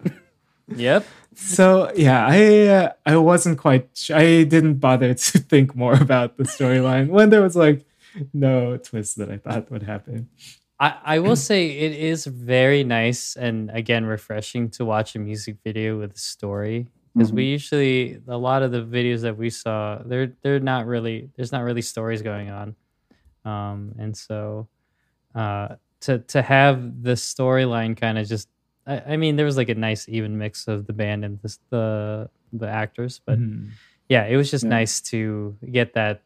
[0.68, 3.88] Yep so yeah, I uh, I wasn't quite.
[4.12, 7.84] I didn't bother to think more about the storyline when there was like
[8.32, 10.30] no twist that I thought would happen.
[10.80, 15.58] I, I will say it is very nice and again refreshing to watch a music
[15.62, 17.36] video with a story because mm-hmm.
[17.36, 21.52] we usually a lot of the videos that we saw they're they're not really there's
[21.52, 22.76] not really stories going on,
[23.44, 24.68] um, and so
[25.34, 28.48] uh, to to have the storyline kind of just
[28.86, 31.58] I, I, mean, there was like a nice even mix of the band and the
[31.70, 33.70] the, the actors, but mm.
[34.08, 34.70] yeah, it was just yeah.
[34.70, 36.22] nice to get that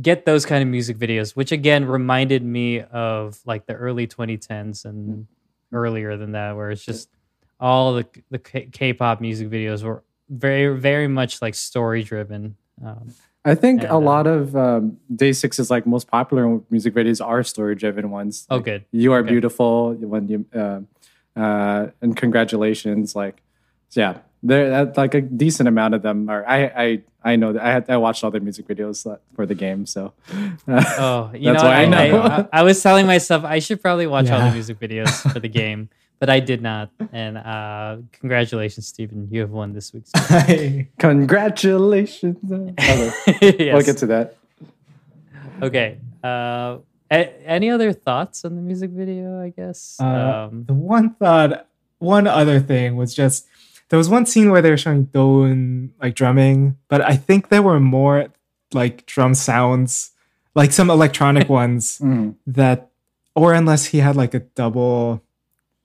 [0.00, 4.84] get those kind of music videos, which again reminded me of like the early 2010s
[4.84, 5.26] and mm.
[5.72, 7.08] earlier than that, where it's just
[7.58, 12.56] all the the K-pop music videos were very very much like story driven.
[12.84, 17.24] Um, I think and, a uh, lot of um, DAY6's like most popular music videos
[17.24, 18.46] are story driven ones.
[18.50, 18.84] Oh, like, good.
[18.90, 19.30] You are okay.
[19.30, 20.46] beautiful when you.
[20.54, 20.80] Uh,
[21.36, 23.16] uh, and congratulations.
[23.16, 23.42] Like,
[23.90, 26.46] yeah, there like a decent amount of them are.
[26.46, 29.54] I I I know that I had I watched all their music videos for the
[29.54, 30.12] game, so
[30.68, 32.20] uh, oh, you know, I, I, know.
[32.20, 34.36] I, I, was telling myself I should probably watch yeah.
[34.36, 35.88] all the music videos for the game,
[36.24, 36.88] but I did not.
[37.12, 40.10] And uh, congratulations, Stephen, you have won this week's.
[40.98, 42.38] congratulations!
[43.42, 43.74] yes.
[43.74, 44.38] We'll get to that.
[45.60, 45.98] Okay.
[46.22, 46.78] Uh,
[47.10, 49.38] a- any other thoughts on the music video?
[49.38, 51.66] I guess uh, um, the one thought,
[51.98, 53.46] one other thing was just
[53.90, 57.60] there was one scene where they were showing Dowoon like drumming, but I think there
[57.60, 58.28] were more
[58.72, 60.12] like drum sounds,
[60.54, 62.34] like some electronic ones mm.
[62.46, 62.88] that,
[63.34, 65.22] or unless he had like a double,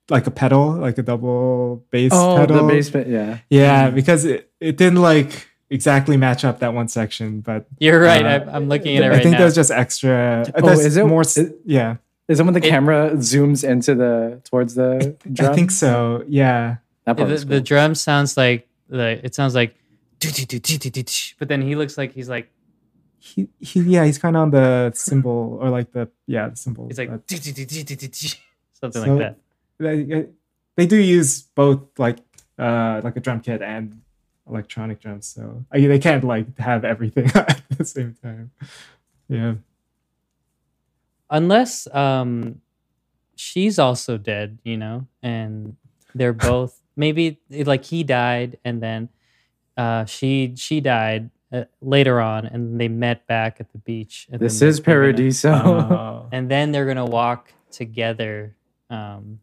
[0.10, 2.68] like a pedal, like a double bass oh, pedal.
[2.68, 3.96] the bass, yeah, yeah, mm.
[3.96, 8.26] because it, it didn't like exactly match up that one section, but you're right.
[8.26, 9.40] Uh, I, am looking at it right I think now.
[9.40, 10.46] there's just extra.
[10.56, 11.22] Oh, is it more?
[11.22, 11.98] Is, yeah.
[12.28, 15.52] Is it when the it, camera zooms into the towards the drum?
[15.52, 16.24] I think so.
[16.28, 16.78] Yeah.
[17.06, 17.46] That part the, cool.
[17.46, 19.76] the drum sounds like like it sounds like,
[20.20, 22.52] but then he looks like he's like.
[23.22, 26.88] He, he yeah he's kind of on the cymbal or like the yeah the cymbal.
[26.88, 29.38] He's like something so like that.
[29.80, 30.28] They,
[30.76, 32.20] they do use both like
[32.58, 34.02] uh like a drum kit and
[34.48, 38.52] electronic drums, so I, they can't like have everything at the same time.
[39.28, 39.56] Yeah.
[41.30, 42.62] Unless um,
[43.36, 45.76] she's also dead, you know, and
[46.16, 49.10] they're both maybe like he died and then
[49.78, 54.28] uh, she she died uh, later on, and they met back at the beach.
[54.30, 58.56] this is Paradiso, gonna, uh, and then they're gonna walk together.
[58.90, 59.40] Um,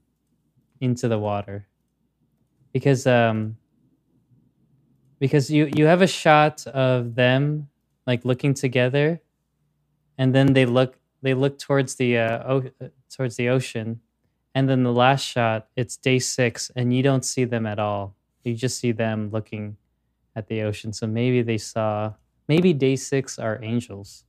[0.81, 1.69] into the water.
[2.73, 3.59] Because um
[5.21, 7.69] because you you have a shot of them
[8.07, 9.21] like looking together
[10.19, 12.71] and then they look they look towards the uh o-
[13.11, 14.01] towards the ocean
[14.55, 18.17] and then the last shot it's day 6 and you don't see them at all.
[18.45, 19.77] You just see them looking
[20.37, 20.93] at the ocean.
[20.93, 22.15] So maybe they saw
[22.49, 24.25] maybe day 6 are angels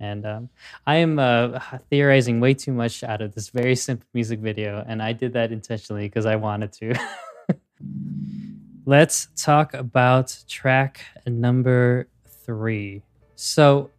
[0.00, 0.48] and um,
[0.86, 1.58] I am uh,
[1.90, 5.52] theorizing way too much out of this very simple music video, and I did that
[5.52, 6.94] intentionally because I wanted to.
[8.86, 12.08] Let's talk about track number
[12.44, 13.02] three.
[13.34, 13.90] So,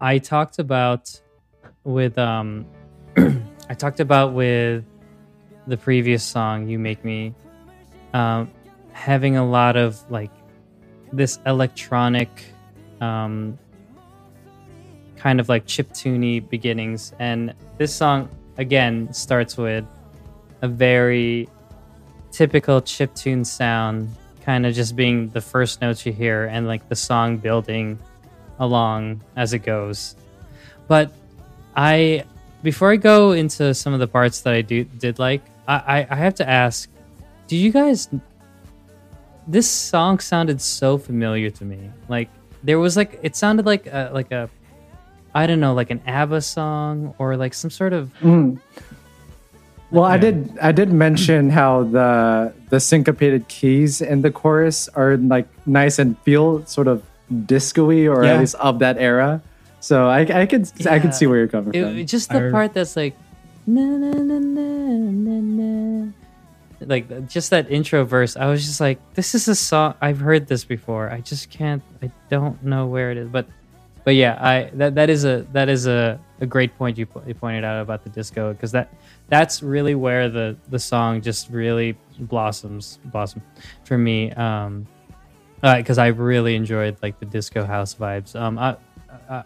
[0.00, 1.20] I talked about
[1.84, 2.66] with um,
[3.16, 4.84] I talked about with
[5.66, 7.34] the previous song, "You Make Me,"
[8.14, 8.50] um,
[8.92, 10.32] having a lot of like
[11.12, 12.28] this electronic
[13.00, 13.58] um,
[15.18, 17.12] kind of like chip tuney beginnings.
[17.18, 19.84] And this song again starts with
[20.62, 21.48] a very
[22.30, 26.88] typical chip tune sound, kind of just being the first notes you hear and like
[26.88, 27.98] the song building
[28.58, 30.16] along as it goes.
[30.86, 31.12] But
[31.76, 32.24] I
[32.62, 36.06] before I go into some of the parts that I do did like, I, I,
[36.10, 36.88] I have to ask,
[37.46, 38.08] do you guys
[39.48, 41.90] this song sounded so familiar to me.
[42.08, 42.28] Like
[42.62, 44.50] there was like it sounded like a, like a
[45.38, 48.10] I don't know, like an ABBA song or like some sort of.
[48.18, 48.58] Mm.
[49.92, 50.14] Well, yeah.
[50.14, 50.58] I did.
[50.58, 56.18] I did mention how the the syncopated keys in the chorus are like nice and
[56.26, 57.06] feel sort of
[57.46, 58.34] disco-y or yeah.
[58.34, 59.40] at least of that era.
[59.78, 60.92] So I, I can yeah.
[60.92, 62.04] I can see where you're coming it, from.
[62.04, 63.14] Just the part that's like,
[63.64, 64.66] na, na, na, na,
[65.22, 66.12] na, na,
[66.80, 68.34] like just that intro verse.
[68.36, 71.08] I was just like, this is a song I've heard this before.
[71.08, 71.82] I just can't.
[72.02, 73.46] I don't know where it is, but
[74.08, 77.34] but yeah, I that, that is a that is a, a great point you, you
[77.34, 78.90] pointed out about the disco because that
[79.28, 83.42] that's really where the the song just really blossoms blossom
[83.84, 84.32] for me.
[84.32, 84.86] Um
[85.60, 88.34] because uh, I really enjoyed like the disco house vibes.
[88.34, 88.78] Um I,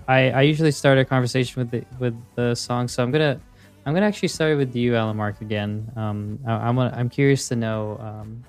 [0.06, 3.40] I I usually start a conversation with the with the song so I'm gonna
[3.84, 5.90] I'm gonna actually start with you Alan Mark again.
[5.96, 8.44] Um I, am I'm, I'm curious to know um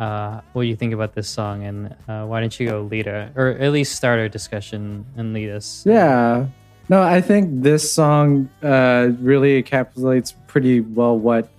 [0.00, 3.30] uh, what you think about this song, and uh, why don't you go lead a,
[3.36, 5.84] or at least start our discussion and lead us?
[5.86, 6.46] Yeah,
[6.88, 11.50] no, I think this song uh, really encapsulates pretty well what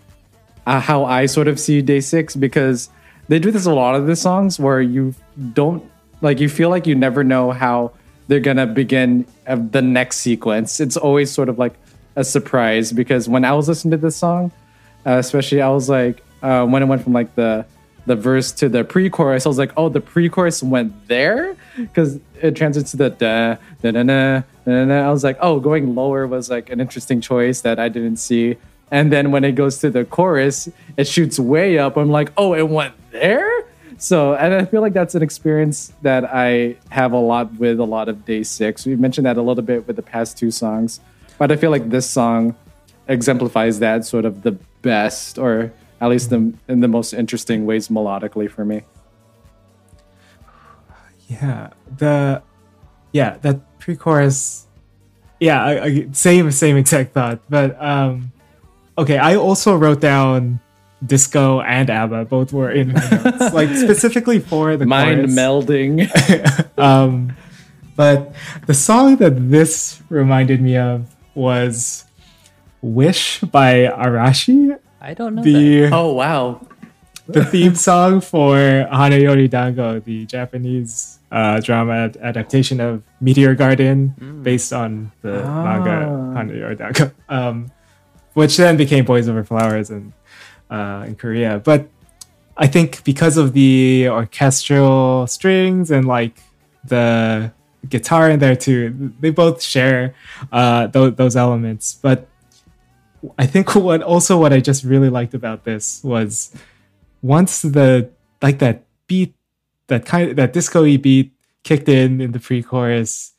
[0.66, 2.90] uh, how I sort of see Day Six because
[3.28, 5.14] they do this a lot of the songs where you
[5.54, 5.88] don't
[6.22, 7.94] like you feel like you never know how
[8.28, 10.80] they're gonna begin the next sequence.
[10.80, 11.76] It's always sort of like
[12.16, 14.52] a surprise because when I was listening to this song,
[15.06, 17.66] uh, especially I was like uh, when it went from like the
[18.06, 22.56] the verse to the pre-chorus, I was like, oh, the pre-chorus went there because it
[22.56, 25.08] transits to the da da da da da da.
[25.08, 28.58] I was like, oh, going lower was like an interesting choice that I didn't see.
[28.90, 31.96] And then when it goes to the chorus, it shoots way up.
[31.96, 33.50] I'm like, oh, it went there.
[33.98, 37.86] So, and I feel like that's an experience that I have a lot with a
[37.86, 38.86] lot of Day Six.
[38.86, 41.00] We mentioned that a little bit with the past two songs,
[41.38, 42.56] but I feel like this song
[43.08, 45.72] exemplifies that sort of the best, or
[46.02, 48.82] at least the, in the most interesting ways melodically for me.
[51.30, 52.42] Yeah, the
[53.14, 54.68] yeah that pre-chorus.
[55.40, 57.40] Yeah, I, I, same same exact thought.
[57.50, 58.34] But um,
[58.98, 60.60] okay, I also wrote down
[61.06, 62.26] disco and ABBA.
[62.26, 65.32] Both were in notes, like specifically for the mind chorus.
[65.32, 66.78] melding.
[66.78, 67.38] um,
[67.96, 68.36] but
[68.66, 72.04] the song that this reminded me of was
[72.82, 74.78] "Wish" by Arashi.
[75.02, 75.42] I don't know.
[75.42, 75.94] The that.
[75.94, 76.62] oh wow,
[77.28, 84.44] the theme song for Hanayori Dango, the Japanese uh, drama adaptation of Meteor Garden, mm.
[84.44, 85.64] based on the ah.
[85.64, 85.90] manga
[86.38, 87.72] Hanayori Dango, um,
[88.34, 90.14] which then became Boys Over Flowers in
[90.70, 91.60] uh, in Korea.
[91.60, 91.90] But
[92.56, 96.40] I think because of the orchestral strings and like
[96.86, 97.52] the
[97.90, 100.14] guitar in there too, they both share
[100.52, 101.98] uh, th- those elements.
[102.00, 102.28] But
[103.38, 106.56] I think what also what I just really liked about this was
[107.22, 108.10] once the
[108.42, 109.36] like that beat
[109.88, 113.34] that kind of that disco beat kicked in in the pre-chorus,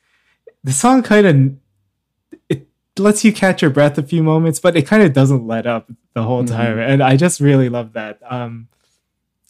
[0.62, 2.68] the song kind of it
[2.98, 5.90] lets you catch your breath a few moments, but it kind of doesn't let up
[6.14, 6.54] the whole mm-hmm.
[6.54, 8.18] time, and I just really love that.
[8.28, 8.68] Um,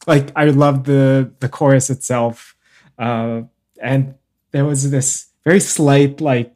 [0.06, 2.56] like I love the the chorus itself,
[2.98, 3.42] uh,
[3.80, 4.14] and
[4.52, 6.54] there was this very slight like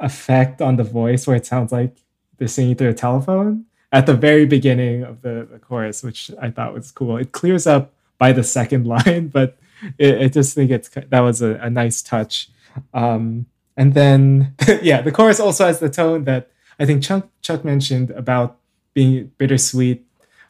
[0.00, 2.03] effect on the voice where it sounds like
[2.38, 6.50] they're singing through a telephone at the very beginning of the, the chorus, which I
[6.50, 7.16] thought was cool.
[7.16, 9.56] It clears up by the second line, but
[9.98, 12.48] it, I just think it's that was a, a nice touch.
[12.92, 17.64] Um, and then, yeah, the chorus also has the tone that I think Chuck, Chuck
[17.64, 18.58] mentioned about
[18.94, 20.04] being bittersweet.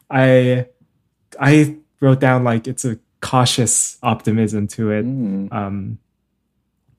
[0.09, 0.67] I
[1.39, 5.05] I wrote down like it's a cautious optimism to it.
[5.05, 5.53] Mm.
[5.53, 5.99] Um,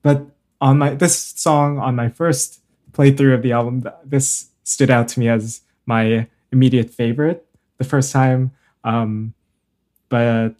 [0.01, 0.27] but
[0.61, 2.61] on my this song on my first
[2.91, 7.47] playthrough of the album, this stood out to me as my immediate favorite
[7.77, 8.51] the first time.
[8.83, 9.33] Um,
[10.09, 10.55] but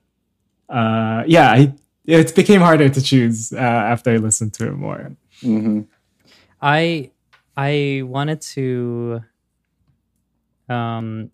[0.69, 1.73] uh, yeah, I,
[2.05, 5.15] it became harder to choose uh, after I listened to it more.
[5.41, 5.81] Mm-hmm.
[6.61, 7.11] I
[7.55, 9.21] I wanted to
[10.69, 11.31] um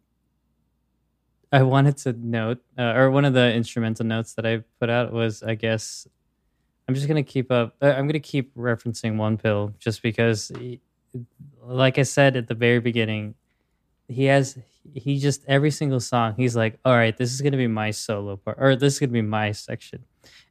[1.51, 5.13] I wanted to note, uh, or one of the instrumental notes that I put out
[5.13, 6.07] was, I guess,
[6.87, 7.75] I'm just gonna keep up.
[7.79, 10.81] Uh, I'm gonna keep referencing Wonpil just because, he,
[11.61, 13.35] like I said at the very beginning,
[14.07, 14.57] he has
[14.93, 18.35] he just every single song he's like, all right, this is gonna be my solo
[18.35, 20.03] part, or this is gonna be my section,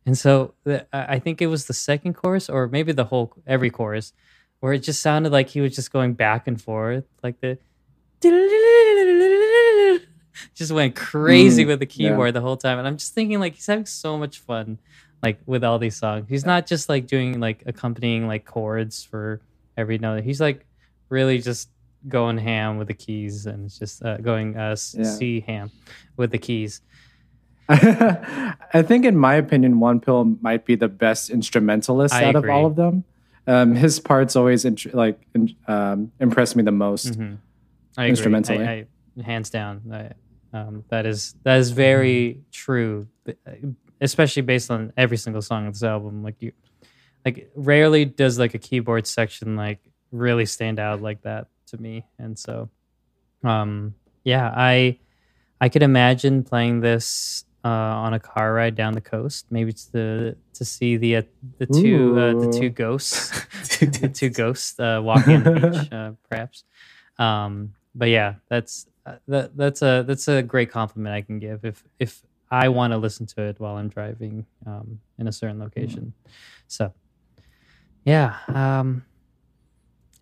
[0.06, 3.70] and so the, I think it was the second chorus, or maybe the whole every
[3.70, 4.12] chorus,
[4.60, 7.58] where it just sounded like he was just going back and forth, like the
[10.54, 12.32] just went crazy mm, with the keyboard yeah.
[12.32, 12.78] the whole time.
[12.78, 14.78] And I'm just thinking like he's having so much fun
[15.22, 16.26] like with all these songs.
[16.28, 19.40] He's not just like doing like accompanying like chords for
[19.76, 20.24] every note.
[20.24, 20.66] He's like
[21.08, 21.68] really just
[22.08, 25.40] going ham with the keys and it's just uh, going uh, yeah.
[25.46, 25.70] Ham
[26.16, 26.80] with the keys.
[27.68, 32.50] I think, in my opinion, Wonpil might be the best instrumentalist I out agree.
[32.50, 33.04] of all of them.
[33.46, 37.12] Um, his parts always int- like in- um, impress me the most.
[37.12, 37.34] Mm-hmm.
[37.96, 38.66] I instrumentally.
[38.66, 38.86] I,
[39.18, 39.82] I, hands down.
[39.92, 43.08] I, um, that is that is very true,
[44.00, 46.22] especially based on every single song of this album.
[46.22, 46.52] Like you,
[47.24, 52.04] like rarely does like a keyboard section like really stand out like that to me,
[52.18, 52.68] and so,
[53.44, 53.94] um,
[54.24, 54.98] yeah, I
[55.60, 60.36] I could imagine playing this uh, on a car ride down the coast, maybe to
[60.54, 61.22] to see the uh,
[61.58, 63.30] the two uh, the two ghosts,
[63.78, 66.64] the two ghosts uh, walking on the beach, uh, perhaps.
[67.18, 71.64] Um, but yeah, that's uh, that that's a that's a great compliment I can give.
[71.64, 75.58] If if I want to listen to it while I'm driving um, in a certain
[75.58, 76.12] location.
[76.68, 76.92] So,
[78.04, 79.04] yeah, um,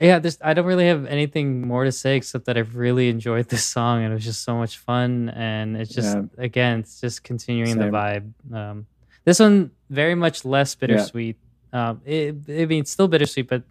[0.00, 0.18] yeah.
[0.18, 3.64] This I don't really have anything more to say except that I've really enjoyed this
[3.64, 6.22] song and it was just so much fun and it's just yeah.
[6.38, 7.78] again it's just continuing Same.
[7.78, 8.54] the vibe.
[8.54, 8.86] Um,
[9.24, 11.36] this one very much less bittersweet.
[11.72, 11.90] Yeah.
[11.90, 13.62] Um, it, I mean, still bittersweet, but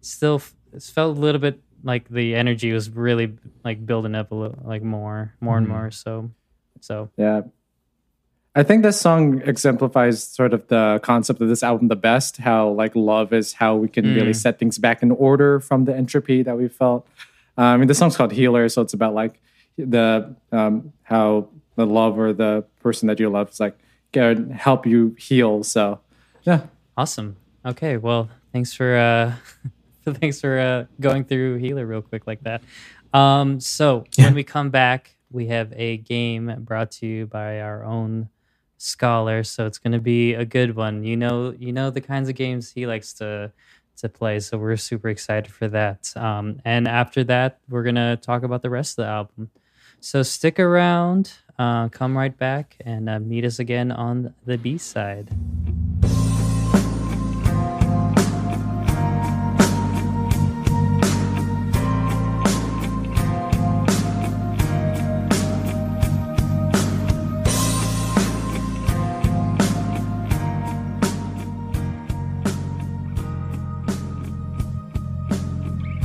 [0.00, 0.42] still
[0.72, 4.58] it felt a little bit like the energy was really like building up a little
[4.64, 5.64] like more more mm-hmm.
[5.64, 6.30] and more so
[6.80, 7.42] so yeah
[8.58, 12.68] i think this song exemplifies sort of the concept of this album the best how
[12.68, 14.14] like love is how we can mm.
[14.14, 17.06] really set things back in order from the entropy that we felt
[17.56, 19.40] uh, i mean the song's called healer so it's about like
[19.76, 23.78] the um how the love or the person that you love is like
[24.12, 26.00] can help you heal so
[26.42, 26.62] yeah
[26.96, 29.32] awesome okay well thanks for uh
[30.14, 32.62] thanks for uh, going through Healer real quick like that.
[33.12, 37.84] Um, so when we come back, we have a game brought to you by our
[37.84, 38.28] own
[38.78, 39.44] scholar.
[39.44, 41.04] So it's going to be a good one.
[41.04, 43.52] You know, you know the kinds of games he likes to
[43.98, 44.40] to play.
[44.40, 46.12] So we're super excited for that.
[46.16, 49.50] Um, and after that, we're gonna talk about the rest of the album.
[50.00, 54.78] So stick around, uh, come right back, and uh, meet us again on the B
[54.78, 55.28] side.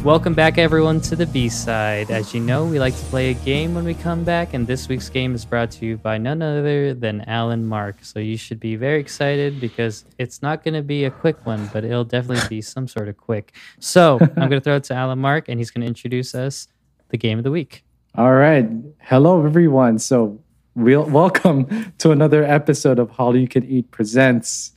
[0.04, 2.12] Welcome back, everyone, to the B side.
[2.12, 4.90] As you know, we like to play a game when we come back, and this
[4.90, 8.04] week's game is brought to you by none other than Alan Mark.
[8.04, 11.70] So you should be very excited because it's not going to be a quick one,
[11.72, 13.56] but it'll definitely be some sort of quick.
[13.80, 16.68] So I'm going to throw it to Alan Mark, and he's going to introduce us
[17.08, 17.86] the game of the week.
[18.16, 18.70] All right.
[19.00, 20.00] Hello, everyone.
[20.00, 20.38] So,
[20.76, 24.73] we'll, welcome to another episode of Hallyu Can Eat Presents.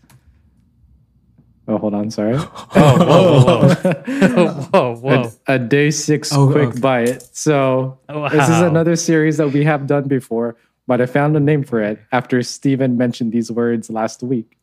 [1.68, 2.10] Oh, hold on.
[2.10, 2.36] Sorry.
[2.78, 4.02] Oh, whoa, whoa, whoa.
[4.72, 5.32] Oh, whoa, whoa.
[5.46, 6.52] A, a day six oh, oh.
[6.52, 6.80] quick okay.
[6.80, 7.22] bite.
[7.32, 8.28] So, wow.
[8.28, 10.56] this is another series that we have done before,
[10.86, 14.56] but I found a name for it after Stephen mentioned these words last week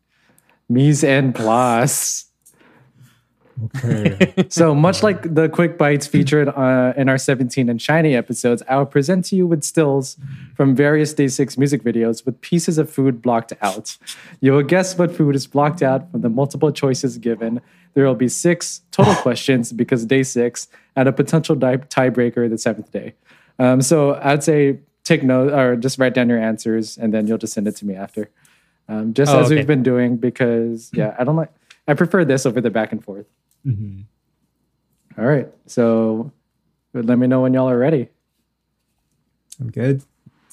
[0.69, 2.25] mise en place.
[3.75, 4.45] Okay.
[4.49, 8.85] so much like the quick bites featured uh, in our 17 and SHINee episodes, I'll
[8.85, 10.17] present to you with stills
[10.55, 13.97] from various Day 6 music videos with pieces of food blocked out.
[14.41, 17.61] You will guess what food is blocked out from the multiple choices given.
[17.93, 22.57] There will be six total questions because Day 6 and a potential die- tiebreaker the
[22.57, 23.13] seventh day.
[23.59, 27.37] Um, so I'd say take note or just write down your answers and then you'll
[27.37, 28.29] just send it to me after.
[28.87, 29.57] Um, just oh, as okay.
[29.57, 31.51] we've been doing because, yeah, I don't like,
[31.87, 33.25] I prefer this over the back and forth.
[33.65, 34.01] Mm-hmm.
[35.17, 35.47] All right.
[35.67, 36.31] So
[36.93, 38.09] let me know when y'all are ready.
[39.59, 40.01] I'm good.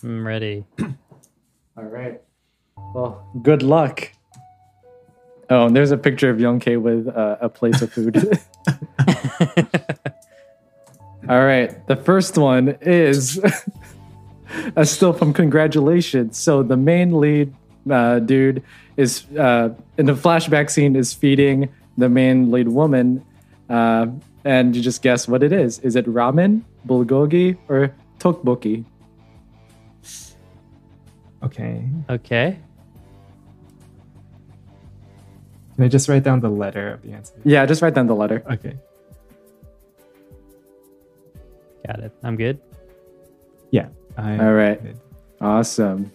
[0.03, 0.65] I'm ready.
[1.77, 2.21] All right.
[2.95, 4.11] Well, good luck.
[5.49, 8.17] Oh, and there's a picture of Young K with uh, a plate of food.
[11.29, 11.87] All right.
[11.87, 13.41] The first one is
[14.77, 16.39] a still from Congratulations.
[16.39, 17.55] So the main lead
[17.91, 18.63] uh, dude
[18.97, 21.69] is uh, in the flashback scene is feeding
[22.01, 23.25] the main lead woman,
[23.69, 24.07] uh,
[24.45, 25.79] and you just guess what it is.
[25.81, 28.85] Is it ramen, bulgogi, or tteokbokki?
[31.43, 31.89] Okay.
[32.09, 32.59] Okay.
[35.75, 37.35] Can I just write down the letter of the answer?
[37.45, 38.43] Yeah, just write down the letter.
[38.51, 38.77] Okay.
[41.87, 42.13] Got it.
[42.23, 42.61] I'm good.
[43.71, 43.89] Yeah.
[44.19, 44.81] I, All right.
[45.41, 46.13] Awesome.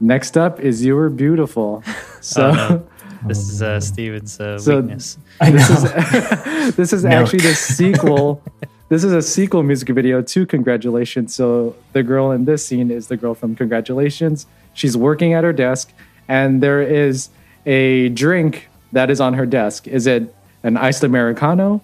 [0.00, 1.82] Next up is You Were Beautiful.
[2.26, 2.88] So, no.
[3.26, 5.18] This is uh, Stephen's uh, So- weakness.
[5.40, 5.82] I this is
[6.76, 8.42] this is actually the sequel.
[8.88, 11.34] this is a sequel music video to Congratulations.
[11.34, 14.46] So the girl in this scene is the girl from Congratulations.
[14.74, 15.92] She's working at her desk,
[16.28, 17.30] and there is
[17.64, 19.86] a drink that is on her desk.
[19.88, 21.80] Is it an iced americano,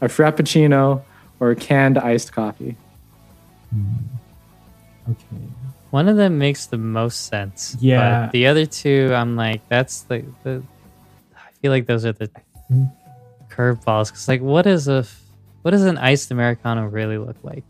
[0.00, 1.02] a frappuccino,
[1.40, 2.76] or canned iced coffee?
[5.08, 5.42] okay.
[5.90, 7.76] One of them makes the most sense.
[7.80, 8.26] Yeah.
[8.26, 10.62] But the other two, I'm like, that's the, the
[11.60, 12.30] feel like those are the
[12.70, 12.92] Mm.
[13.48, 14.10] curveballs.
[14.10, 15.06] Cause like, what is a,
[15.62, 17.64] what does an iced Americano really look like?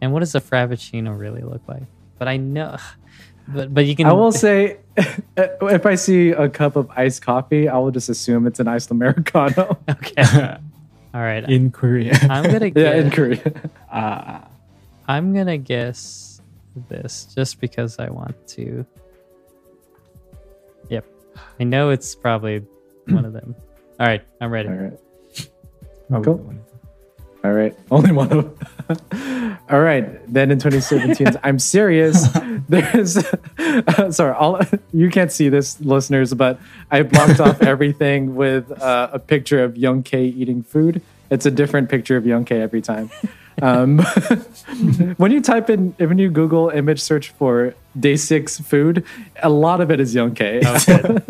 [0.00, 1.82] And what does a Frappuccino really look like?
[2.18, 2.76] But I know,
[3.48, 4.78] but, but you can, I will say,
[5.36, 8.90] if I see a cup of iced coffee, I will just assume it's an iced
[8.90, 9.76] americano.
[9.88, 10.22] okay.
[11.14, 11.42] All right.
[11.48, 12.16] In Korea.
[12.30, 13.52] I'm going to yeah, in Korea.
[13.90, 14.46] Ah.
[15.08, 16.40] I'm to guess
[16.88, 18.84] this just because I want to.
[20.90, 21.06] Yep.
[21.58, 22.62] I know it's probably
[23.08, 23.54] one of them.
[23.98, 24.22] All right.
[24.40, 24.68] I'm ready.
[24.68, 24.98] All right.
[26.08, 26.34] probably Cool.
[26.36, 26.64] one.
[27.44, 27.76] All right.
[27.90, 30.32] Only one of All right.
[30.32, 32.26] Then in 2017, I'm serious.
[32.68, 34.60] There's, uh, sorry, all,
[34.92, 36.58] you can't see this, listeners, but
[36.90, 41.02] I blocked off everything with uh, a picture of Young K eating food.
[41.30, 43.10] It's a different picture of Young K every time.
[43.62, 43.98] Um,
[45.16, 49.04] when you type in, when you Google image search for day six food,
[49.42, 50.60] a lot of it is Young K.
[50.64, 51.22] Okay.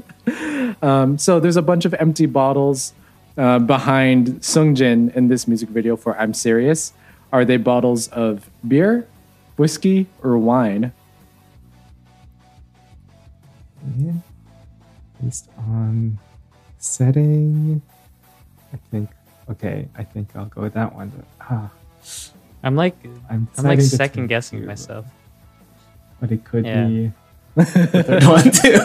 [0.82, 2.92] Um, so there's a bunch of empty bottles
[3.36, 6.92] uh, behind Sungjin in this music video for "I'm Serious."
[7.32, 9.06] Are they bottles of beer,
[9.56, 10.92] whiskey, or wine?
[13.98, 14.12] Yeah.
[15.22, 16.18] Based on
[16.78, 17.82] setting,
[18.72, 19.10] I think.
[19.50, 21.10] Okay, I think I'll go with that one.
[21.14, 21.70] But, ah,
[22.62, 22.96] I'm like,
[23.30, 25.06] I'm, I'm like second guessing two, myself.
[26.20, 26.86] But it could Yeah.
[26.86, 27.12] be
[27.54, 28.80] the third one too.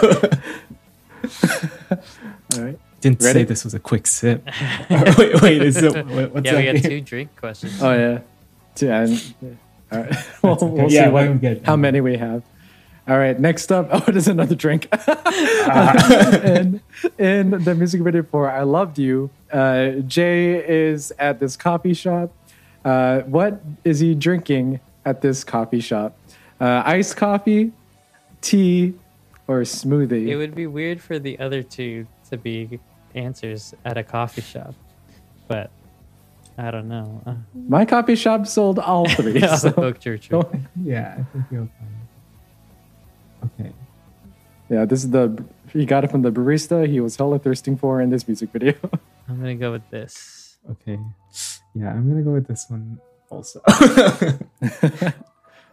[2.57, 2.80] All right.
[3.02, 3.40] Didn't Ready?
[3.40, 4.48] say this was a quick sip.
[5.18, 5.94] wait, wait, is it?
[6.06, 7.81] What's yeah, we that got two drink questions.
[7.81, 8.19] Oh yeah.
[8.76, 9.35] Two, and,
[9.91, 10.15] all right.
[10.41, 10.65] We'll, okay.
[10.68, 12.44] we'll Yeah, see what, I'm how many we have.
[13.07, 13.38] All right.
[13.38, 14.88] Next up, oh, it is another drink.
[14.91, 16.41] Ah.
[16.44, 16.81] in,
[17.18, 22.31] in the music video for "I Loved You," uh, Jae is at this coffee shop.
[22.85, 26.18] Uh, what is he drinking at this coffee shop?
[26.60, 27.72] Uh, iced coffee,
[28.41, 28.93] tea,
[29.47, 30.27] or smoothie?
[30.27, 32.80] It would be weird for the other two to be
[33.15, 34.73] answers at a coffee shop,
[35.47, 35.69] but
[36.57, 37.22] I don't know.
[37.26, 37.35] Uh,
[37.68, 39.39] My coffee shop sold all three.
[39.57, 40.43] so- oh, true, true.
[40.84, 43.51] Yeah, I think you'll find.
[43.60, 43.73] Okay.
[44.69, 47.99] yeah, this is the he got it from the barista he was hella thirsting for
[48.01, 48.73] in this music video.
[49.30, 50.57] I'm gonna go with this.
[50.72, 50.97] Okay.
[51.75, 53.61] Yeah, I'm gonna go with this one also.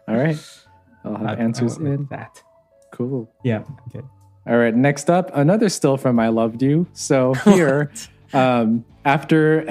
[0.09, 0.39] all right,
[1.05, 2.07] I'll have I- I answers with in.
[2.11, 2.43] that.
[2.93, 3.31] Cool.
[3.45, 3.63] Yeah.
[3.89, 4.05] Okay.
[4.47, 6.87] All right, next up, another still from I Loved You.
[6.93, 7.93] So here,
[8.33, 9.65] um, after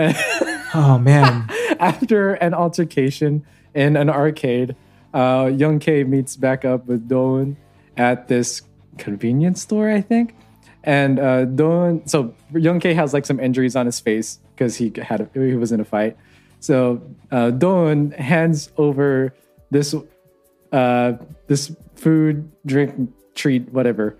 [0.74, 1.50] Oh man.
[1.80, 3.44] after an altercation
[3.74, 4.76] in an arcade,
[5.14, 7.56] uh, Young K meets back up with Dowoon
[7.98, 8.62] at this
[8.98, 10.36] convenience store, I think.
[10.84, 14.92] And uh, Dowoon, so Young K has like some injuries on his face because he
[15.02, 16.18] had a, he was in a fight.
[16.60, 19.34] So uh, Dowoon hands over
[19.72, 19.96] this
[20.74, 21.14] uh,
[21.48, 24.18] this food, drink, treat, whatever.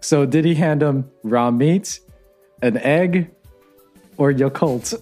[0.00, 2.00] So did he hand him raw meat,
[2.60, 3.30] an egg,
[4.18, 5.00] or Yakult?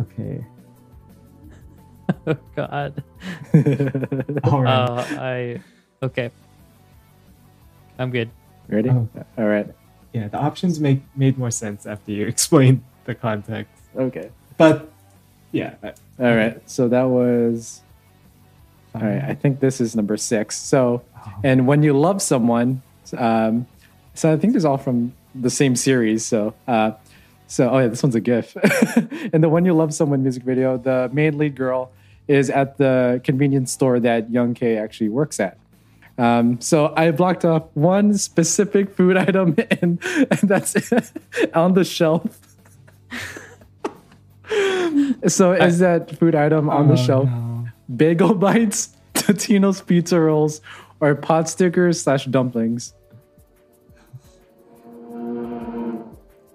[0.00, 0.44] Okay.
[2.26, 3.04] Oh God.
[4.44, 4.88] All right.
[4.88, 5.60] Uh, I
[6.02, 6.30] okay.
[7.98, 8.30] I'm good.
[8.68, 8.90] Ready?
[8.90, 9.08] Oh.
[9.38, 9.68] All right.
[10.12, 13.72] yeah, the options make made more sense after you explained the context.
[13.96, 14.30] Okay.
[14.56, 14.90] But
[15.52, 15.74] yeah.
[16.18, 16.60] All right.
[16.68, 17.82] So that was.
[18.94, 19.22] All right.
[19.22, 20.56] I think this is number six.
[20.58, 22.82] So, Oh, and when you love someone,
[23.16, 23.66] um,
[24.14, 26.24] so I think this is all from the same series.
[26.24, 26.92] So, uh,
[27.48, 28.56] So, oh yeah, this one's a GIF.
[29.32, 31.90] and the When You Love Someone music video, the main lead girl
[32.28, 35.58] is at the convenience store that Young K actually works at.
[36.18, 39.98] Um, so I blocked off one specific food item, and,
[40.30, 40.74] and that's
[41.54, 42.38] on the shelf.
[45.26, 47.66] so is that food item on the Oh, shelf no.
[47.94, 50.60] bagel bites, Totino's pizza rolls,
[51.00, 52.92] or pot stickers slash dumplings?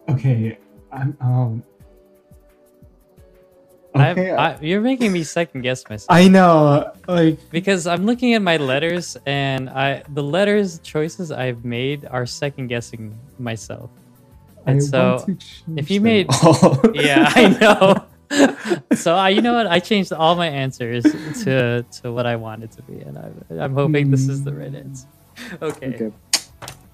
[0.09, 0.57] Okay.
[0.91, 1.63] I'm um.
[3.95, 6.91] I'm- I, you're making me second guess myself I know.
[7.07, 12.25] Like because I'm looking at my letters and I the letters choices I've made are
[12.25, 13.89] second guessing myself.
[14.65, 16.27] And I so want to change if you made-
[16.93, 18.05] yeah, I know.
[18.95, 19.67] so I, you know what?
[19.67, 21.03] I changed all my answers
[21.43, 24.71] to to what I wanted to be, and I, I'm hoping this is the right
[24.71, 24.79] mm.
[24.79, 25.07] answer.
[25.61, 25.95] Okay.
[25.95, 26.11] Okay.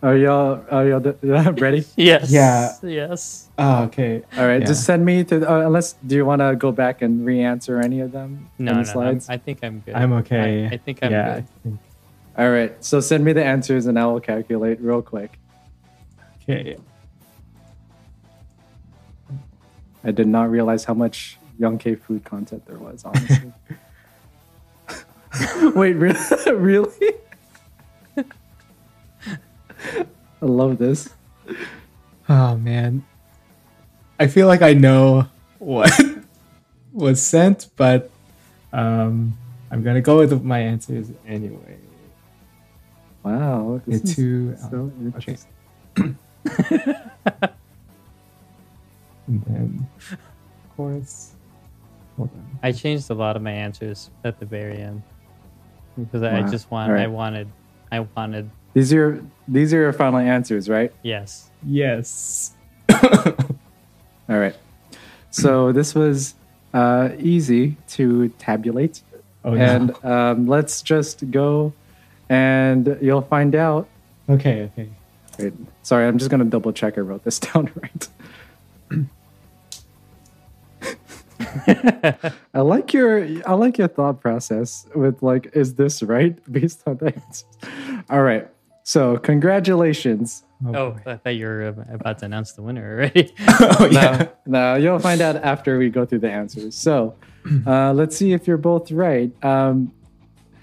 [0.03, 1.13] Are y'all are y'all d-
[1.61, 1.83] ready?
[1.95, 2.29] Yes.
[2.31, 2.73] Yeah.
[2.83, 3.49] Yes.
[3.57, 4.21] Oh, okay.
[4.37, 4.67] All right, Yeah.
[4.67, 5.49] just send me to.
[5.51, 8.47] Uh, unless, do you want to go back and re-answer any of them?
[8.59, 9.27] No, no, I'm, slides.
[9.29, 9.95] I think I'm good.
[9.95, 10.67] I'm okay.
[10.67, 11.25] I, I think I'm yeah.
[11.25, 11.43] good.
[11.43, 11.79] I think-
[12.37, 15.39] All right, so send me the answers and I will calculate real quick.
[16.43, 16.77] Okay.
[20.03, 23.03] I did not realize how much Young K food content there was.
[23.03, 23.51] Honestly.
[25.75, 26.53] Wait, really?
[26.53, 27.13] really?
[30.41, 31.09] I love this.
[32.29, 33.03] Oh man.
[34.19, 35.27] I feel like I know
[35.59, 35.91] what
[36.93, 38.09] was sent, but
[38.73, 39.37] um,
[39.71, 41.77] I'm gonna go with my answers anyway.
[43.23, 45.37] Wow, this It's is too so okay.
[45.95, 46.17] interesting.
[49.27, 51.33] And then, of course,
[52.15, 52.59] hold on.
[52.63, 55.03] I changed a lot of my answers at the very end
[55.97, 56.47] because I Wow.
[56.47, 56.89] just want.
[56.89, 57.03] All right.
[57.03, 57.49] I wanted.
[57.91, 58.49] I wanted.
[58.77, 60.93] These are your, these are your final answers, right?
[61.01, 61.49] Yes.
[61.65, 62.53] Yes.
[62.93, 63.33] All
[64.29, 64.55] right.
[65.31, 66.35] So this was
[66.75, 69.01] uh, easy to tabulate,
[69.43, 69.65] Oh no.
[69.65, 71.73] and um, let's just go,
[72.29, 73.87] and you'll find out.
[74.29, 74.69] okay.
[74.77, 74.89] Okay.
[75.39, 78.07] Wait, sorry, I'm just gonna double check I wrote this down right.
[82.53, 86.97] I like your I like your thought process with like, is this right based on
[86.97, 87.45] the answers?
[88.07, 88.47] All right.
[88.87, 90.43] So congratulations.
[90.65, 90.95] Oh, Oh.
[91.05, 93.33] I thought you were uh, about to announce the winner already.
[93.59, 94.27] oh yeah.
[94.47, 96.73] No, no, you'll find out after we go through the answers.
[96.73, 97.13] So
[97.67, 99.29] uh, let's see if you're both right.
[99.43, 99.91] Um,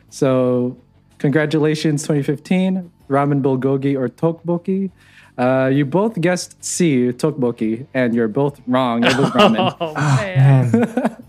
[0.09, 0.79] so
[1.19, 4.91] congratulations, 2015, ramen bulgogi or tteokbokki.
[5.37, 9.05] Uh, you both guessed C, tteokbokki, and you're both wrong.
[9.05, 9.77] It was ramen.
[9.83, 10.71] oh Ah, man.
[10.71, 11.25] man.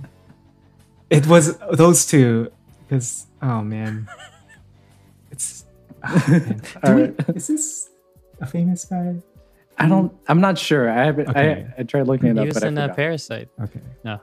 [1.10, 2.50] it was those two
[2.88, 4.08] because oh man,
[6.06, 6.74] it's.
[6.74, 7.90] Do All we- Is this
[8.42, 9.16] a famous guy?
[9.78, 10.12] I don't.
[10.28, 10.90] I'm not sure.
[10.90, 11.30] I haven't.
[11.30, 11.68] Okay.
[11.78, 12.96] I, I tried looking it He up, was but in a forgot.
[12.96, 13.50] parasite.
[13.62, 13.82] Okay.
[14.04, 14.20] No.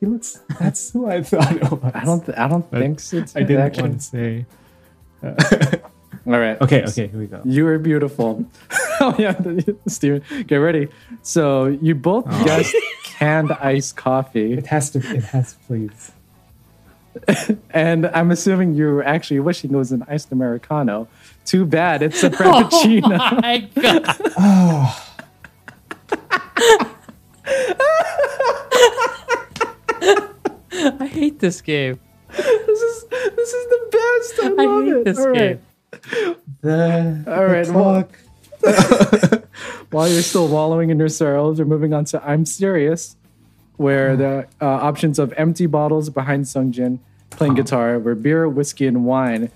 [0.00, 0.40] He looks.
[0.58, 1.92] That's who I thought it was.
[1.94, 2.24] I don't.
[2.26, 3.24] Th- I don't But think so.
[3.36, 4.46] I didn't actually- want to say.
[5.22, 5.34] Uh,
[6.26, 6.60] All right.
[6.60, 6.84] okay.
[6.84, 7.06] Okay.
[7.08, 7.40] Here we go.
[7.44, 8.44] You are beautiful.
[9.00, 9.40] oh yeah,
[9.86, 10.88] Stephen, get ready.
[11.22, 12.44] So you both Oh.
[12.44, 14.52] guessed canned iced coffee.
[14.54, 14.98] It has to.
[14.98, 15.54] It has.
[15.66, 16.12] Please.
[17.70, 21.08] And I'm assuming you're actually wishing it was an iced Americano.
[21.44, 23.18] Too bad, it's a Frappuccino.
[23.20, 24.16] Oh my god.
[24.38, 25.06] Oh.
[30.72, 31.98] I hate this game.
[32.36, 32.46] this
[32.80, 34.40] is this is the best.
[34.42, 35.04] I I love hate it.
[35.04, 35.38] this All right.
[35.38, 36.36] game.
[36.62, 37.24] The.
[37.26, 38.08] All right, The well-
[39.90, 43.16] While you're still wallowing in your sorrows, we're moving on to I'm Serious,
[43.80, 46.98] where the uh, options of empty bottles behind Sungjin
[47.30, 49.50] playing guitar were beer, whiskey, and wine.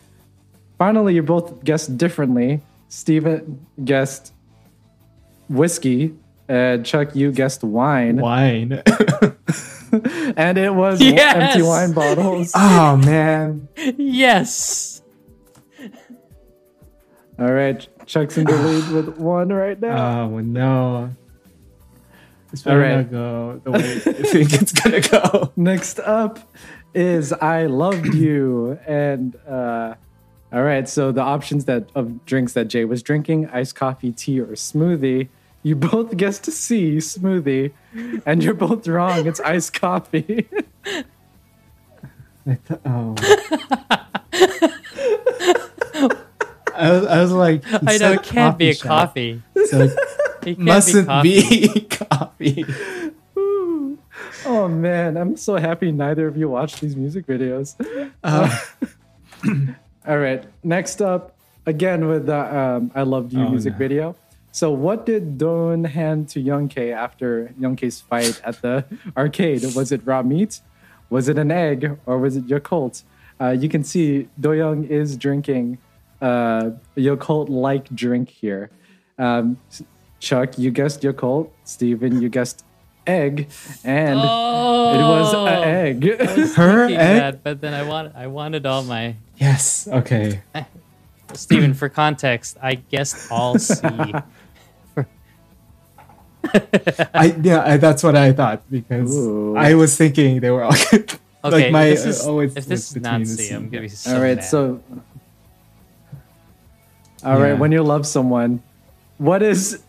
[0.79, 2.63] Finally, you both guessed differently.
[2.89, 4.33] Stephen guessed
[5.51, 6.15] whiskey,
[6.49, 8.17] and Chuck, you guessed wine.
[8.17, 8.73] Wine.
[10.37, 11.37] and it was Yes!
[11.37, 12.53] empty wine bottles.
[12.57, 13.69] oh man.
[13.77, 15.03] Yes.
[17.39, 20.23] All right, Chuck's in the lead with one right now.
[20.23, 21.11] Oh no.
[22.55, 22.97] It's All better right.
[22.99, 25.51] not go the way I think it's gonna go.
[25.57, 26.39] Next up
[26.95, 28.79] is I Loved You.
[28.87, 29.95] And uh,
[30.53, 34.39] all right, so the options that of drinks that Jae was drinking iced coffee, tea,
[34.39, 35.31] or smoothie.
[35.65, 37.73] You both guessed C, smoothie,
[38.25, 39.27] and you're both wrong.
[39.27, 40.47] It's iced coffee.
[42.47, 43.17] I th- oh.
[46.77, 49.43] I was, I was like, I know it can't be a shop, coffee.
[49.67, 49.99] So it
[50.47, 51.69] It mustn't be.
[51.73, 52.65] be coffee.
[54.47, 57.75] Oh man, I'm so happy neither of you watched these music videos.
[58.23, 58.55] Uh,
[60.07, 61.35] All right, next up,
[61.67, 63.79] again with the um, I Loved You Oh, music no.
[63.79, 64.17] video.
[64.53, 68.85] So, what did Dowoon hand to Young K after Young K's fight at the
[69.17, 69.65] arcade?
[69.75, 70.61] Was it raw meat?
[71.11, 71.99] Was it an egg?
[72.07, 73.03] Or was it Yakult?
[73.41, 75.79] Uh, you can see Dowoon is drinking
[76.25, 78.71] uh, Yakult like drink here.
[79.19, 79.59] Um,
[80.21, 81.51] Chuck, you guessed Yakult.
[81.65, 82.65] Stephen, you guessed
[83.07, 83.49] egg.
[83.85, 85.99] And Oh, it was an egg.
[86.21, 86.97] I was Her egg?
[86.97, 89.87] that, but then I want I wanted all my Yes.
[89.89, 90.41] Okay.
[91.35, 93.81] Stephen, for context, I guessed all C.
[97.15, 99.57] I yeah, I, that's what I thought because Ooh.
[99.57, 101.11] I was thinking they were all good.
[101.45, 103.55] Okay, like my this is, uh, always if this was is not between the C,
[103.55, 103.71] I'm C.
[103.71, 104.45] gonna be so All right, mad.
[104.45, 104.81] so
[107.25, 107.59] all right, Yeah.
[107.59, 108.63] when you love someone,
[109.19, 109.83] what is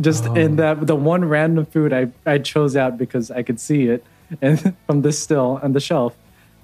[0.00, 0.34] just Oh.
[0.34, 4.04] in that the one random food I, I chose out because I could see it
[4.42, 6.14] and from this still on the shelf.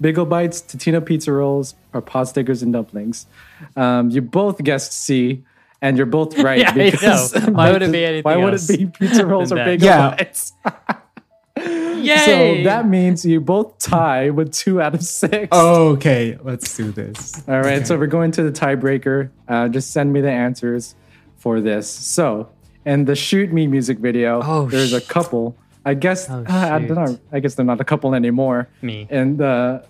[0.00, 3.26] Bagel bites, Totino pizza rolls, or pot stickers and dumplings.
[3.76, 5.42] Um, you both guessed C,
[5.82, 6.58] and you're both right.
[6.60, 6.90] Yeah, I know.
[6.90, 9.66] because Why would it be anything Why would else it be pizza rolls or than
[9.66, 9.78] that?
[9.80, 10.10] bagel Yeah.
[10.16, 10.52] bites?
[12.02, 12.16] Yay!
[12.60, 15.48] So that means you both tie with two out of six.
[15.52, 17.42] okay, let's do this.
[17.48, 17.84] All right, Okay.
[17.84, 19.30] so we're going to the tiebreaker.
[19.48, 20.94] Uh, just send me the answers
[21.38, 21.88] for this.
[21.90, 22.48] So,
[22.84, 25.56] in the "Shoot Me" music video, Oh, there's a couple.
[25.84, 27.18] I guess Oh, uh, I don't know.
[27.32, 28.68] I guess they're not a couple anymore.
[28.82, 29.06] me.
[29.10, 29.80] And uh,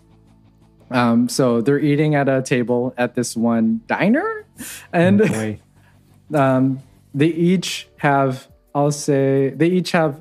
[0.90, 4.44] um, so they're eating at a table at this one diner,
[4.92, 5.60] and Boy.
[6.34, 6.80] um,
[7.14, 8.46] they each have.
[8.74, 10.20] I'll say they each have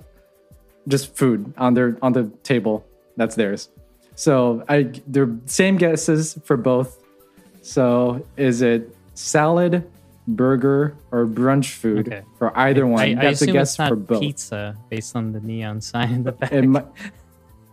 [0.89, 2.83] just food on their on the table.
[3.15, 3.69] That's theirs.
[4.15, 6.97] So I they're same guesses for both.
[7.61, 9.83] So is it salad,
[10.27, 12.23] burger, or brunch food Okay.
[12.37, 13.01] for either one?
[13.01, 14.21] I, you I have to assume guess it's not for both.
[14.21, 16.51] pizza based on the neon sign in the back.
[16.51, 16.81] It mi-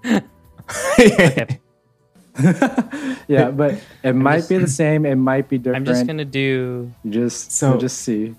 [3.28, 5.06] yeah, but it might be the same.
[5.06, 5.88] It might be different.
[5.88, 6.93] I'm just gonna do.
[7.09, 8.34] Just So- we'll just see.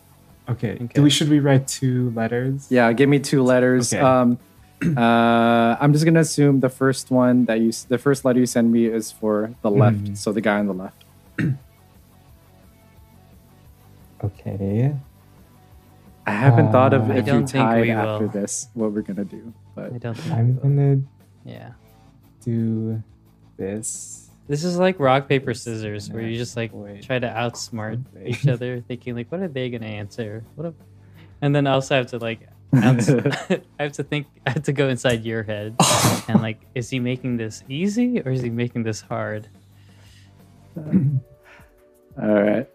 [0.50, 0.74] okay.
[0.74, 0.88] Okay.
[0.94, 2.68] Do we should we write two letters?
[2.70, 3.92] Yeah, give me two letters.
[3.94, 4.02] Okay.
[4.02, 4.38] Um,
[4.84, 8.72] uh, I'm just gonna assume the first one that you, the first letter you send
[8.72, 10.04] me is for the left.
[10.04, 10.18] Mhm.
[10.18, 11.04] So the guy on the left.
[14.24, 14.96] Okay.
[16.26, 18.32] I haven't thought of Uh, if you don't tied after will.
[18.32, 20.34] this what we're gonna do, but I don't think.
[20.36, 21.02] I'm gonna
[21.46, 21.72] Yeah.
[22.44, 23.02] do
[23.58, 24.30] this.
[24.48, 27.04] This is like rock paper scissors, where you just like Wait.
[27.04, 28.30] try to outsmart Okay.
[28.30, 30.44] each other, thinking like, what are they gonna answer?
[30.56, 30.68] What?
[30.68, 30.74] A...
[31.42, 34.74] And then I also have to like, outs- I have to think, I have to
[34.74, 35.76] go inside your head
[36.28, 39.48] and like, is he making this easy or is he making this hard?
[40.78, 40.84] all
[42.18, 42.68] right.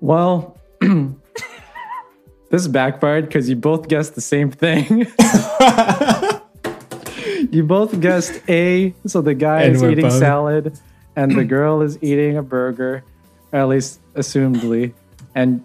[0.00, 0.58] Well,
[2.50, 5.06] this backfired because you both guessed the same thing.
[7.50, 10.78] you both guessed A, so the guy And is eating both- salad,
[11.16, 13.04] and the girl is eating a burger,
[13.52, 14.92] or at least assumedly,
[15.34, 15.64] and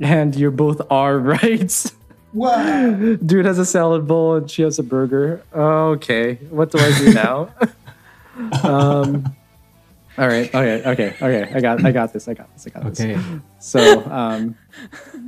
[0.00, 1.92] and you both are right.
[2.32, 3.26] What?
[3.26, 5.42] Dude has a salad bowl and she has a burger.
[5.54, 7.50] Okay, what do I do now?
[8.64, 9.36] um,
[10.18, 11.52] all right, okay, okay, okay.
[11.54, 12.28] I got, I got this.
[12.28, 12.66] I got this.
[12.66, 13.00] I got this.
[13.00, 13.20] Okay.
[13.58, 14.56] So, um,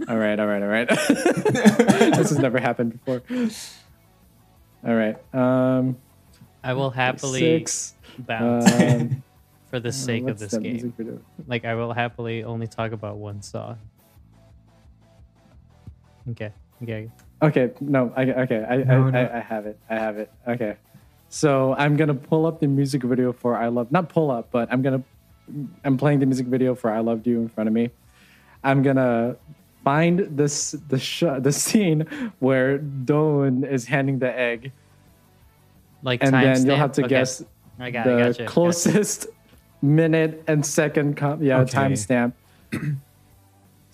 [0.09, 0.89] all right, all right, all right.
[1.09, 3.23] this has never happened before.
[4.87, 5.17] All right.
[5.35, 5.97] Um,
[6.63, 7.95] I will happily six.
[8.19, 9.23] bounce Um,
[9.71, 10.95] for the sake of this game.
[11.47, 13.79] Like, I will happily only talk about one song.
[16.31, 16.53] Okay.
[16.83, 17.11] Okay.
[17.43, 19.19] Okay, no, I okay, I, No, I, no.
[19.19, 19.79] I I have it.
[19.91, 20.31] I have it.
[20.49, 20.77] Okay.
[21.29, 24.69] So I'm gonna pull up the music video for I Love not pull up, but
[24.73, 25.03] I'm gonna
[25.85, 27.91] I'm playing the music video for I Loved You in front of me.
[28.63, 29.37] I'm gonna
[29.85, 32.07] find this the sh- the scene
[32.39, 34.73] where Dowoon is handing the egg,
[36.03, 37.09] Like, and then you'll have to Okay.
[37.11, 37.45] guess
[37.79, 38.29] I got the Gotcha.
[38.31, 38.45] gotcha.
[38.47, 39.27] closest
[39.83, 41.73] minute and second com- yeah Okay.
[41.77, 42.33] timestamp.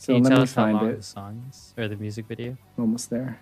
[0.01, 0.97] So Can you let tell me us how long it.
[0.97, 2.57] the song is or the music video?
[2.79, 3.39] Almost there.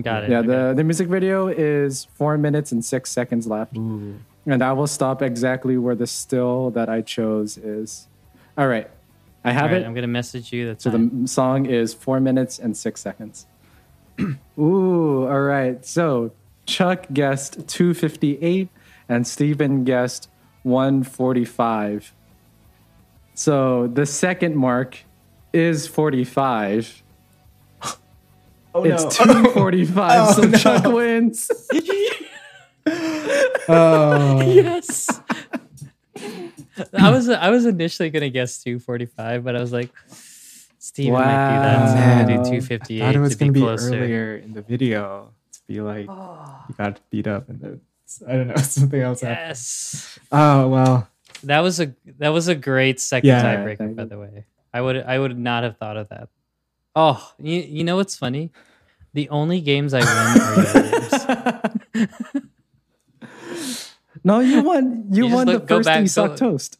[0.00, 0.30] Got it.
[0.30, 0.46] Yeah, okay.
[0.46, 3.76] the, the music video is four minutes and six seconds left.
[3.76, 4.20] Ooh.
[4.46, 8.06] And I will stop exactly where the still that I chose is.
[8.56, 8.88] All right.
[9.42, 9.84] I have right, it.
[9.84, 11.26] I'm gonna message you the So the time.
[11.26, 13.46] song is four minutes and six seconds.
[14.56, 15.84] Ooh, all right.
[15.84, 16.30] So
[16.66, 18.68] Chuck guessed 258
[19.08, 20.28] and Stephen guessed
[20.62, 22.14] 145.
[23.34, 24.98] So the second mark
[25.52, 27.02] is 45.
[28.76, 29.10] Oh It's no.
[29.10, 29.94] 245.
[29.96, 30.58] Oh, so no.
[30.58, 31.50] Chuck wins.
[33.68, 34.40] oh.
[34.50, 35.20] yes.
[36.92, 39.90] I was I was initially gonna guess 245, but I was like,
[40.78, 41.88] Stephen might do that.
[41.88, 42.44] So I'm gonna do Wow.
[42.44, 43.94] 258 I thought it was to gonna be closer.
[43.94, 46.64] earlier in the video to be like oh.
[46.68, 47.80] you got beat up and then
[48.28, 49.48] I don't know something else happened.
[49.48, 50.18] Yes.
[50.32, 51.08] Oh well.
[51.44, 54.44] That was a that was a great second Yeah, tiebreaker, by the way.
[54.72, 56.28] I would I would not have thought of that.
[56.96, 58.50] Oh, you, you know what's funny?
[59.12, 62.48] The only games I win are your games.
[64.24, 65.06] no, you won.
[65.10, 66.78] You, you won look, the first back, Isak go, toast.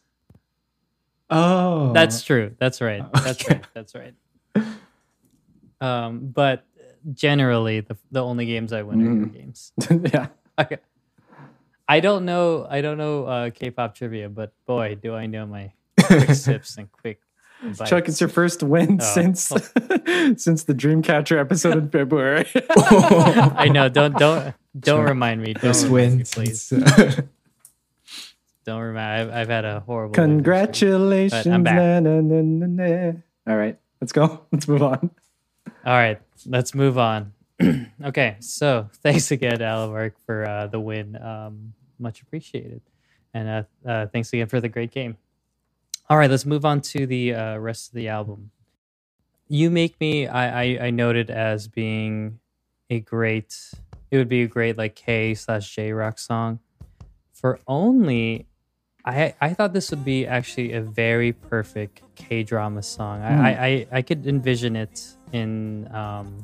[1.29, 2.55] Oh, that's true.
[2.59, 3.03] That's right.
[3.13, 3.55] That's okay.
[3.55, 3.65] right.
[3.73, 4.13] That's right.
[5.81, 6.65] Um, but
[7.13, 9.01] generally, the the only games I win mm.
[9.01, 9.37] are your mm-hmm.
[9.37, 9.71] games.
[10.13, 10.27] yeah.
[10.59, 10.77] Okay.
[11.87, 12.65] I don't know.
[12.69, 15.71] I don't know uh, K-pop trivia, but boy, do I know my
[16.01, 17.21] quick sips and quick.
[17.63, 17.89] Bites.
[17.89, 19.03] Chuck, it's your first win oh.
[19.03, 19.57] since oh.
[20.37, 22.47] since the Dreamcatcher episode in February.
[22.77, 23.87] I know.
[23.87, 25.07] Don't don't don't sure.
[25.07, 25.53] remind me.
[25.53, 26.69] Don't first win, please.
[28.65, 29.31] don't remind.
[29.31, 30.13] I've, I've had a horrible.
[30.13, 31.47] Congratulations!
[31.47, 31.75] I'm back.
[31.75, 33.11] Na, na, na,
[33.47, 34.41] All right, let's go.
[34.51, 35.09] Let's move on.
[35.85, 37.31] All right, let's move on.
[38.03, 41.21] okay, so thanks again, Alamark, for uh, the win.
[41.21, 42.81] Um, much appreciated.
[43.33, 45.17] And uh, uh, thanks again for the great game.
[46.09, 48.51] All right, let's move on to the uh, rest of the album.
[49.47, 52.39] You Make Me, I, I, I noted as being
[52.89, 53.57] a great,
[54.11, 56.59] it would be a great like K slash J rock song.
[57.33, 58.47] For only,
[59.03, 63.21] I I thought this would be actually a very perfect K drama song.
[63.21, 63.39] Mm.
[63.39, 66.43] I, I, I could envision it in um,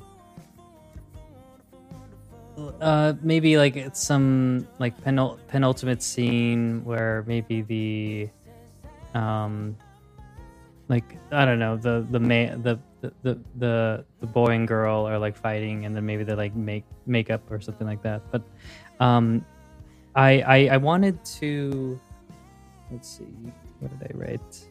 [2.57, 8.29] uh maybe like it's some like penul- penultimate scene where maybe the
[9.17, 9.75] um
[10.89, 15.07] like i don't know the the ma- the the, the the the boy and girl
[15.07, 18.21] are like fighting and then maybe they like make makeup or something like that.
[18.31, 18.43] But
[18.99, 19.43] um
[20.15, 21.99] i i, I wanted to
[22.91, 23.25] let's see
[23.79, 24.70] what did i write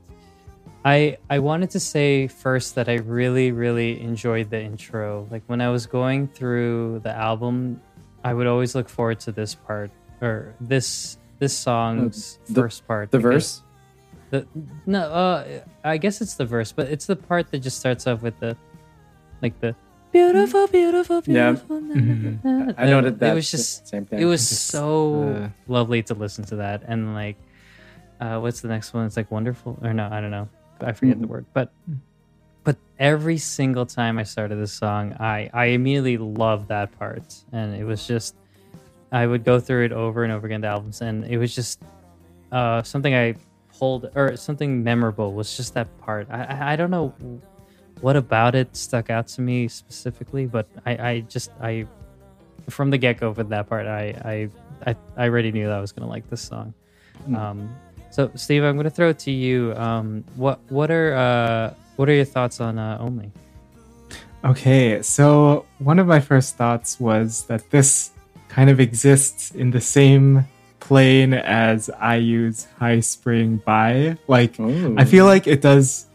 [0.84, 5.28] I I wanted to say first that I really really enjoyed the intro.
[5.30, 7.80] Like when I was going through the album,
[8.24, 9.90] I would always look forward to this part
[10.22, 13.10] or this this song's the, first part.
[13.10, 13.62] The verse.
[14.30, 14.46] The
[14.86, 18.22] no, uh, I guess it's the verse, but it's the part that just starts off
[18.22, 18.56] with the
[19.42, 19.74] like the
[20.12, 21.80] beautiful, beautiful, beautiful.
[21.80, 21.94] Yeah.
[21.94, 22.70] Mm-hmm.
[22.78, 23.32] I noted that.
[23.32, 24.20] It was just same thing.
[24.20, 27.36] It was so uh, lovely to listen to that, and like,
[28.20, 29.06] uh, what's the next one?
[29.06, 30.48] It's like wonderful, or no, I don't know.
[30.82, 31.22] I forget mm-hmm.
[31.22, 31.72] the word, but
[32.62, 37.74] but every single time I started this song, I I immediately loved that part, and
[37.74, 38.34] it was just
[39.12, 41.80] I would go through it over and over again the albums, and it was just
[42.52, 43.34] uh, something I
[43.78, 46.28] pulled or something memorable was just that part.
[46.30, 47.14] I I, don't know
[48.00, 51.86] what about it stuck out to me specifically, but I I just I
[52.68, 55.80] from the get go with that part, I I I, I already knew that I
[55.80, 56.74] was gonna like this song.
[57.28, 57.36] Mm.
[57.36, 57.76] Um,
[58.10, 59.74] so, Steve, I'm going to throw it to you.
[59.76, 63.30] Um, what what are uh, what are your thoughts on uh, Only?
[64.44, 68.10] Okay, so one of my first thoughts was that this
[68.48, 70.46] kind of exists in the same
[70.80, 74.16] plane as IU's High Spring by.
[74.26, 74.96] Like, Ooh.
[74.98, 76.06] I feel like it does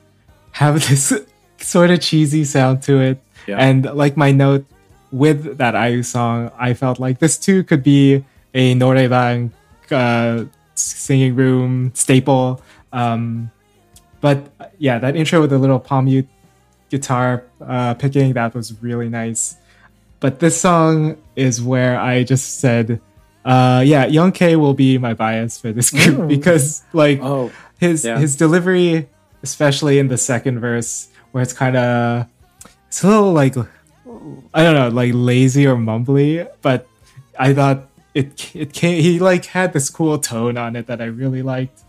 [0.51, 1.13] have this
[1.59, 3.21] sort of cheesy sound to it.
[3.47, 3.57] Yeah.
[3.57, 4.65] And like my note
[5.11, 9.51] with that IU song, I felt like this too could be a Noraebang
[9.91, 10.45] uh,
[10.75, 12.61] singing room staple.
[12.93, 13.51] Um,
[14.21, 16.27] but yeah, that intro with the little palm mute
[16.89, 19.57] guitar uh, picking that was really nice.
[20.19, 23.01] But this song is where I just said,
[23.43, 26.27] uh, yeah, Young K will be my bias for this group mm.
[26.27, 28.17] because like oh, his yeah.
[28.17, 29.07] his delivery,
[29.43, 32.27] especially in the second verse, where it's kind of
[32.87, 33.55] it's a little like
[34.53, 36.87] I don't know, like lazy or mumbly, but
[37.37, 41.05] I thought it it came, he like had this cool tone on it that I
[41.05, 41.81] really liked.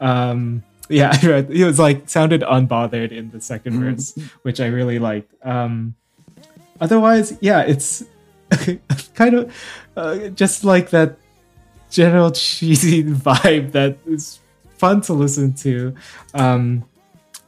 [0.00, 3.84] Um, yeah, he was like sounded unbothered in the 2nd mm-hmm.
[3.84, 5.32] verse, which I really liked.
[5.46, 5.94] Um,
[6.80, 8.04] otherwise, yeah, it's
[9.14, 9.54] kind of
[9.96, 11.16] uh, just like that
[11.90, 14.40] general cheesy vibe that is
[14.76, 15.94] fun to listen to.
[16.34, 16.84] Um,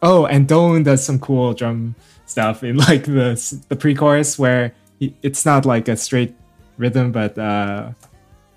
[0.02, 1.97] oh, and Dowoon does some cool drum
[2.27, 3.35] stuff in like the
[3.69, 6.35] the pre-chorus where he, it's not like a straight
[6.77, 7.90] rhythm, but uh,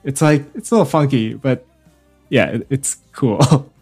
[0.04, 1.66] it's like it's a little funky, but
[2.30, 3.70] yeah, it, it's cool.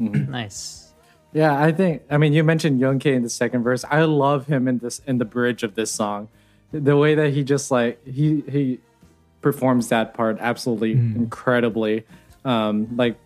[0.00, 0.30] Mm-hmm.
[0.30, 0.92] nice.
[1.32, 2.02] Yeah, I think.
[2.08, 3.84] I mean, you mentioned Young K in the second verse.
[3.90, 6.28] I love him in this in the bridge of this song.
[6.70, 8.78] The way that he just like he he
[9.40, 11.16] performs that part absolutely mm.
[11.16, 12.04] incredibly.
[12.44, 13.16] Um, like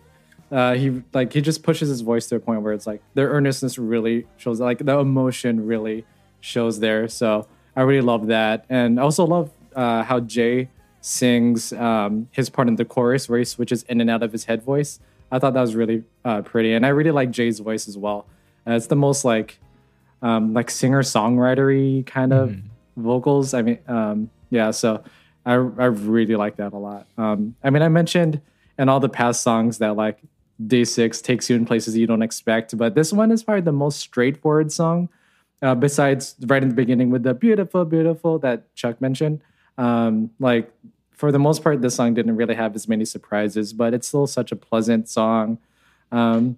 [0.51, 3.29] uh, he like he just pushes his voice to a point where it's like their
[3.29, 6.05] earnestness really shows, like the emotion really
[6.41, 7.07] shows there.
[7.07, 10.67] So I really love that, and I also love uh, how Jae
[11.05, 14.45] sings um, his part in the chorus where he switches in and out of his
[14.45, 14.99] head voice.
[15.29, 18.25] I thought that was really uh, pretty, and I really like Jae's voice as well.
[18.65, 19.59] Uh, it's the most like
[20.21, 23.01] um, like singer songwritery kind of mm-hmm.
[23.01, 23.53] vocals.
[23.53, 24.71] I mean, um, yeah.
[24.71, 25.03] So
[25.45, 27.07] I I really like that a lot.
[27.17, 28.41] Um, I mean, I mentioned
[28.79, 30.19] in all the past songs that like
[30.65, 32.77] Day Six takes you in places you don't expect.
[32.77, 35.09] But this one is probably the most straightforward song,
[35.61, 39.41] uh, besides right in the beginning with the beautiful, beautiful that Chuck mentioned.
[39.77, 40.71] Um, like
[41.11, 44.27] for the most part, this song didn't really have as many surprises, but it's still
[44.27, 45.57] such a pleasant song.
[46.11, 46.57] Um,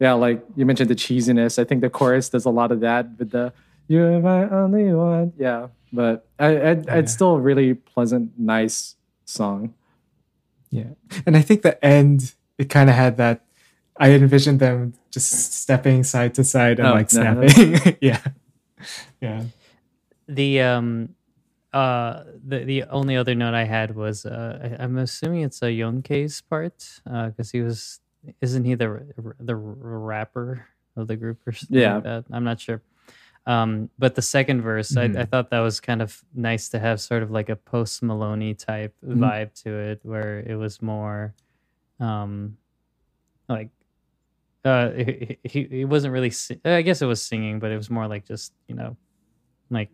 [0.00, 1.58] yeah, like you mentioned the cheesiness.
[1.58, 3.52] I think the chorus does a lot of that with the
[3.86, 6.94] "You're my only one." Yeah, but I, I yeah.
[6.96, 8.96] it's still a really pleasant, nice
[9.26, 9.74] song.
[10.70, 10.94] Yeah,
[11.26, 13.44] and I think the end it kind of had that.
[13.96, 17.72] I envisioned them just stepping side to side and oh, like snapping.
[17.72, 18.20] No, yeah,
[19.20, 19.44] yeah.
[20.26, 21.14] The um,
[21.72, 25.70] uh, the the only other note I had was uh, I, am assuming it's a
[25.70, 28.00] Young K's part because uh, he was
[28.40, 29.02] isn't he the
[29.38, 30.66] the rapper
[30.96, 31.94] of the group or something yeah.
[31.94, 32.24] like that?
[32.32, 32.82] I'm not sure.
[33.46, 35.16] Um, but the second verse, mm-hmm.
[35.16, 38.02] I, I, thought that was kind of nice to have sort of like a Post
[38.02, 39.24] Malone-y type mm-hmm.
[39.24, 41.34] vibe to it, where it was more,
[41.98, 42.58] um,
[43.48, 43.70] like,
[44.62, 46.32] uh, he, he, he wasn't really.
[46.66, 48.96] I guess it was singing, but it was more like just you know,
[49.70, 49.90] like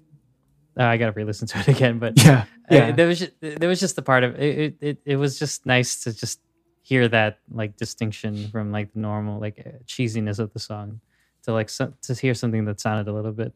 [0.79, 1.99] uh, I gotta re-listen to it again.
[1.99, 2.89] But yeah, yeah.
[2.89, 4.77] Uh, there was just, there was just the part of it, it.
[4.81, 6.41] It It was just nice to just
[6.83, 11.01] hear that like distinction from like the normal like uh, cheesiness of the song
[11.43, 13.53] to like so, to hear something that sounded a little bit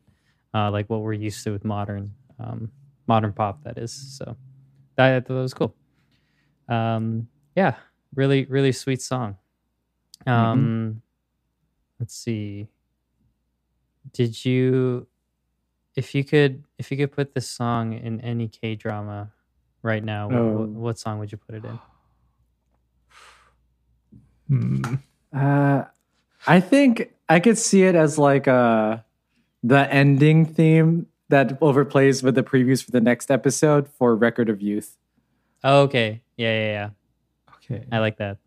[0.54, 2.70] uh, like what we're used to with modern um,
[3.06, 3.62] modern pop.
[3.64, 4.36] That is so.
[4.96, 5.74] That, I thought that was cool.
[6.68, 7.74] Um, yeah,
[8.14, 9.36] really really sweet song.
[10.26, 10.30] Mm-hmm.
[10.30, 10.98] Um, mm-hmm.
[11.98, 12.68] let's see.
[14.12, 15.06] Did you,
[15.96, 19.30] if you could, if you could put this song in any K drama
[19.82, 20.58] right now, oh.
[20.58, 21.78] what, what song would you put it in?
[24.48, 24.94] Hmm.
[25.32, 25.84] Uh,
[26.46, 28.98] I think I could see it as like uh,
[29.62, 34.60] the ending theme that overplays with the previews for the next episode for Record of
[34.60, 34.96] Youth.
[35.62, 36.22] Oh, okay.
[36.36, 36.90] Yeah, yeah, yeah.
[37.56, 37.86] Okay.
[37.92, 38.38] I like that.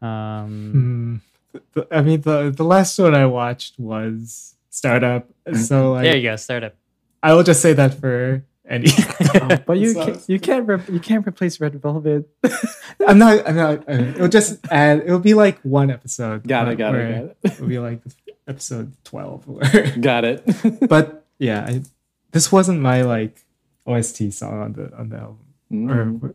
[0.00, 1.22] Um,
[1.52, 1.60] hmm.
[1.72, 5.28] the, I mean, the the last one I watched was Startup.
[5.54, 6.72] So like, there you go, Startup.
[7.20, 8.86] I will just say that for any.
[9.34, 12.30] oh, but you can't, you can't re- you can't replace Red Velvet.
[13.06, 13.48] I'm not.
[13.48, 13.88] I'm not.
[13.88, 15.00] It'll just add.
[15.00, 16.46] It'll be like one episode.
[16.46, 16.76] Got it.
[16.76, 17.12] Got it.
[17.12, 17.36] Got it.
[17.42, 18.02] It'll be like
[18.46, 19.46] episode twelve.
[20.00, 20.46] got it.
[20.88, 21.82] but yeah, I,
[22.30, 23.44] this wasn't my like
[23.84, 25.44] OST song on the on the album.
[25.72, 26.22] Mm.
[26.22, 26.34] Or,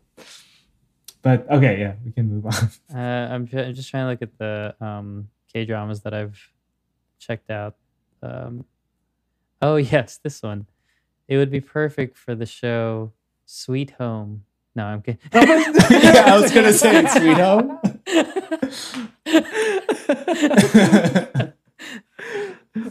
[1.21, 2.69] but okay, yeah, we can move on.
[2.93, 6.37] Uh, I'm, I'm just trying to look at the um, K dramas that I've
[7.19, 7.77] checked out.
[8.23, 8.65] Um,
[9.61, 10.67] oh yes, this one.
[11.27, 13.11] It would be perfect for the show
[13.45, 14.45] Sweet Home.
[14.75, 15.19] No, I'm kidding.
[15.33, 17.79] yeah, I was gonna say Sweet Home.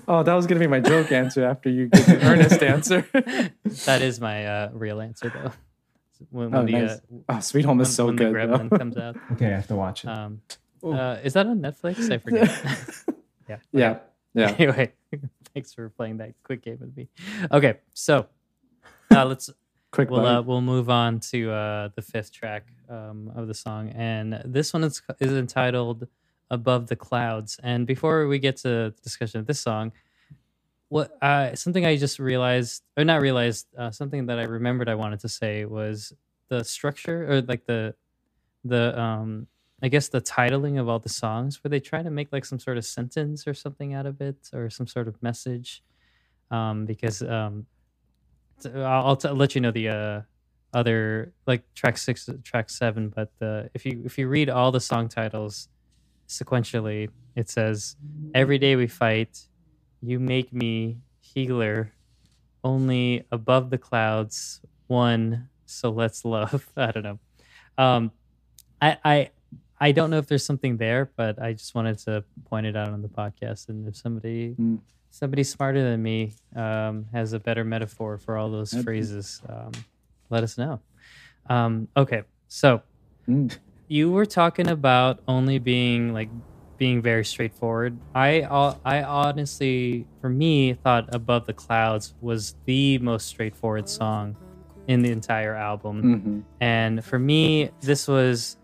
[0.07, 3.07] oh, that was gonna be my joke answer after you give the earnest answer.
[3.87, 5.53] that is my uh, real answer though.
[6.31, 6.91] When, when oh, the, nice.
[6.91, 8.33] uh, oh, Sweet Home is when, so when good.
[8.33, 9.17] The Gremlin comes out.
[9.33, 10.09] Okay, I have to watch it.
[10.09, 10.41] Um,
[10.85, 12.11] uh, is that on Netflix?
[12.11, 12.49] I forget.
[13.49, 13.59] yeah.
[13.73, 13.99] Yeah.
[14.35, 14.55] Yeah.
[14.59, 14.93] Anyway,
[15.55, 17.09] thanks for playing that quick game with me.
[17.51, 18.27] Okay, so
[19.11, 19.51] uh, let's
[19.91, 20.11] quick.
[20.11, 24.41] We'll uh, we'll move on to uh, the fifth track um, of the song, and
[24.45, 26.09] this one is is entitled
[26.51, 29.93] "Above the Clouds." And before we get to the discussion of this song,
[30.89, 34.95] what uh, something I just realized, or not realized, uh, something that I remembered I
[34.95, 36.13] wanted to say was
[36.49, 37.95] the structure, or like the
[38.65, 39.47] the um
[39.83, 42.61] I guess the titling of all the songs, where they try to make like some
[42.61, 45.83] sort of sentence or something out of it, or some sort of message.
[46.53, 47.67] Um, because um,
[48.75, 50.21] I'll, let you know the uh,
[50.73, 53.09] other like track six, track seven.
[53.09, 53.33] But
[53.75, 55.69] if you if you read all the song titles
[56.29, 57.97] sequentially, it says,
[58.35, 59.49] "Every day we fight,
[60.01, 61.93] you make me healer,
[62.63, 65.49] only above the clouds, one.
[65.67, 67.19] So let's love." I don't know.
[67.79, 68.13] Um,
[68.81, 69.31] I I
[69.83, 72.91] I don't know if there's something there, but I just wanted to point it out
[72.91, 73.69] on the podcast.
[73.69, 74.79] And if somebody mm.
[75.11, 79.73] somebody smarter than me um, has a better metaphor for all those That'd phrases, um,
[80.31, 80.81] let us know.
[81.51, 82.81] Um, okay, so
[83.29, 83.59] mm.
[83.89, 86.31] you were talking about only being like
[86.79, 87.99] being very straightforward.
[88.15, 88.43] I
[88.85, 94.37] I honestly, for me, thought "Above the Clouds" was the most straightforward song
[94.87, 96.41] in the entire album, mm-hmm.
[96.61, 98.59] and for me, this was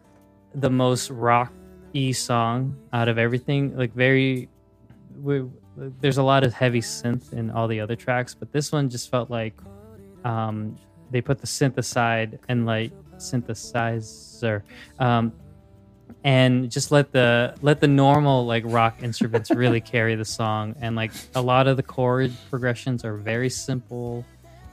[0.60, 1.52] the most rock
[1.94, 3.76] y song out of everything.
[3.76, 4.48] Like very,
[5.20, 5.44] we,
[5.76, 9.10] there's a lot of heavy synth in all the other tracks, but this one just
[9.10, 9.55] felt like
[10.24, 10.76] um,
[11.10, 14.62] they put the synth aside and like synthesizer,
[14.98, 15.32] um,
[16.24, 20.74] and just let the let the normal like rock instruments really carry the song.
[20.80, 24.24] And like a lot of the chord progressions are very simple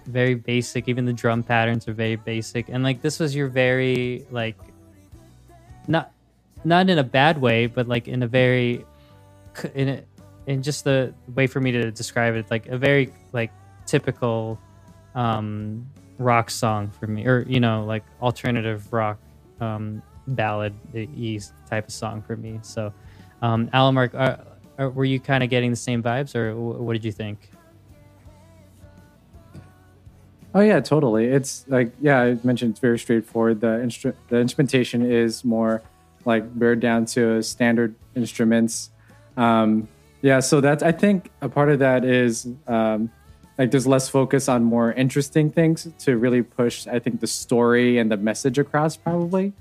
[0.08, 4.26] very basic even the drum patterns are very basic and like this was your very
[4.30, 4.56] like
[5.88, 6.12] not
[6.64, 8.86] not in a bad way, but like in a very
[9.74, 10.04] in a,
[10.48, 13.52] in just the way for me to describe it, like a very like
[13.86, 14.60] typical
[15.14, 15.86] um
[16.18, 19.20] rock song for me, or you know, like alternative rock
[19.62, 21.40] um ballad e
[21.70, 22.60] type of song for me.
[22.64, 22.94] So,
[23.42, 24.38] um, Alan Mark, uh,
[24.80, 27.52] uh, were you kind of getting the same vibes, or what did you think?
[30.56, 31.26] Oh yeah, totally.
[31.26, 33.60] It's like yeah, I mentioned it's very straightforward.
[33.60, 35.82] The instru- the instrumentation is more
[36.24, 38.90] like bared down to standard instruments.
[39.36, 39.90] Um,
[40.22, 43.12] yeah, so that's I think a part of that is um,
[43.58, 46.88] like there's less focus on more interesting things to really push.
[46.88, 49.52] I think the story and the message across probably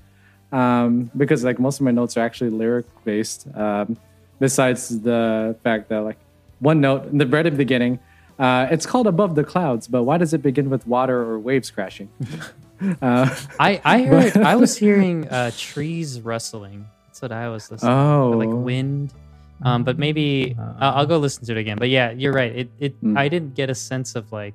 [0.53, 3.47] um, because like most of my notes are actually lyric based.
[3.53, 3.97] Um,
[4.39, 6.17] besides the fact that like
[6.59, 7.99] one note in the very beginning
[8.37, 11.71] uh, it's called Above the Clouds, but why does it begin with water or waves
[11.71, 12.09] crashing?
[13.01, 16.85] uh, I I heard but, I was hearing uh, trees rustling.
[17.07, 17.91] That's what I was listening.
[17.91, 19.13] Oh, to, like wind.
[19.61, 21.77] Um, but maybe I'll, I'll, go listen to it again.
[21.77, 22.53] But yeah, you're right.
[22.53, 23.17] It it mm.
[23.17, 24.53] I didn't get a sense of like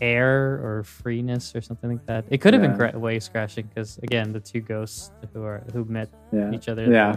[0.00, 2.24] air or freeness or something like that.
[2.30, 2.68] It could have yeah.
[2.68, 6.52] been gra- waves crashing because again, the two ghosts who are who met yeah.
[6.52, 6.84] each other.
[6.84, 7.16] Yeah.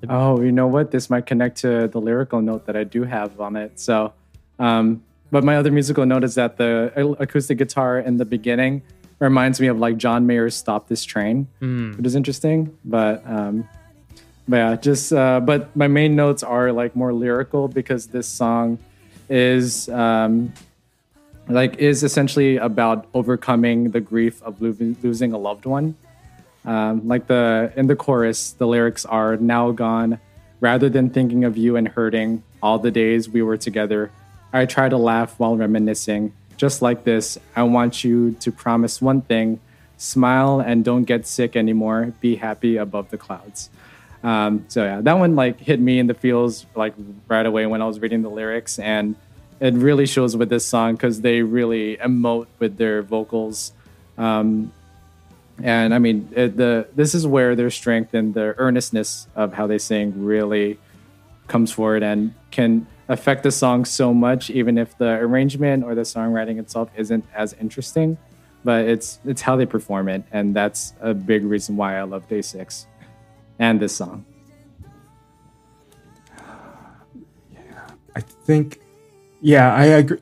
[0.00, 0.90] The, the, oh, you know what?
[0.90, 3.78] This might connect to the lyrical note that I do have on it.
[3.78, 4.14] So
[4.60, 8.82] um, but my other musical note is that the acoustic guitar in the beginning
[9.18, 11.96] reminds me of like John Mayer's "Stop This Train," mm.
[11.96, 12.76] which is interesting.
[12.84, 13.68] But um,
[14.46, 18.78] but yeah, just uh, but my main notes are like more lyrical because this song
[19.28, 20.52] is um,
[21.48, 25.96] like is essentially about overcoming the grief of lo- losing a loved one.
[26.64, 30.18] Um, like the in the chorus, the lyrics are now gone.
[30.60, 34.10] Rather than thinking of you and hurting all the days we were together,
[34.52, 36.32] I try to laugh while reminiscing.
[36.56, 39.60] Just like this, I want you to promise one thing
[39.96, 42.14] smile and don't get sick anymore.
[42.20, 43.70] Be happy above the clouds.
[44.22, 46.94] Um, so yeah, that one like hit me in the feels like
[47.28, 49.14] right away when I was reading the lyrics, and
[49.60, 53.72] it really shows with this song because they really emote with their vocals.
[54.18, 54.72] Um,
[55.62, 59.66] and I mean, it, the this is where their strength and their earnestness of how
[59.66, 60.78] they sing really
[61.46, 66.02] comes forward and can affect the song so much, even if the arrangement or the
[66.02, 68.16] songwriting itself isn't as interesting.
[68.62, 72.28] But it's it's how they perform it, and that's a big reason why I love
[72.28, 72.86] Day Six
[73.58, 74.24] and this song.
[77.50, 77.60] Yeah,
[78.14, 78.80] I think,
[79.40, 80.18] yeah, I agree.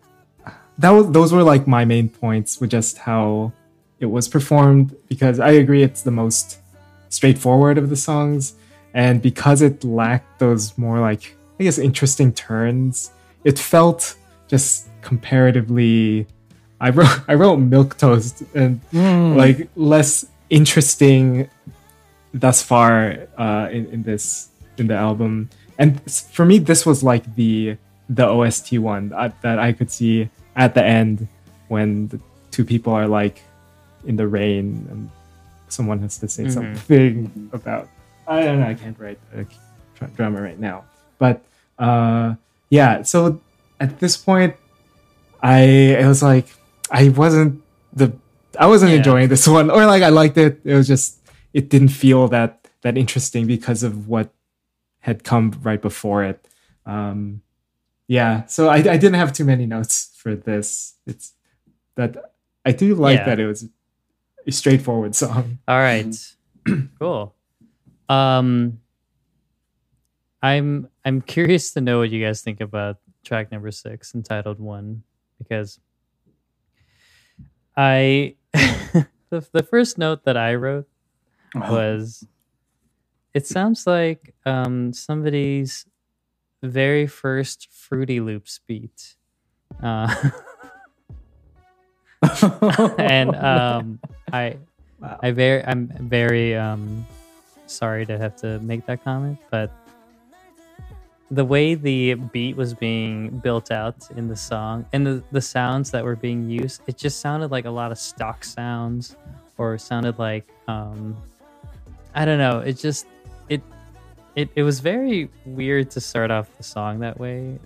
[0.78, 3.52] That was those were like my main points with just how
[3.98, 6.60] it was performed because I agree it's the most
[7.09, 8.55] straightforward of the songs,
[8.94, 13.10] and because it lacked those more like I guess interesting turns.
[13.44, 14.14] It felt
[14.47, 16.26] just comparatively.
[16.80, 19.36] I wrote I wrote milk toast and mm.
[19.36, 21.48] like less interesting
[22.32, 25.51] thus far uh, in in this in the album.
[25.78, 27.76] And for me, this was like the
[28.09, 31.28] the OST one that, that I could see at the end
[31.68, 32.20] when the
[32.51, 33.43] two people are like
[34.06, 35.10] in the rain and
[35.68, 36.52] someone has to say mm-hmm.
[36.52, 37.89] something about
[38.26, 39.44] I don't know I can't write a
[40.16, 40.85] drama right now
[41.19, 41.45] but
[41.78, 42.35] uh,
[42.70, 43.40] yeah, so
[43.81, 44.55] at this point,
[45.43, 45.61] I
[45.99, 46.47] it was like
[46.90, 47.62] I wasn't
[47.93, 48.12] the
[48.59, 48.99] I wasn't yeah.
[48.99, 50.61] enjoying this one, or like I liked it.
[50.65, 51.19] It was just
[51.53, 54.31] it didn't feel that that interesting because of what
[55.01, 56.47] had come right before it.
[56.86, 57.43] Um,
[58.07, 60.95] yeah, so I, I didn't have too many notes for this.
[61.07, 61.35] It's
[61.97, 62.16] that
[62.65, 63.24] I do like yeah.
[63.27, 63.69] that it was
[64.47, 65.59] a straightforward song.
[65.69, 66.15] All right,
[66.99, 67.35] cool.
[68.09, 68.81] Um,
[70.43, 75.05] I'm I'm curious to know what you guys think about track number six, entitled "One,"
[75.39, 75.80] because
[77.74, 80.86] I the the first note that I wrote
[81.56, 81.72] uh-huh.
[81.72, 82.26] was
[83.32, 85.86] it sounds like um, somebody's
[86.62, 89.16] very first Fruity Loops beat.
[89.82, 90.14] Uh,
[92.98, 93.98] and um,
[94.30, 94.59] I,
[95.01, 95.20] wow.
[95.22, 97.06] I very, I'm very um,
[97.66, 99.72] sorry to have to make that comment, but
[101.30, 105.90] the way the beat was being built out in the song and the, the sounds
[105.90, 109.16] that were being used, it just sounded like a lot of stock sounds
[109.59, 111.16] or sounded like um
[112.14, 113.06] I don't know, it just
[113.48, 113.62] it
[114.34, 117.59] it, it was very weird to start off the song that way.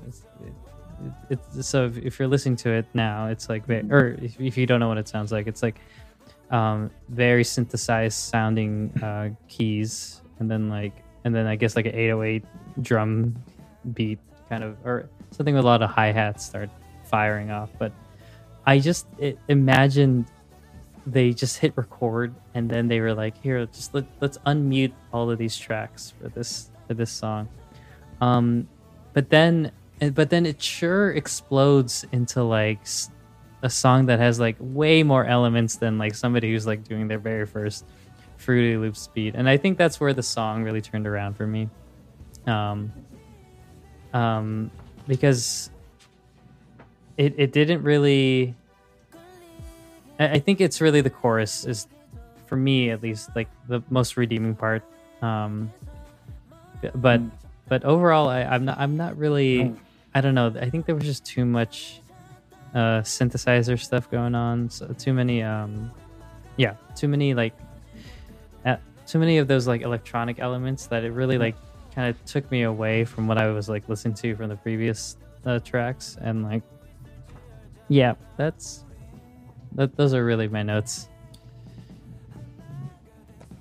[1.30, 4.56] It, it, so if, if, you're listening to it now, it's like or if, if
[4.56, 5.80] you don't know what it sounds like, it's like
[6.50, 10.92] um, very synthesized sounding uh, keys, and then like
[11.24, 12.44] and then I guess like an 808
[12.82, 13.36] drum
[13.94, 14.18] beat
[14.48, 16.70] kind of or something with a lot of hi hats start
[17.04, 17.70] firing off.
[17.78, 17.92] But
[18.66, 20.26] I just it, imagined
[21.06, 25.30] they just hit record and then they were like, "Here, just let, let's unmute all
[25.30, 27.48] of these tracks for this for this song."
[28.20, 28.68] Um,
[29.12, 29.72] but then
[30.14, 32.80] but then it sure explodes into like
[33.62, 37.18] a song that has like way more elements than like somebody who's like doing their
[37.18, 37.84] very first
[38.42, 41.68] Fruity Loops beat, and I think that's where the song really turned around for me.
[42.46, 42.92] Um,
[44.12, 44.70] um,
[45.06, 45.70] because
[47.16, 48.54] it it didn't really.
[50.18, 51.86] I, I think it's really the chorus is,
[52.46, 54.82] for me at least, like the most redeeming part.
[55.22, 55.72] Um,
[56.94, 57.30] but mm.
[57.68, 59.62] but overall, I, I'm not I'm not really.
[59.62, 59.76] Oh.
[60.14, 60.52] I don't know.
[60.60, 62.02] I think there was just too much
[62.74, 64.68] uh, synthesizer stuff going on.
[64.68, 65.90] So too many, um,
[66.58, 67.54] yeah, too many like,
[69.06, 71.54] too many of those like electronic elements that it really like
[71.94, 75.16] kind of took me away from what I was like listening to from the previous
[75.44, 76.16] uh, tracks.
[76.20, 76.62] And like,
[77.88, 78.84] yeah, that's
[79.72, 79.96] that.
[79.96, 81.08] Those are really my notes.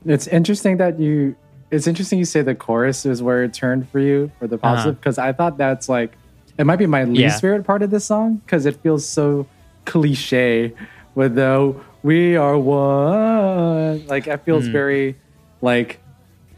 [0.05, 1.35] It's interesting that you.
[1.69, 4.99] It's interesting you say the chorus is where it turned for you for the positive
[4.99, 5.29] because uh-huh.
[5.29, 6.17] I thought that's like
[6.57, 7.39] it might be my least yeah.
[7.39, 9.47] favorite part of this song because it feels so
[9.85, 10.73] cliche
[11.15, 14.71] with the "We are one." Like it feels mm.
[14.71, 15.15] very
[15.61, 15.99] like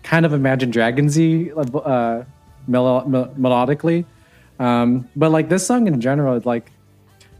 [0.03, 2.25] kind of Imagine Dragonsy uh,
[2.67, 3.05] melo-
[3.37, 4.05] melodically.
[4.59, 6.71] Um, but like this song in general, like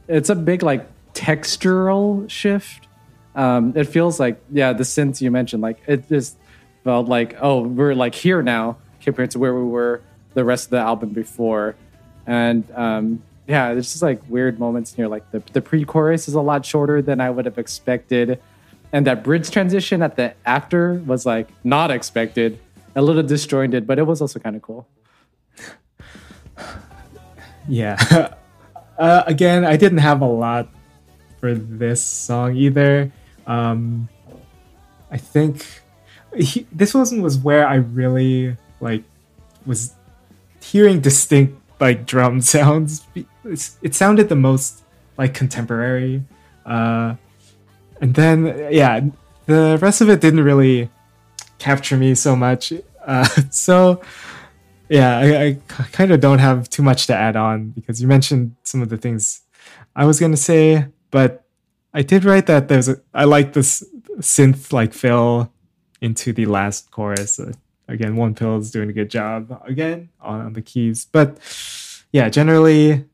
[0.07, 2.87] it's a big like textural shift.
[3.35, 6.37] Um, it feels like yeah, the synths you mentioned, like it just
[6.83, 10.01] felt like oh, we're like here now compared to where we were
[10.33, 11.75] the rest of the album before
[12.25, 15.07] and um, yeah, there's just like weird moments here.
[15.07, 18.39] Like the the pre-chorus is a lot shorter than I would have expected,
[18.91, 22.59] and that bridge transition at the after was like not expected,
[22.95, 24.87] a little disjointed, but it was also kind of cool.
[27.67, 28.33] Yeah.
[28.95, 30.69] Uh, again, I didn't have a lot
[31.39, 33.11] for this song either.
[33.47, 34.07] Um,
[35.09, 35.65] I think
[36.37, 39.03] he, this one was where I really like
[39.65, 39.93] was
[40.61, 43.05] hearing distinct like drum sounds.
[43.81, 44.83] it sounded the most
[45.17, 46.23] like contemporary.
[46.65, 47.15] Uh,
[48.01, 49.01] and then yeah,
[49.45, 50.89] the rest of it didn't really
[51.59, 52.73] capture me so much.
[53.05, 54.01] Uh, so
[54.89, 55.57] yeah, I, I
[55.91, 58.97] kind of don't have too much to add on because you mentioned some of the
[58.97, 59.41] things
[59.95, 61.45] I was gonna say, but
[61.93, 63.83] I did write that there's a I like this
[64.19, 65.51] synth like fill
[66.01, 67.39] into the last chorus.
[67.89, 71.05] Uh, Wonpil is doing a good job again on the keys.
[71.11, 71.37] But
[72.11, 73.05] yeah, generally,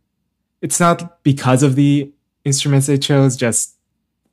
[0.62, 2.12] it's not because of the
[2.46, 3.76] instruments they chose, just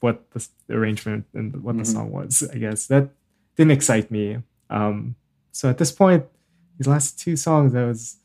[0.01, 1.79] what the, arrangement and what mm-hmm.
[1.81, 2.49] the song was.
[2.53, 3.11] I guess that
[3.57, 4.39] didn't excite me.
[4.69, 5.15] Um,
[5.53, 6.27] so at this point,
[6.79, 8.17] these last two songs, I was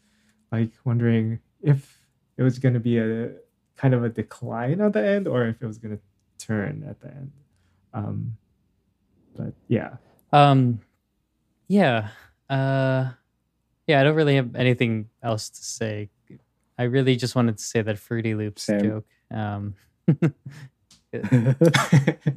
[0.51, 1.99] like wondering if
[2.38, 3.31] it was going to be a
[3.77, 6.99] kind of a decline at the end or if it was going to turn at
[6.99, 7.31] the end.
[7.93, 8.38] Um,
[9.35, 9.95] but yeah.
[10.33, 10.79] Um,
[11.72, 12.10] yeah.
[12.49, 13.11] Uh,
[13.88, 16.10] yeah, I don't really have anything else to say.
[16.77, 18.84] I really just wanted to say that Fruity Loops Same.
[18.84, 19.06] joke.
[19.31, 19.76] Um,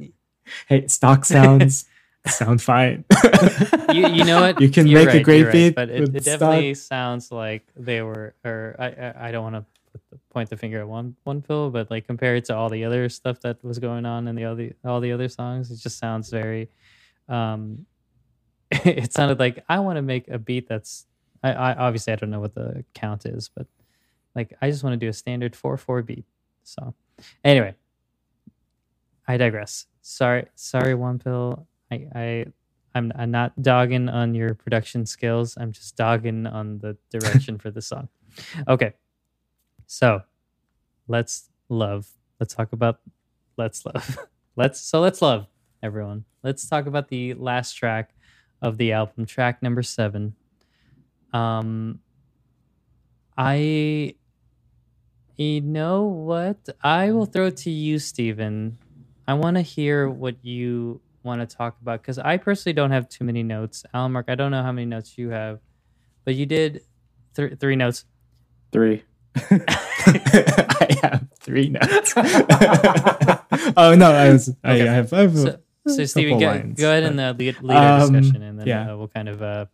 [0.67, 1.85] hey, stock sounds
[2.27, 3.03] sound fine.
[3.93, 4.61] you, you know what?
[4.61, 7.67] You can you're make right, a great beat, right, but it, it definitely sounds like
[7.75, 8.35] they were.
[8.45, 9.65] Or I, I, I don't want to
[10.29, 13.61] point the finger at one Wonpil, but like compared to all the other stuff that
[13.63, 16.69] was going on in the other all the other songs, it just sounds very
[17.27, 17.85] um
[18.85, 21.05] it sounded like I want to make a beat that's
[21.43, 23.67] I, I obviously I don't know what the count is, but
[24.35, 26.25] like I just want to do a standard four four beat.
[26.63, 26.95] So
[27.43, 27.75] anyway,
[29.27, 29.85] I digress.
[30.01, 31.65] Sorry, sorry, Wonpil.
[31.91, 32.45] I I
[32.95, 35.57] I'm, I'm not dogging on your production skills.
[35.59, 38.07] I'm just dogging on the direction for the song.
[38.67, 38.93] Okay,
[39.85, 40.21] so
[41.07, 42.07] let's love.
[42.39, 42.99] Let's talk about
[43.57, 44.17] let's love.
[44.55, 45.47] let's so let's love
[45.83, 46.25] everyone.
[46.43, 48.14] Let's talk about the last track
[48.61, 50.35] of the album, track number seven.
[51.33, 51.99] Um,
[53.37, 54.15] I,
[55.35, 56.69] you know what?
[56.81, 58.77] I will throw it to you, Stephen.
[59.27, 63.09] I want to hear what you want to talk about because I personally don't have
[63.09, 63.83] too many notes.
[63.93, 65.59] Alan Mark, I don't know how many notes you have,
[66.23, 66.81] but you did
[67.35, 68.05] th- three notes.
[68.71, 69.03] Three.
[70.07, 72.13] I have three notes.
[73.75, 74.49] oh no, I was.
[74.49, 74.57] Okay.
[74.63, 75.11] I, have.
[75.11, 78.01] I have so, so Stephen, go, lines, go ahead but, and uh, lead, lead our
[78.01, 78.93] um, discussion, and then yeah.
[78.93, 79.65] uh, we'll kind of uh,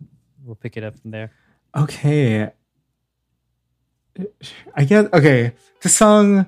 [0.44, 1.32] we'll pick it up from there.
[1.76, 2.52] Okay.
[4.76, 5.54] I get okay.
[5.82, 6.48] The song,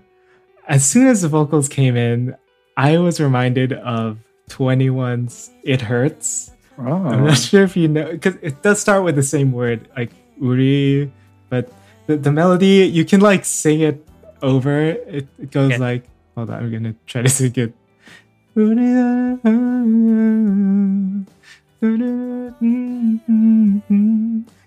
[0.68, 2.36] as soon as the vocals came in,
[2.76, 4.20] I was reminded of
[4.50, 6.84] 2NE1's "It Hurts." Oh.
[6.84, 10.12] I'm not sure if you know because it does start with the same word, like
[10.42, 11.12] "uri,"
[11.50, 11.72] but
[12.08, 14.06] the, the melody you can like sing it
[14.42, 14.82] over.
[14.82, 15.78] It, it goes okay.
[15.78, 16.04] like,
[16.36, 17.74] hold on, I'm gonna try to sing it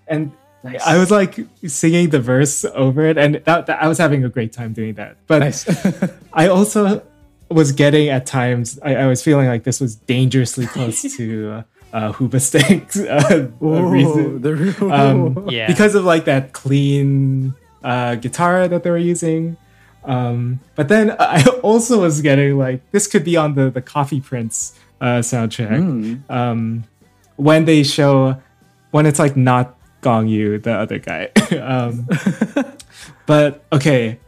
[0.09, 0.31] And
[0.63, 0.81] nice.
[0.85, 4.29] I was like singing the verse over it, and that, that, I was having a
[4.29, 5.17] great time doing that.
[5.27, 5.65] But nice.
[6.33, 7.03] I also
[7.49, 12.11] was getting at times, I, I, was feeling like this was dangerously close to uh,
[12.13, 14.41] Hoobastank's uh, Ooh, reason.
[14.41, 15.67] The, um, yeah.
[15.67, 17.53] Because of like that clean
[17.83, 19.57] uh, guitar that they were using.
[20.07, 24.21] Um, but then I also was getting like this could be on the the Coffee
[24.21, 26.31] Prince uh, soundtrack mm.
[26.31, 26.85] um,
[27.35, 28.41] when they show
[28.91, 31.25] when it's like not Gong Yu, the other guy.
[31.61, 32.07] um,
[33.25, 34.19] but okay,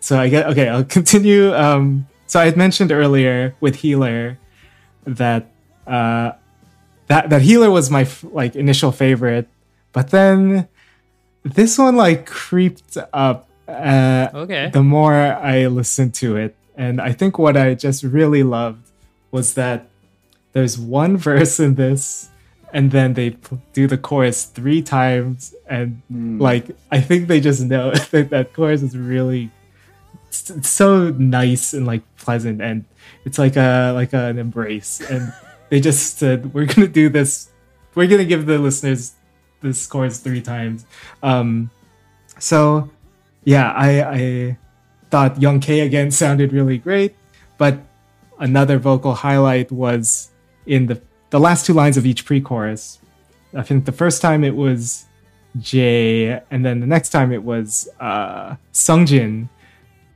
[0.00, 0.68] so I get okay.
[0.68, 1.54] I'll continue.
[1.54, 4.38] Um, so I had mentioned earlier with Healer
[5.04, 5.50] that
[5.86, 6.32] uh,
[7.08, 9.48] that that Healer was my like initial favorite,
[9.92, 10.68] but then
[11.42, 13.47] this one like creeped up.
[13.68, 14.70] Uh, okay.
[14.72, 18.90] The more I listened to it, and I think what I just really loved
[19.30, 19.88] was that
[20.52, 22.30] there's one verse in this
[22.72, 23.30] and then they
[23.72, 26.40] do the chorus three times and mm.
[26.40, 29.50] like i think they just know that that chorus is really
[30.28, 32.84] it's so nice and like pleasant and
[33.24, 35.32] it's like a like an embrace and
[35.70, 37.48] they just said we're gonna do this
[37.94, 39.14] we're gonna give the listeners
[39.60, 40.84] this chorus three times
[41.22, 41.70] um
[42.38, 42.90] so
[43.52, 44.22] yeah i i
[45.10, 47.12] thought young k again sounded really great
[47.56, 47.74] but
[48.38, 50.30] another vocal highlight was
[50.66, 51.00] in the
[51.30, 52.98] the last two lines of each pre-chorus.
[53.54, 55.06] I think the first time it was
[55.58, 59.48] Jae, and then the next time it was uh, Sungjin,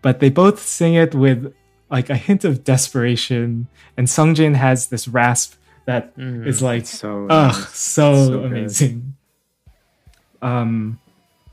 [0.01, 1.55] but they both sing it with
[1.91, 5.55] like a hint of desperation, and Sungjin has this rasp
[5.85, 9.17] that mm, is like so oh, so, so amazing.
[10.41, 10.99] Um,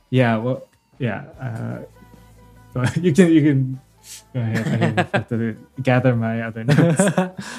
[0.10, 0.68] yeah, well,
[1.00, 1.86] yeah.
[2.76, 3.80] Uh, you can you can
[4.34, 5.00] Go ahead.
[5.14, 7.02] I have to gather my other notes.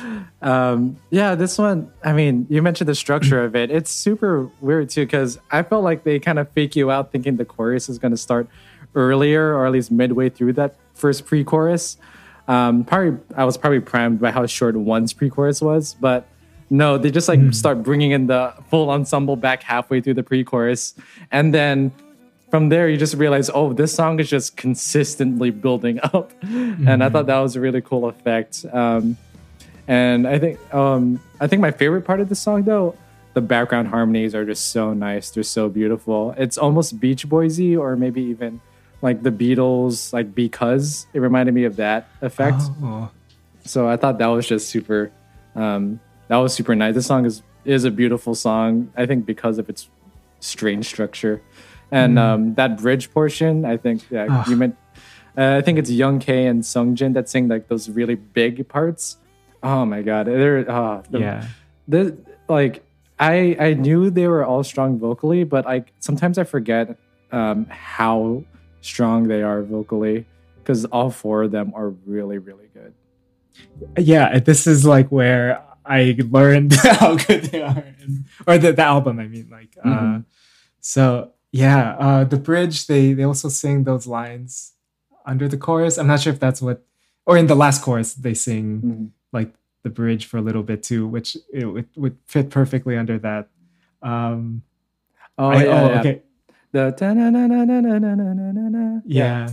[0.43, 3.71] um, yeah, this one, I mean, you mentioned the structure of it.
[3.71, 7.37] It's super weird too, because I felt like they kind of fake you out thinking
[7.37, 8.49] the chorus is going to start
[8.95, 11.97] earlier or at least midway through that first pre chorus.
[12.47, 16.27] Um, probably, I was probably primed by how short one's pre chorus was, but
[16.69, 17.55] no, they just like mm.
[17.55, 20.95] start bringing in the full ensemble back halfway through the pre chorus.
[21.33, 21.93] And then
[22.51, 26.33] from there you just realize oh this song is just consistently building up.
[26.41, 26.89] Mm-hmm.
[26.89, 28.65] and i thought that was a really cool effect.
[28.73, 29.17] Um,
[29.89, 32.97] and i think um, i think my favorite part of the song though
[33.35, 35.31] the background harmonies are just so nice.
[35.31, 36.35] They're so beautiful.
[36.37, 38.61] It's almost beach boysy or maybe even
[39.03, 41.07] like the beatles like because.
[41.13, 42.61] It reminded me of that effect.
[42.83, 43.09] Oh.
[43.65, 45.13] so i thought that was just super
[45.55, 46.95] um, that was super nice.
[46.95, 49.89] This song is is a beautiful song i think because of its
[50.41, 51.43] strange structure
[51.91, 52.21] and mm.
[52.21, 54.77] um, that bridge portion, I think yeah, you meant.
[55.37, 59.17] Uh, I think it's Young K and Sungjin that sing like those really big parts.
[59.63, 61.47] Oh my god, they're uh, the, yeah.
[61.89, 62.17] The
[62.49, 62.85] like
[63.19, 66.97] I I knew they were all strong vocally, but I sometimes I forget
[67.33, 68.45] um, how
[68.81, 70.27] strong they are vocally
[70.57, 72.95] because all four of them are really really good.
[73.99, 77.85] Yeah, this is like where I learned how good they are,
[78.47, 79.19] or the, the album.
[79.19, 80.17] I mean, like, uh, mm-hmm.
[80.17, 80.21] uh,
[80.81, 84.73] so yeah, uh, the bridge they they also sing those lines
[85.27, 85.99] under the chorus.
[85.99, 86.83] I'm not sure if that's what,
[87.27, 89.05] or in the last chorus they sing mm-hmm.
[89.33, 89.53] like
[89.83, 93.49] the bridge for a little bit too, which it would, would fit perfectly under that.
[94.03, 94.63] Um,
[95.39, 96.01] oh, I, yeah, oh yeah.
[96.01, 96.23] okay.
[96.73, 96.93] The
[99.05, 99.53] yeah.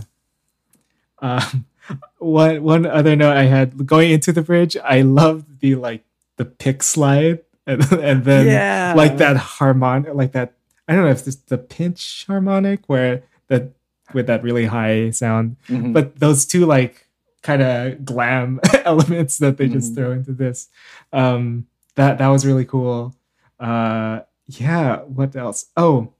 [1.20, 1.66] Um,
[2.18, 6.04] one one other note I had going into the bridge, I loved the like
[6.36, 8.94] the pick slide and, and then yeah.
[8.96, 10.54] like that harmonic like that
[10.88, 13.72] I don't know if it's the pinch harmonic where that
[14.14, 15.92] with that really high sound, mm-hmm.
[15.92, 17.06] but those two like
[17.42, 19.74] kind of glam elements that they mm-hmm.
[19.74, 20.68] just throw into this,
[21.12, 23.14] um, that that was really cool.
[23.60, 25.66] Uh, yeah, what else?
[25.76, 26.12] Oh,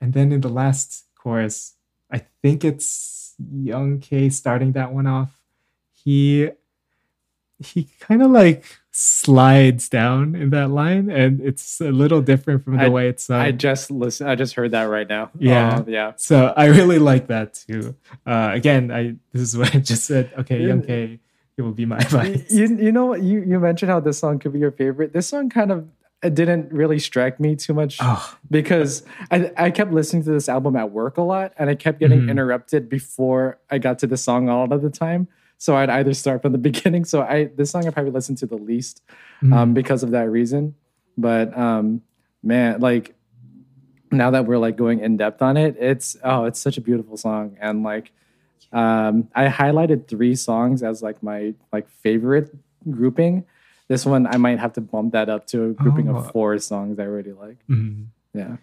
[0.00, 1.74] and then in the last chorus,
[2.10, 5.40] I think it's Young K starting that one off.
[5.92, 6.50] He
[7.58, 8.64] he kind of like
[9.00, 13.22] slides down in that line and it's a little different from the I, way it's
[13.22, 13.40] sung.
[13.40, 15.30] I just listen I just heard that right now.
[15.38, 15.76] Yeah.
[15.76, 16.12] Uh, yeah.
[16.16, 17.94] So I really like that too.
[18.26, 20.32] Uh, again, I this is what I just said.
[20.38, 21.20] Okay, Young K,
[21.56, 22.50] it will be my advice.
[22.50, 25.12] You, you know you you mentioned how this song could be your favorite.
[25.12, 25.86] This song kind of
[26.20, 28.36] it didn't really strike me too much oh.
[28.50, 32.00] because I, I kept listening to this album at work a lot and I kept
[32.00, 32.30] getting mm-hmm.
[32.30, 35.28] interrupted before I got to the song all of the time.
[35.58, 37.04] So I'd either start from the beginning.
[37.04, 39.02] So I this song I probably listened to the least
[39.42, 39.74] um, mm.
[39.74, 40.74] because of that reason.
[41.16, 42.02] But um,
[42.42, 43.14] man, like
[44.10, 47.16] now that we're like going in depth on it, it's oh, it's such a beautiful
[47.16, 47.56] song.
[47.60, 48.12] And like
[48.72, 52.54] um, I highlighted three songs as like my like favorite
[52.88, 53.44] grouping.
[53.88, 56.16] This one I might have to bump that up to a grouping Oh.
[56.16, 57.56] of four songs I really like.
[57.68, 58.06] Mhm.
[58.34, 58.56] Yeah.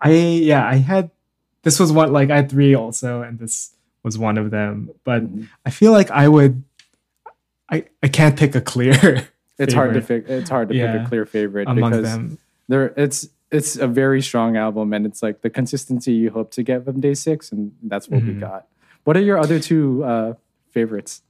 [0.00, 1.10] I yeah, I had
[1.62, 3.73] this was one like I had three also, and this
[4.04, 4.90] was one of them.
[5.04, 5.48] But Mhm.
[5.66, 6.62] I feel like I would
[7.70, 9.26] I I can't pick a clear
[9.58, 10.28] It's hard to pick.
[10.28, 12.38] It's hard to pick a clear favorite among because them.
[12.68, 16.62] there it's it's a very strong album and it's like the consistency you hope to
[16.62, 18.40] get from day six and that's what we Mhm.
[18.40, 18.66] got
[19.04, 20.34] what are your other two uh
[20.70, 21.22] favorites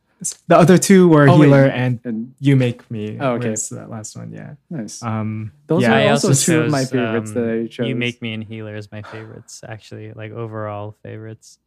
[0.49, 1.37] The other two were Oh.
[1.37, 3.19] Healer and and You Make Me.
[3.21, 3.51] Oh, okay.
[3.51, 4.55] was that last one, yeah.
[4.71, 7.89] nice Um Those yeah, are also also two of my favorites um, that I chose.
[7.89, 11.59] You Make Me and Healer is my favorites, actually, like overall favorites.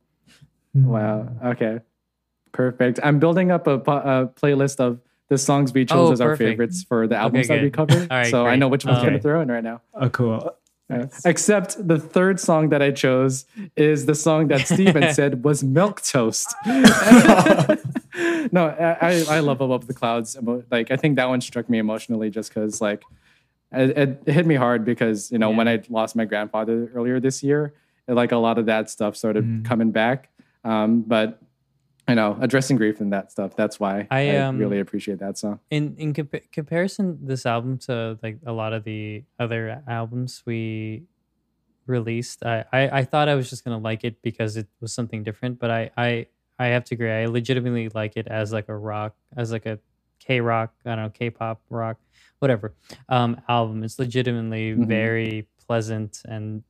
[0.86, 1.80] Wow okay
[2.52, 5.00] perfect i'm building up a, a playlist of
[5.30, 8.28] the songs we chose Oh, as our favorites for the albums that we covered right,
[8.32, 10.56] so i know which one's Um, gonna throw in right now Oh cool.
[10.90, 13.44] Uh, except the third song that I chose
[13.76, 16.56] is the song that Stephen said was Milk Toast.
[18.52, 18.68] no,
[19.02, 20.38] I, I love Above the Clouds.
[20.72, 23.04] Like, I think that one struck me emotionally just because, like,
[23.74, 27.44] it, it hit me hard because, you know, when I lost my grandfather earlier this
[27.44, 27.74] year,
[28.08, 29.66] like, a lot of that stuff started Mm.
[29.66, 30.30] coming back.
[30.64, 31.42] Um, but,
[32.08, 35.38] you know, addressing grief and that stuff, that's why I, I, um, really appreciate that
[35.38, 35.60] song.
[35.70, 41.04] in in compa- comparison this album to like a lot of the other albums we
[41.86, 45.24] released I, I i thought i was just gonna like it because it was something
[45.24, 46.26] different but i i
[46.60, 49.80] i have to agree i legitimately like it as like a rock as like a
[50.20, 51.98] k-rock i don't know k-pop rock
[52.40, 52.74] whatever
[53.08, 54.86] um album it's legitimately Mhm.
[54.88, 56.64] very pleasant and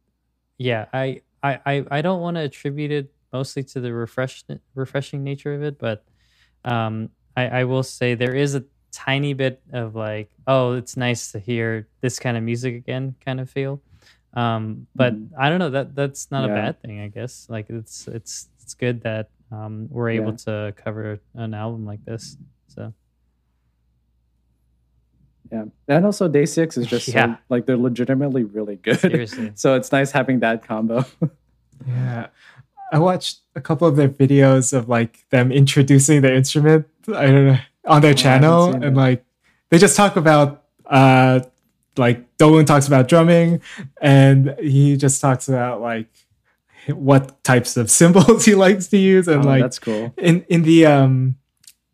[0.59, 4.35] yeah i i i, I don't want to attribute it mostly to the refresh
[4.76, 5.97] refreshing nature of it but
[6.73, 7.09] um
[7.39, 11.39] I, I will say there is a tiny bit of like, oh, it's nice to
[11.39, 13.73] hear this kind of music again, kind of feel.
[14.34, 15.30] Um, but Mhm.
[15.38, 16.97] I don't know that that's not a bad thing.
[17.05, 21.85] I guess like it's it's it's good that um, we're able to cover an album
[21.85, 22.38] like this.
[22.73, 22.91] So
[25.51, 25.65] Yeah.
[25.88, 27.38] And also, Day Six is just so, Yeah.
[27.49, 28.99] like, they're legitimately really good.
[28.99, 31.05] seriously, so it's nice having that combo.
[31.85, 32.27] Yeah.
[32.91, 36.88] I watched a couple of their videos of like them introducing the instrument.
[37.07, 39.26] I don't know on their Oh, channel, and like
[39.69, 41.41] they just talk about uh
[41.97, 43.61] like Dowoon talks about drumming,
[44.01, 46.07] and he just talks about like
[46.88, 50.14] what types of cymbals he likes to use, and Oh, like that's cool.
[50.18, 51.35] in in the um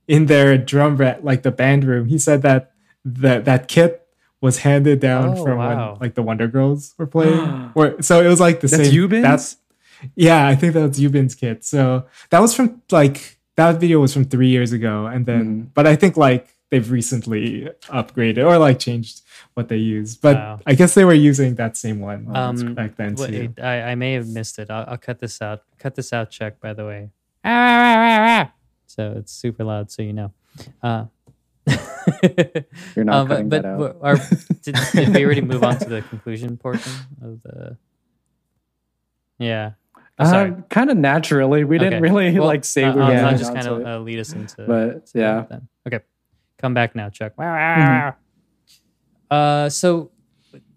[0.08, 2.72] in their drum ra- like the band room, he said that
[3.06, 4.06] that that kit
[4.42, 5.92] was handed down Oh, from wow.
[5.94, 7.40] when like the Wonder Girls were playing.
[7.74, 9.10] Where so it was like the That's same.
[9.22, 9.58] That's
[10.16, 11.64] yeah, I think that was Yubin's kit.
[11.66, 15.62] So that was from like that video was from three years ago, and then Mm-hmm.
[15.74, 19.22] but I think like they've recently upgraded or like changed
[19.54, 20.16] what they use.
[20.16, 20.60] But Wow.
[20.66, 23.24] I guess they were using that same one Um, back then too.
[23.24, 24.72] Wait, I, I may have missed it.
[24.72, 25.62] I'll, I'll cut this out.
[25.78, 26.60] Cut this out, Chuck.
[26.60, 27.10] By the way,
[28.88, 30.32] so it's super loud, so you know.
[30.82, 31.06] Uh,
[32.96, 33.80] You're not Uh, cutting but, that out.
[33.80, 34.18] but our,
[34.64, 37.78] did, did we already move on to the conclusion portion of the?
[39.40, 39.72] Yeah.
[40.20, 41.64] Uh, kind of naturally.
[41.64, 44.00] We didn't really Well, like say uh, we were I'll, I'll just kind of uh,
[44.00, 44.64] lead us into.
[44.66, 45.46] But, yeah.
[45.50, 45.68] Then.
[45.88, 46.04] Okay,
[46.60, 47.34] come back now, Chuck.
[47.36, 48.18] Mm-hmm.
[49.32, 50.12] Uh, so,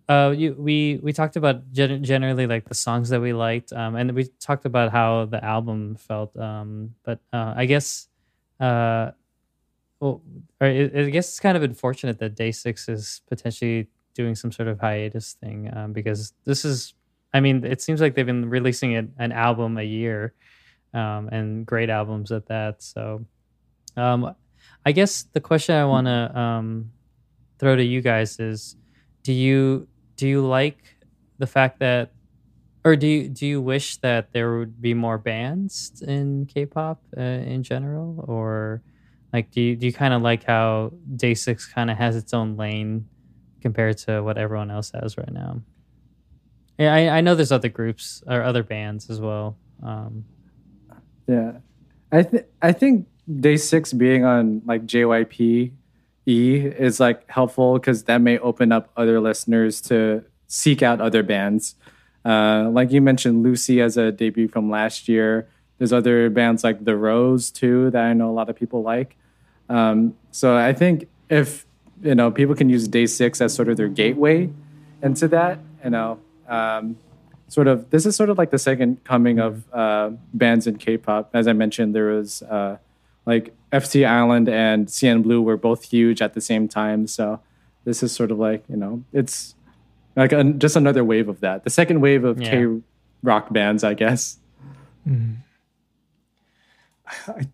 [0.09, 3.95] uh, you we we talked about gen- generally like the songs that we liked, um,
[3.97, 6.35] and we talked about how the album felt.
[6.39, 8.09] Um, but uh, I guess,
[8.59, 9.11] uh,
[10.01, 10.23] well,
[10.61, 14.69] I I guess it's kind of unfortunate that Day Six is potentially doing some sort
[14.69, 16.95] of hiatus thing um, because this is,
[17.37, 20.33] I mean, it seems like they've been releasing it, an album a year,
[20.95, 22.83] um, and great albums at that.
[22.83, 23.27] So,
[23.95, 24.35] um,
[24.87, 26.93] I guess the question I want to um,
[27.59, 28.77] throw to you guys is,
[29.23, 29.87] do you
[30.17, 30.79] do you like
[31.37, 32.13] the fact that,
[32.87, 37.21] or do you do you wish that there would be more bands in K-pop uh,
[37.21, 38.81] in general, or
[39.35, 42.33] like do you do you kind of like how Day Six kind of has its
[42.33, 43.09] own lane
[43.61, 45.61] compared to what everyone else has right now?
[46.79, 49.57] Yeah, I, I know there's other groups or other bands as well.
[49.83, 50.25] Um,
[51.27, 51.53] Yeah,
[52.13, 53.07] I think I think
[53.41, 55.73] day six being on like JYP
[56.27, 61.23] E is like helpful because that may open up other listeners to seek out other
[61.23, 61.75] bands.
[62.25, 65.49] Uh, like you mentioned, Lucy as a debut from last year.
[65.79, 69.17] There's other bands like The Rose too that I know a lot of people like.
[69.69, 71.67] Um, so I think if
[72.03, 74.51] you know people can use Day Six as sort of their gateway
[75.03, 76.19] into that, you know,
[76.49, 76.97] um,
[77.49, 81.31] sort of this is sort of like the second coming of uh, bands in K-pop.
[81.35, 82.79] As I mentioned, there was uh,
[83.25, 87.07] like FT Island and CN Blue were both huge at the same time.
[87.07, 87.41] So
[87.85, 89.55] this is sort of like you know it's
[90.17, 91.65] like an, just another wave of that.
[91.65, 92.51] The second wave of Yeah.
[92.51, 92.81] K
[93.23, 94.39] rock bands, I guess.
[95.07, 95.37] Mm.
[97.29, 97.49] I,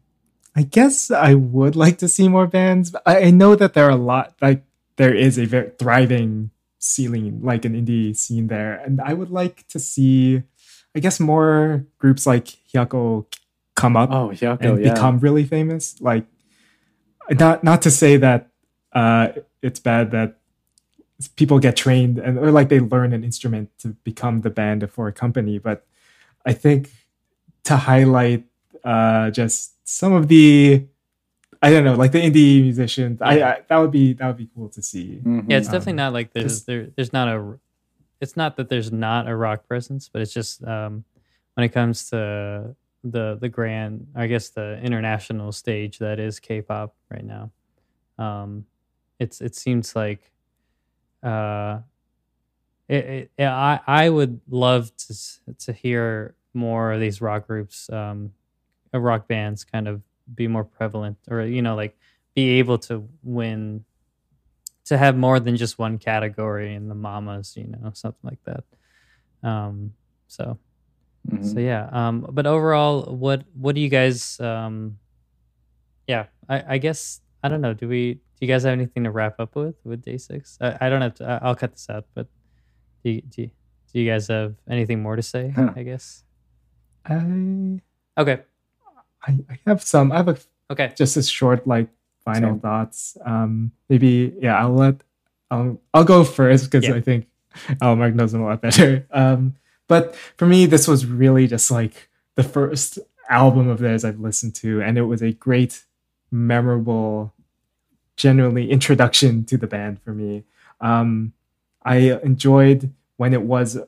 [0.54, 2.94] I guess I would like to see more bands.
[3.06, 4.62] I, I know that there are a lot, like
[4.96, 6.50] there is a very thriving
[6.82, 10.42] scene, like an indie scene there, and I would like to see,
[10.94, 13.26] I guess, more groups like Hyukoh
[13.74, 14.92] come up oh, Hyukoh, and yeah.
[14.92, 16.00] become really famous.
[16.00, 16.26] Like,
[17.30, 18.50] not not to say that
[18.92, 19.28] uh,
[19.62, 20.38] it's bad that
[21.36, 25.08] people get trained and or like they learn an instrument to become the band for
[25.08, 25.86] a company, but
[26.44, 26.90] I think
[27.64, 28.44] to highlight
[28.84, 30.86] uh, just some of the
[31.62, 33.22] I don't know, like the indie musicians.
[33.22, 35.20] I, I, that would be that would be cool to see.
[35.24, 35.48] Mhm.
[35.48, 37.58] Yeah, it's Um, definitely not like there's there there's not a
[38.20, 41.04] it's not that there's not a rock presence, but it's just um
[41.54, 42.74] when it comes to
[43.04, 47.50] the the grand I guess the international stage that is K-pop right now.
[48.18, 48.66] Um
[49.20, 50.32] it's it seems like
[51.22, 51.80] uh
[52.88, 55.14] it, it, yeah, I I would love to
[55.58, 58.32] to hear more of these rock groups um
[58.92, 60.02] uh, rock bands kind of
[60.34, 61.96] be more prevalent or you know like
[62.34, 63.84] be able to win
[64.84, 68.64] to have more than just one category in the mamas you know something like that.
[69.48, 69.94] Um
[70.28, 70.58] so
[71.30, 71.44] Mhm.
[71.44, 74.98] so yeah um but overall what what do you guys um
[76.08, 79.10] yeah i i guess i don't know do we do you guys have anything to
[79.12, 80.58] wrap up with with day six?
[80.60, 82.26] I, I don't have to I, i'll cut this out but
[83.04, 83.50] do you, do, you,
[83.92, 86.24] do you guys have anything more to say i guess?
[87.06, 87.80] I,
[88.18, 88.42] okay
[89.26, 90.12] I I have some.
[90.12, 90.36] I have a
[90.70, 91.88] okay just a short like
[92.24, 92.60] final Same.
[92.60, 93.16] thoughts.
[93.24, 94.58] Um, maybe yeah.
[94.60, 95.02] I'll let
[95.50, 96.94] I'll I'll go first because Yeah.
[96.94, 97.26] I think
[97.80, 99.06] oh Mark knows them a lot better.
[99.12, 99.56] Um,
[99.88, 104.54] but for me, this was really just like the first album of theirs I've listened
[104.56, 105.84] to, and it was a great,
[106.30, 107.34] memorable,
[108.16, 110.44] generally introduction to the band for me.
[110.80, 111.32] Um,
[111.84, 113.78] I enjoyed when it was,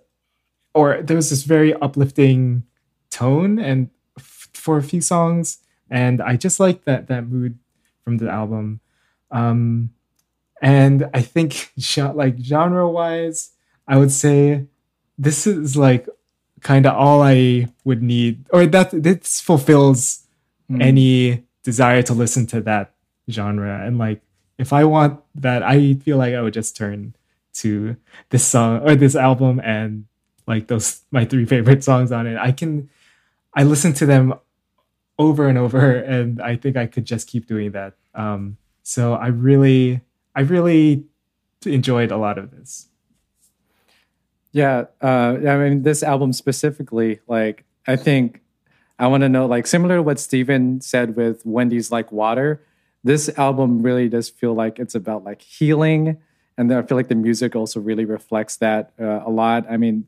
[0.74, 2.64] or there was this very uplifting
[3.10, 3.88] tone, and
[4.64, 5.58] for a few songs,
[5.90, 7.58] and I just like that that mood
[8.02, 8.80] from the album.
[9.30, 9.90] Um,
[10.62, 11.70] and I think
[12.14, 13.50] like genre wise,
[13.86, 14.64] I would say
[15.18, 16.08] this is like
[16.62, 20.20] kind of all I would need, or that this fulfills
[20.70, 20.80] Mm.
[20.80, 22.94] any desire to listen to that
[23.28, 23.84] genre.
[23.84, 24.22] And like,
[24.56, 27.12] if I want that, I feel like I would just turn
[27.60, 27.96] to
[28.30, 30.06] this song or this album and
[30.48, 32.38] like those my three favorite songs on it.
[32.40, 32.88] I can,
[33.52, 34.32] I listen to them
[35.18, 37.94] over and over, and I think I could just keep doing that.
[38.14, 40.00] Um, so I really,
[40.34, 41.04] I really
[41.64, 42.88] enjoyed a lot of this.
[44.52, 48.42] Yeah, uh, I mean, this album specifically, like, I think
[48.98, 52.62] I want to know, like, similar to what Stephen said with Wendy's Like Water,
[53.02, 56.16] this album really does feel like it's about like healing.
[56.56, 59.66] And I feel like the music also really reflects that uh, a lot.
[59.68, 60.06] I mean,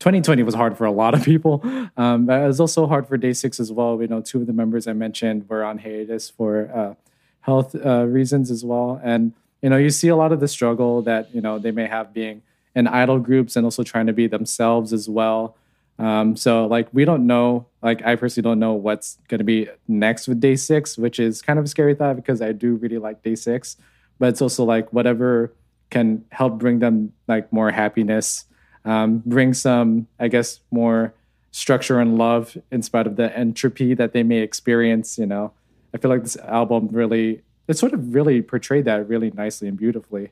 [0.00, 1.62] 2020 was hard for a lot of people.
[1.96, 4.00] Um, it was also hard for Day Six as well.
[4.00, 6.94] You know, two of the members I mentioned were on hiatus for uh,
[7.40, 9.00] health uh, reasons as well.
[9.02, 11.86] And, you know, you see a lot of the struggle that, you know, they may
[11.86, 12.42] have being
[12.74, 15.56] in idol groups and also trying to be themselves as well.
[15.98, 20.26] Um, so like we don't know, like I personally don't know what's gonna be next
[20.26, 23.22] with day six, which is kind of a scary thought because I do really like
[23.22, 23.76] day six,
[24.18, 25.52] but it's also like whatever
[25.90, 28.46] can help bring them like more happiness,
[28.84, 31.14] um, bring some, I guess, more
[31.50, 35.52] structure and love in spite of the entropy that they may experience, you know.
[35.94, 39.76] I feel like this album really it sort of really portrayed that really nicely and
[39.76, 40.30] beautifully.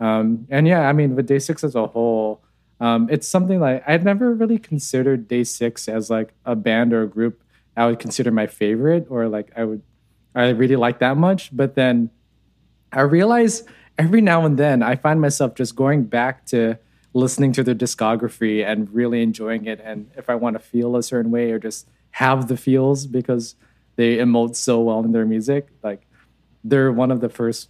[0.00, 2.40] Um, and yeah, I mean, with Day Six as a whole,
[2.80, 7.02] um, it's something like I'd never really considered Day Six as like a band or
[7.02, 7.42] a group
[7.76, 9.82] I would consider my favorite or like I would
[10.34, 11.56] I really like that much.
[11.56, 12.10] But then
[12.92, 13.64] I realize
[13.98, 16.78] every now and then I find myself just going back to
[17.18, 19.80] listening to their discography and really enjoying it.
[19.82, 23.56] And if I want to feel a certain way or just have the feels because
[23.96, 26.06] they emote so well in their music, like
[26.64, 27.68] they're one of the first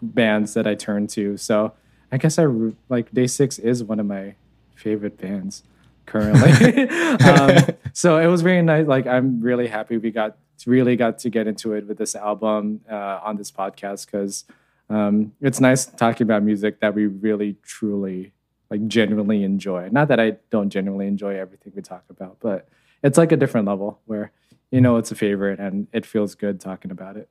[0.00, 1.36] bands that I turn to.
[1.36, 1.74] So
[2.10, 2.46] I guess I
[2.88, 4.34] like Day Six is one of my
[4.74, 5.62] favorite bands
[6.06, 6.88] currently.
[7.24, 8.86] um, so it was very nice.
[8.86, 10.36] Like I'm really happy we got
[10.66, 14.44] really got to get into it with this album uh, on this podcast because
[14.90, 18.32] um, it's nice talking about music that we really truly
[18.70, 19.88] like genuinely enjoy.
[19.90, 22.68] Not that I don't genuinely enjoy everything we talk about, but
[23.02, 24.32] it's like a different level where
[24.70, 27.28] you know it's a favorite and it feels good talking about it.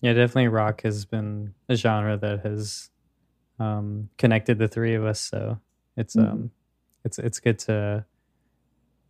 [0.00, 2.90] Yeah, definitely rock has been a genre that has
[3.58, 5.20] um, connected the three of us.
[5.20, 5.58] So
[5.96, 6.30] it's Mhm.
[6.30, 6.50] um
[7.04, 8.04] it's it's good to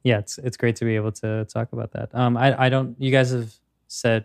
[0.04, 2.14] yeah, it's it's great to be able to talk about that.
[2.14, 3.52] Um I, I don't you guys have
[3.88, 4.24] said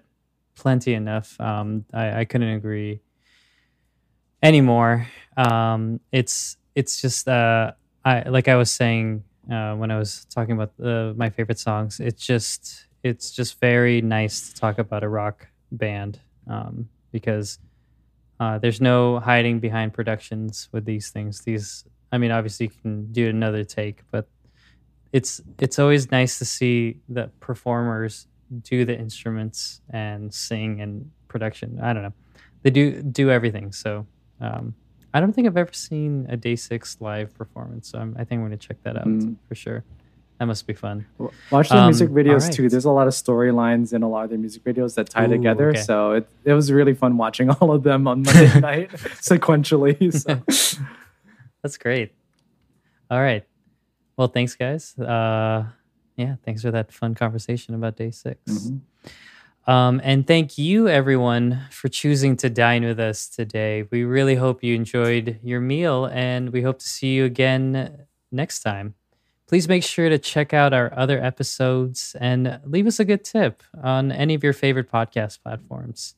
[0.56, 1.40] plenty enough.
[1.42, 3.02] Um I, I couldn't agree
[4.42, 5.08] anymore.
[5.38, 7.72] Um it's it's just uh
[8.06, 12.00] I like I was saying uh when I was talking about uh, my favorite songs,
[12.00, 17.60] it's just it's just very nice to talk about a rock band um, because
[18.40, 21.42] uh, there's no hiding behind productions with these things.
[21.42, 24.28] These, I mean, obviously you can do another take, but
[25.12, 28.28] it's it's always nice to see the performers
[28.64, 31.80] do the instruments and sing and production.
[31.82, 32.14] I don't know,
[32.64, 33.72] they do do everything.
[33.72, 34.08] So
[34.42, 34.74] um,
[35.14, 37.90] I don't think I've ever seen a Day6 live performance.
[37.90, 39.36] So I'm, i think I'm going to check that out mm.
[39.48, 39.84] for sure.
[40.40, 41.06] That must be fun.
[41.52, 42.54] Watch the um, music videos right.
[42.54, 42.68] too.
[42.68, 45.30] There's a lot of storylines in a lot of the music videos that tie Ooh,
[45.30, 45.70] together.
[45.70, 45.82] Okay.
[45.82, 50.12] So it, it was really fun watching all of them on Monday night sequentially.
[50.12, 50.42] So.
[51.62, 52.14] That's great.
[53.12, 53.46] All right.
[54.18, 54.98] Well, thanks, guys.
[54.98, 55.66] Uh,
[56.18, 58.78] yeah, thanks for that fun conversation about Day6 mm-hmm.
[59.66, 63.88] Um, and thank you, everyone, for choosing to dine with us today.
[63.92, 68.60] We really hope you enjoyed your meal, and we hope to see you again next
[68.62, 68.96] time.
[69.48, 73.64] Please make sure to check out our other episodes and leave us a good tip
[73.82, 76.16] on any of your favorite podcast platforms.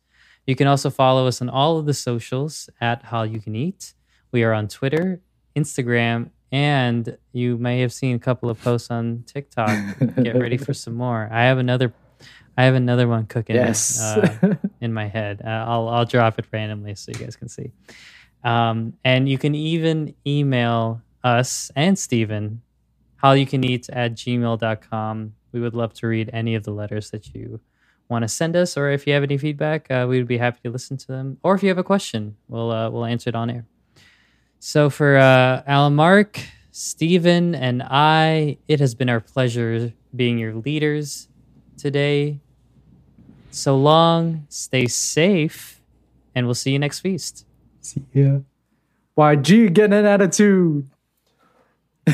[0.47, 3.93] You can also follow us on all of the socials at Hallyu Can Eat.
[4.31, 5.21] We are on Twitter,
[5.55, 9.97] Instagram, and you may have seen a couple of posts on TikTok.
[10.21, 11.27] Get ready for some more.
[11.31, 11.93] I have another.
[12.57, 14.01] I have another one cooking yes.
[14.01, 15.41] uh, in my head.
[15.43, 17.71] Uh, I'll I'll drop it randomly so you guys can see.
[18.43, 22.61] Um, and you can even email us and Steven
[23.23, 25.33] Hallyu Can Eat at gmail.com.
[25.51, 27.59] We would love to read any of the letters that you
[28.07, 30.59] want to send us, or if you have any feedback, uh, we would be happy
[30.63, 31.37] to listen to them.
[31.41, 33.65] Or if you have a question, we'll uh, we'll answer it on air.
[34.59, 36.39] So for uh, Alan Mark,
[36.71, 41.27] Stephen, and I, it has been our pleasure being your leaders
[41.77, 42.39] today.
[43.55, 45.79] So long, stay safe,
[46.35, 47.45] and we'll see you next feast.
[47.79, 48.39] See ya.
[49.17, 50.89] YG getting an attitude.
[52.05, 52.11] of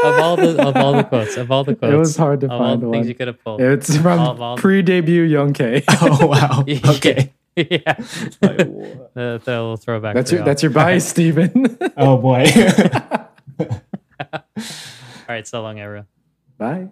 [0.00, 2.50] all the of all the quotes, of all the quotes, it was hard to of
[2.50, 2.92] find all the one.
[2.92, 3.60] things you could have pulled.
[3.60, 5.82] It's from all, all pre-debut Young K.
[5.88, 6.64] oh wow!
[6.94, 7.32] Okay.
[7.56, 7.94] yeah,
[8.40, 10.14] the, the little throwback.
[10.14, 11.76] That's your that's your bias, Stephen.
[11.96, 12.46] oh boy.
[13.58, 14.38] all
[15.28, 16.06] right, so long, everyone.
[16.58, 16.90] Bye.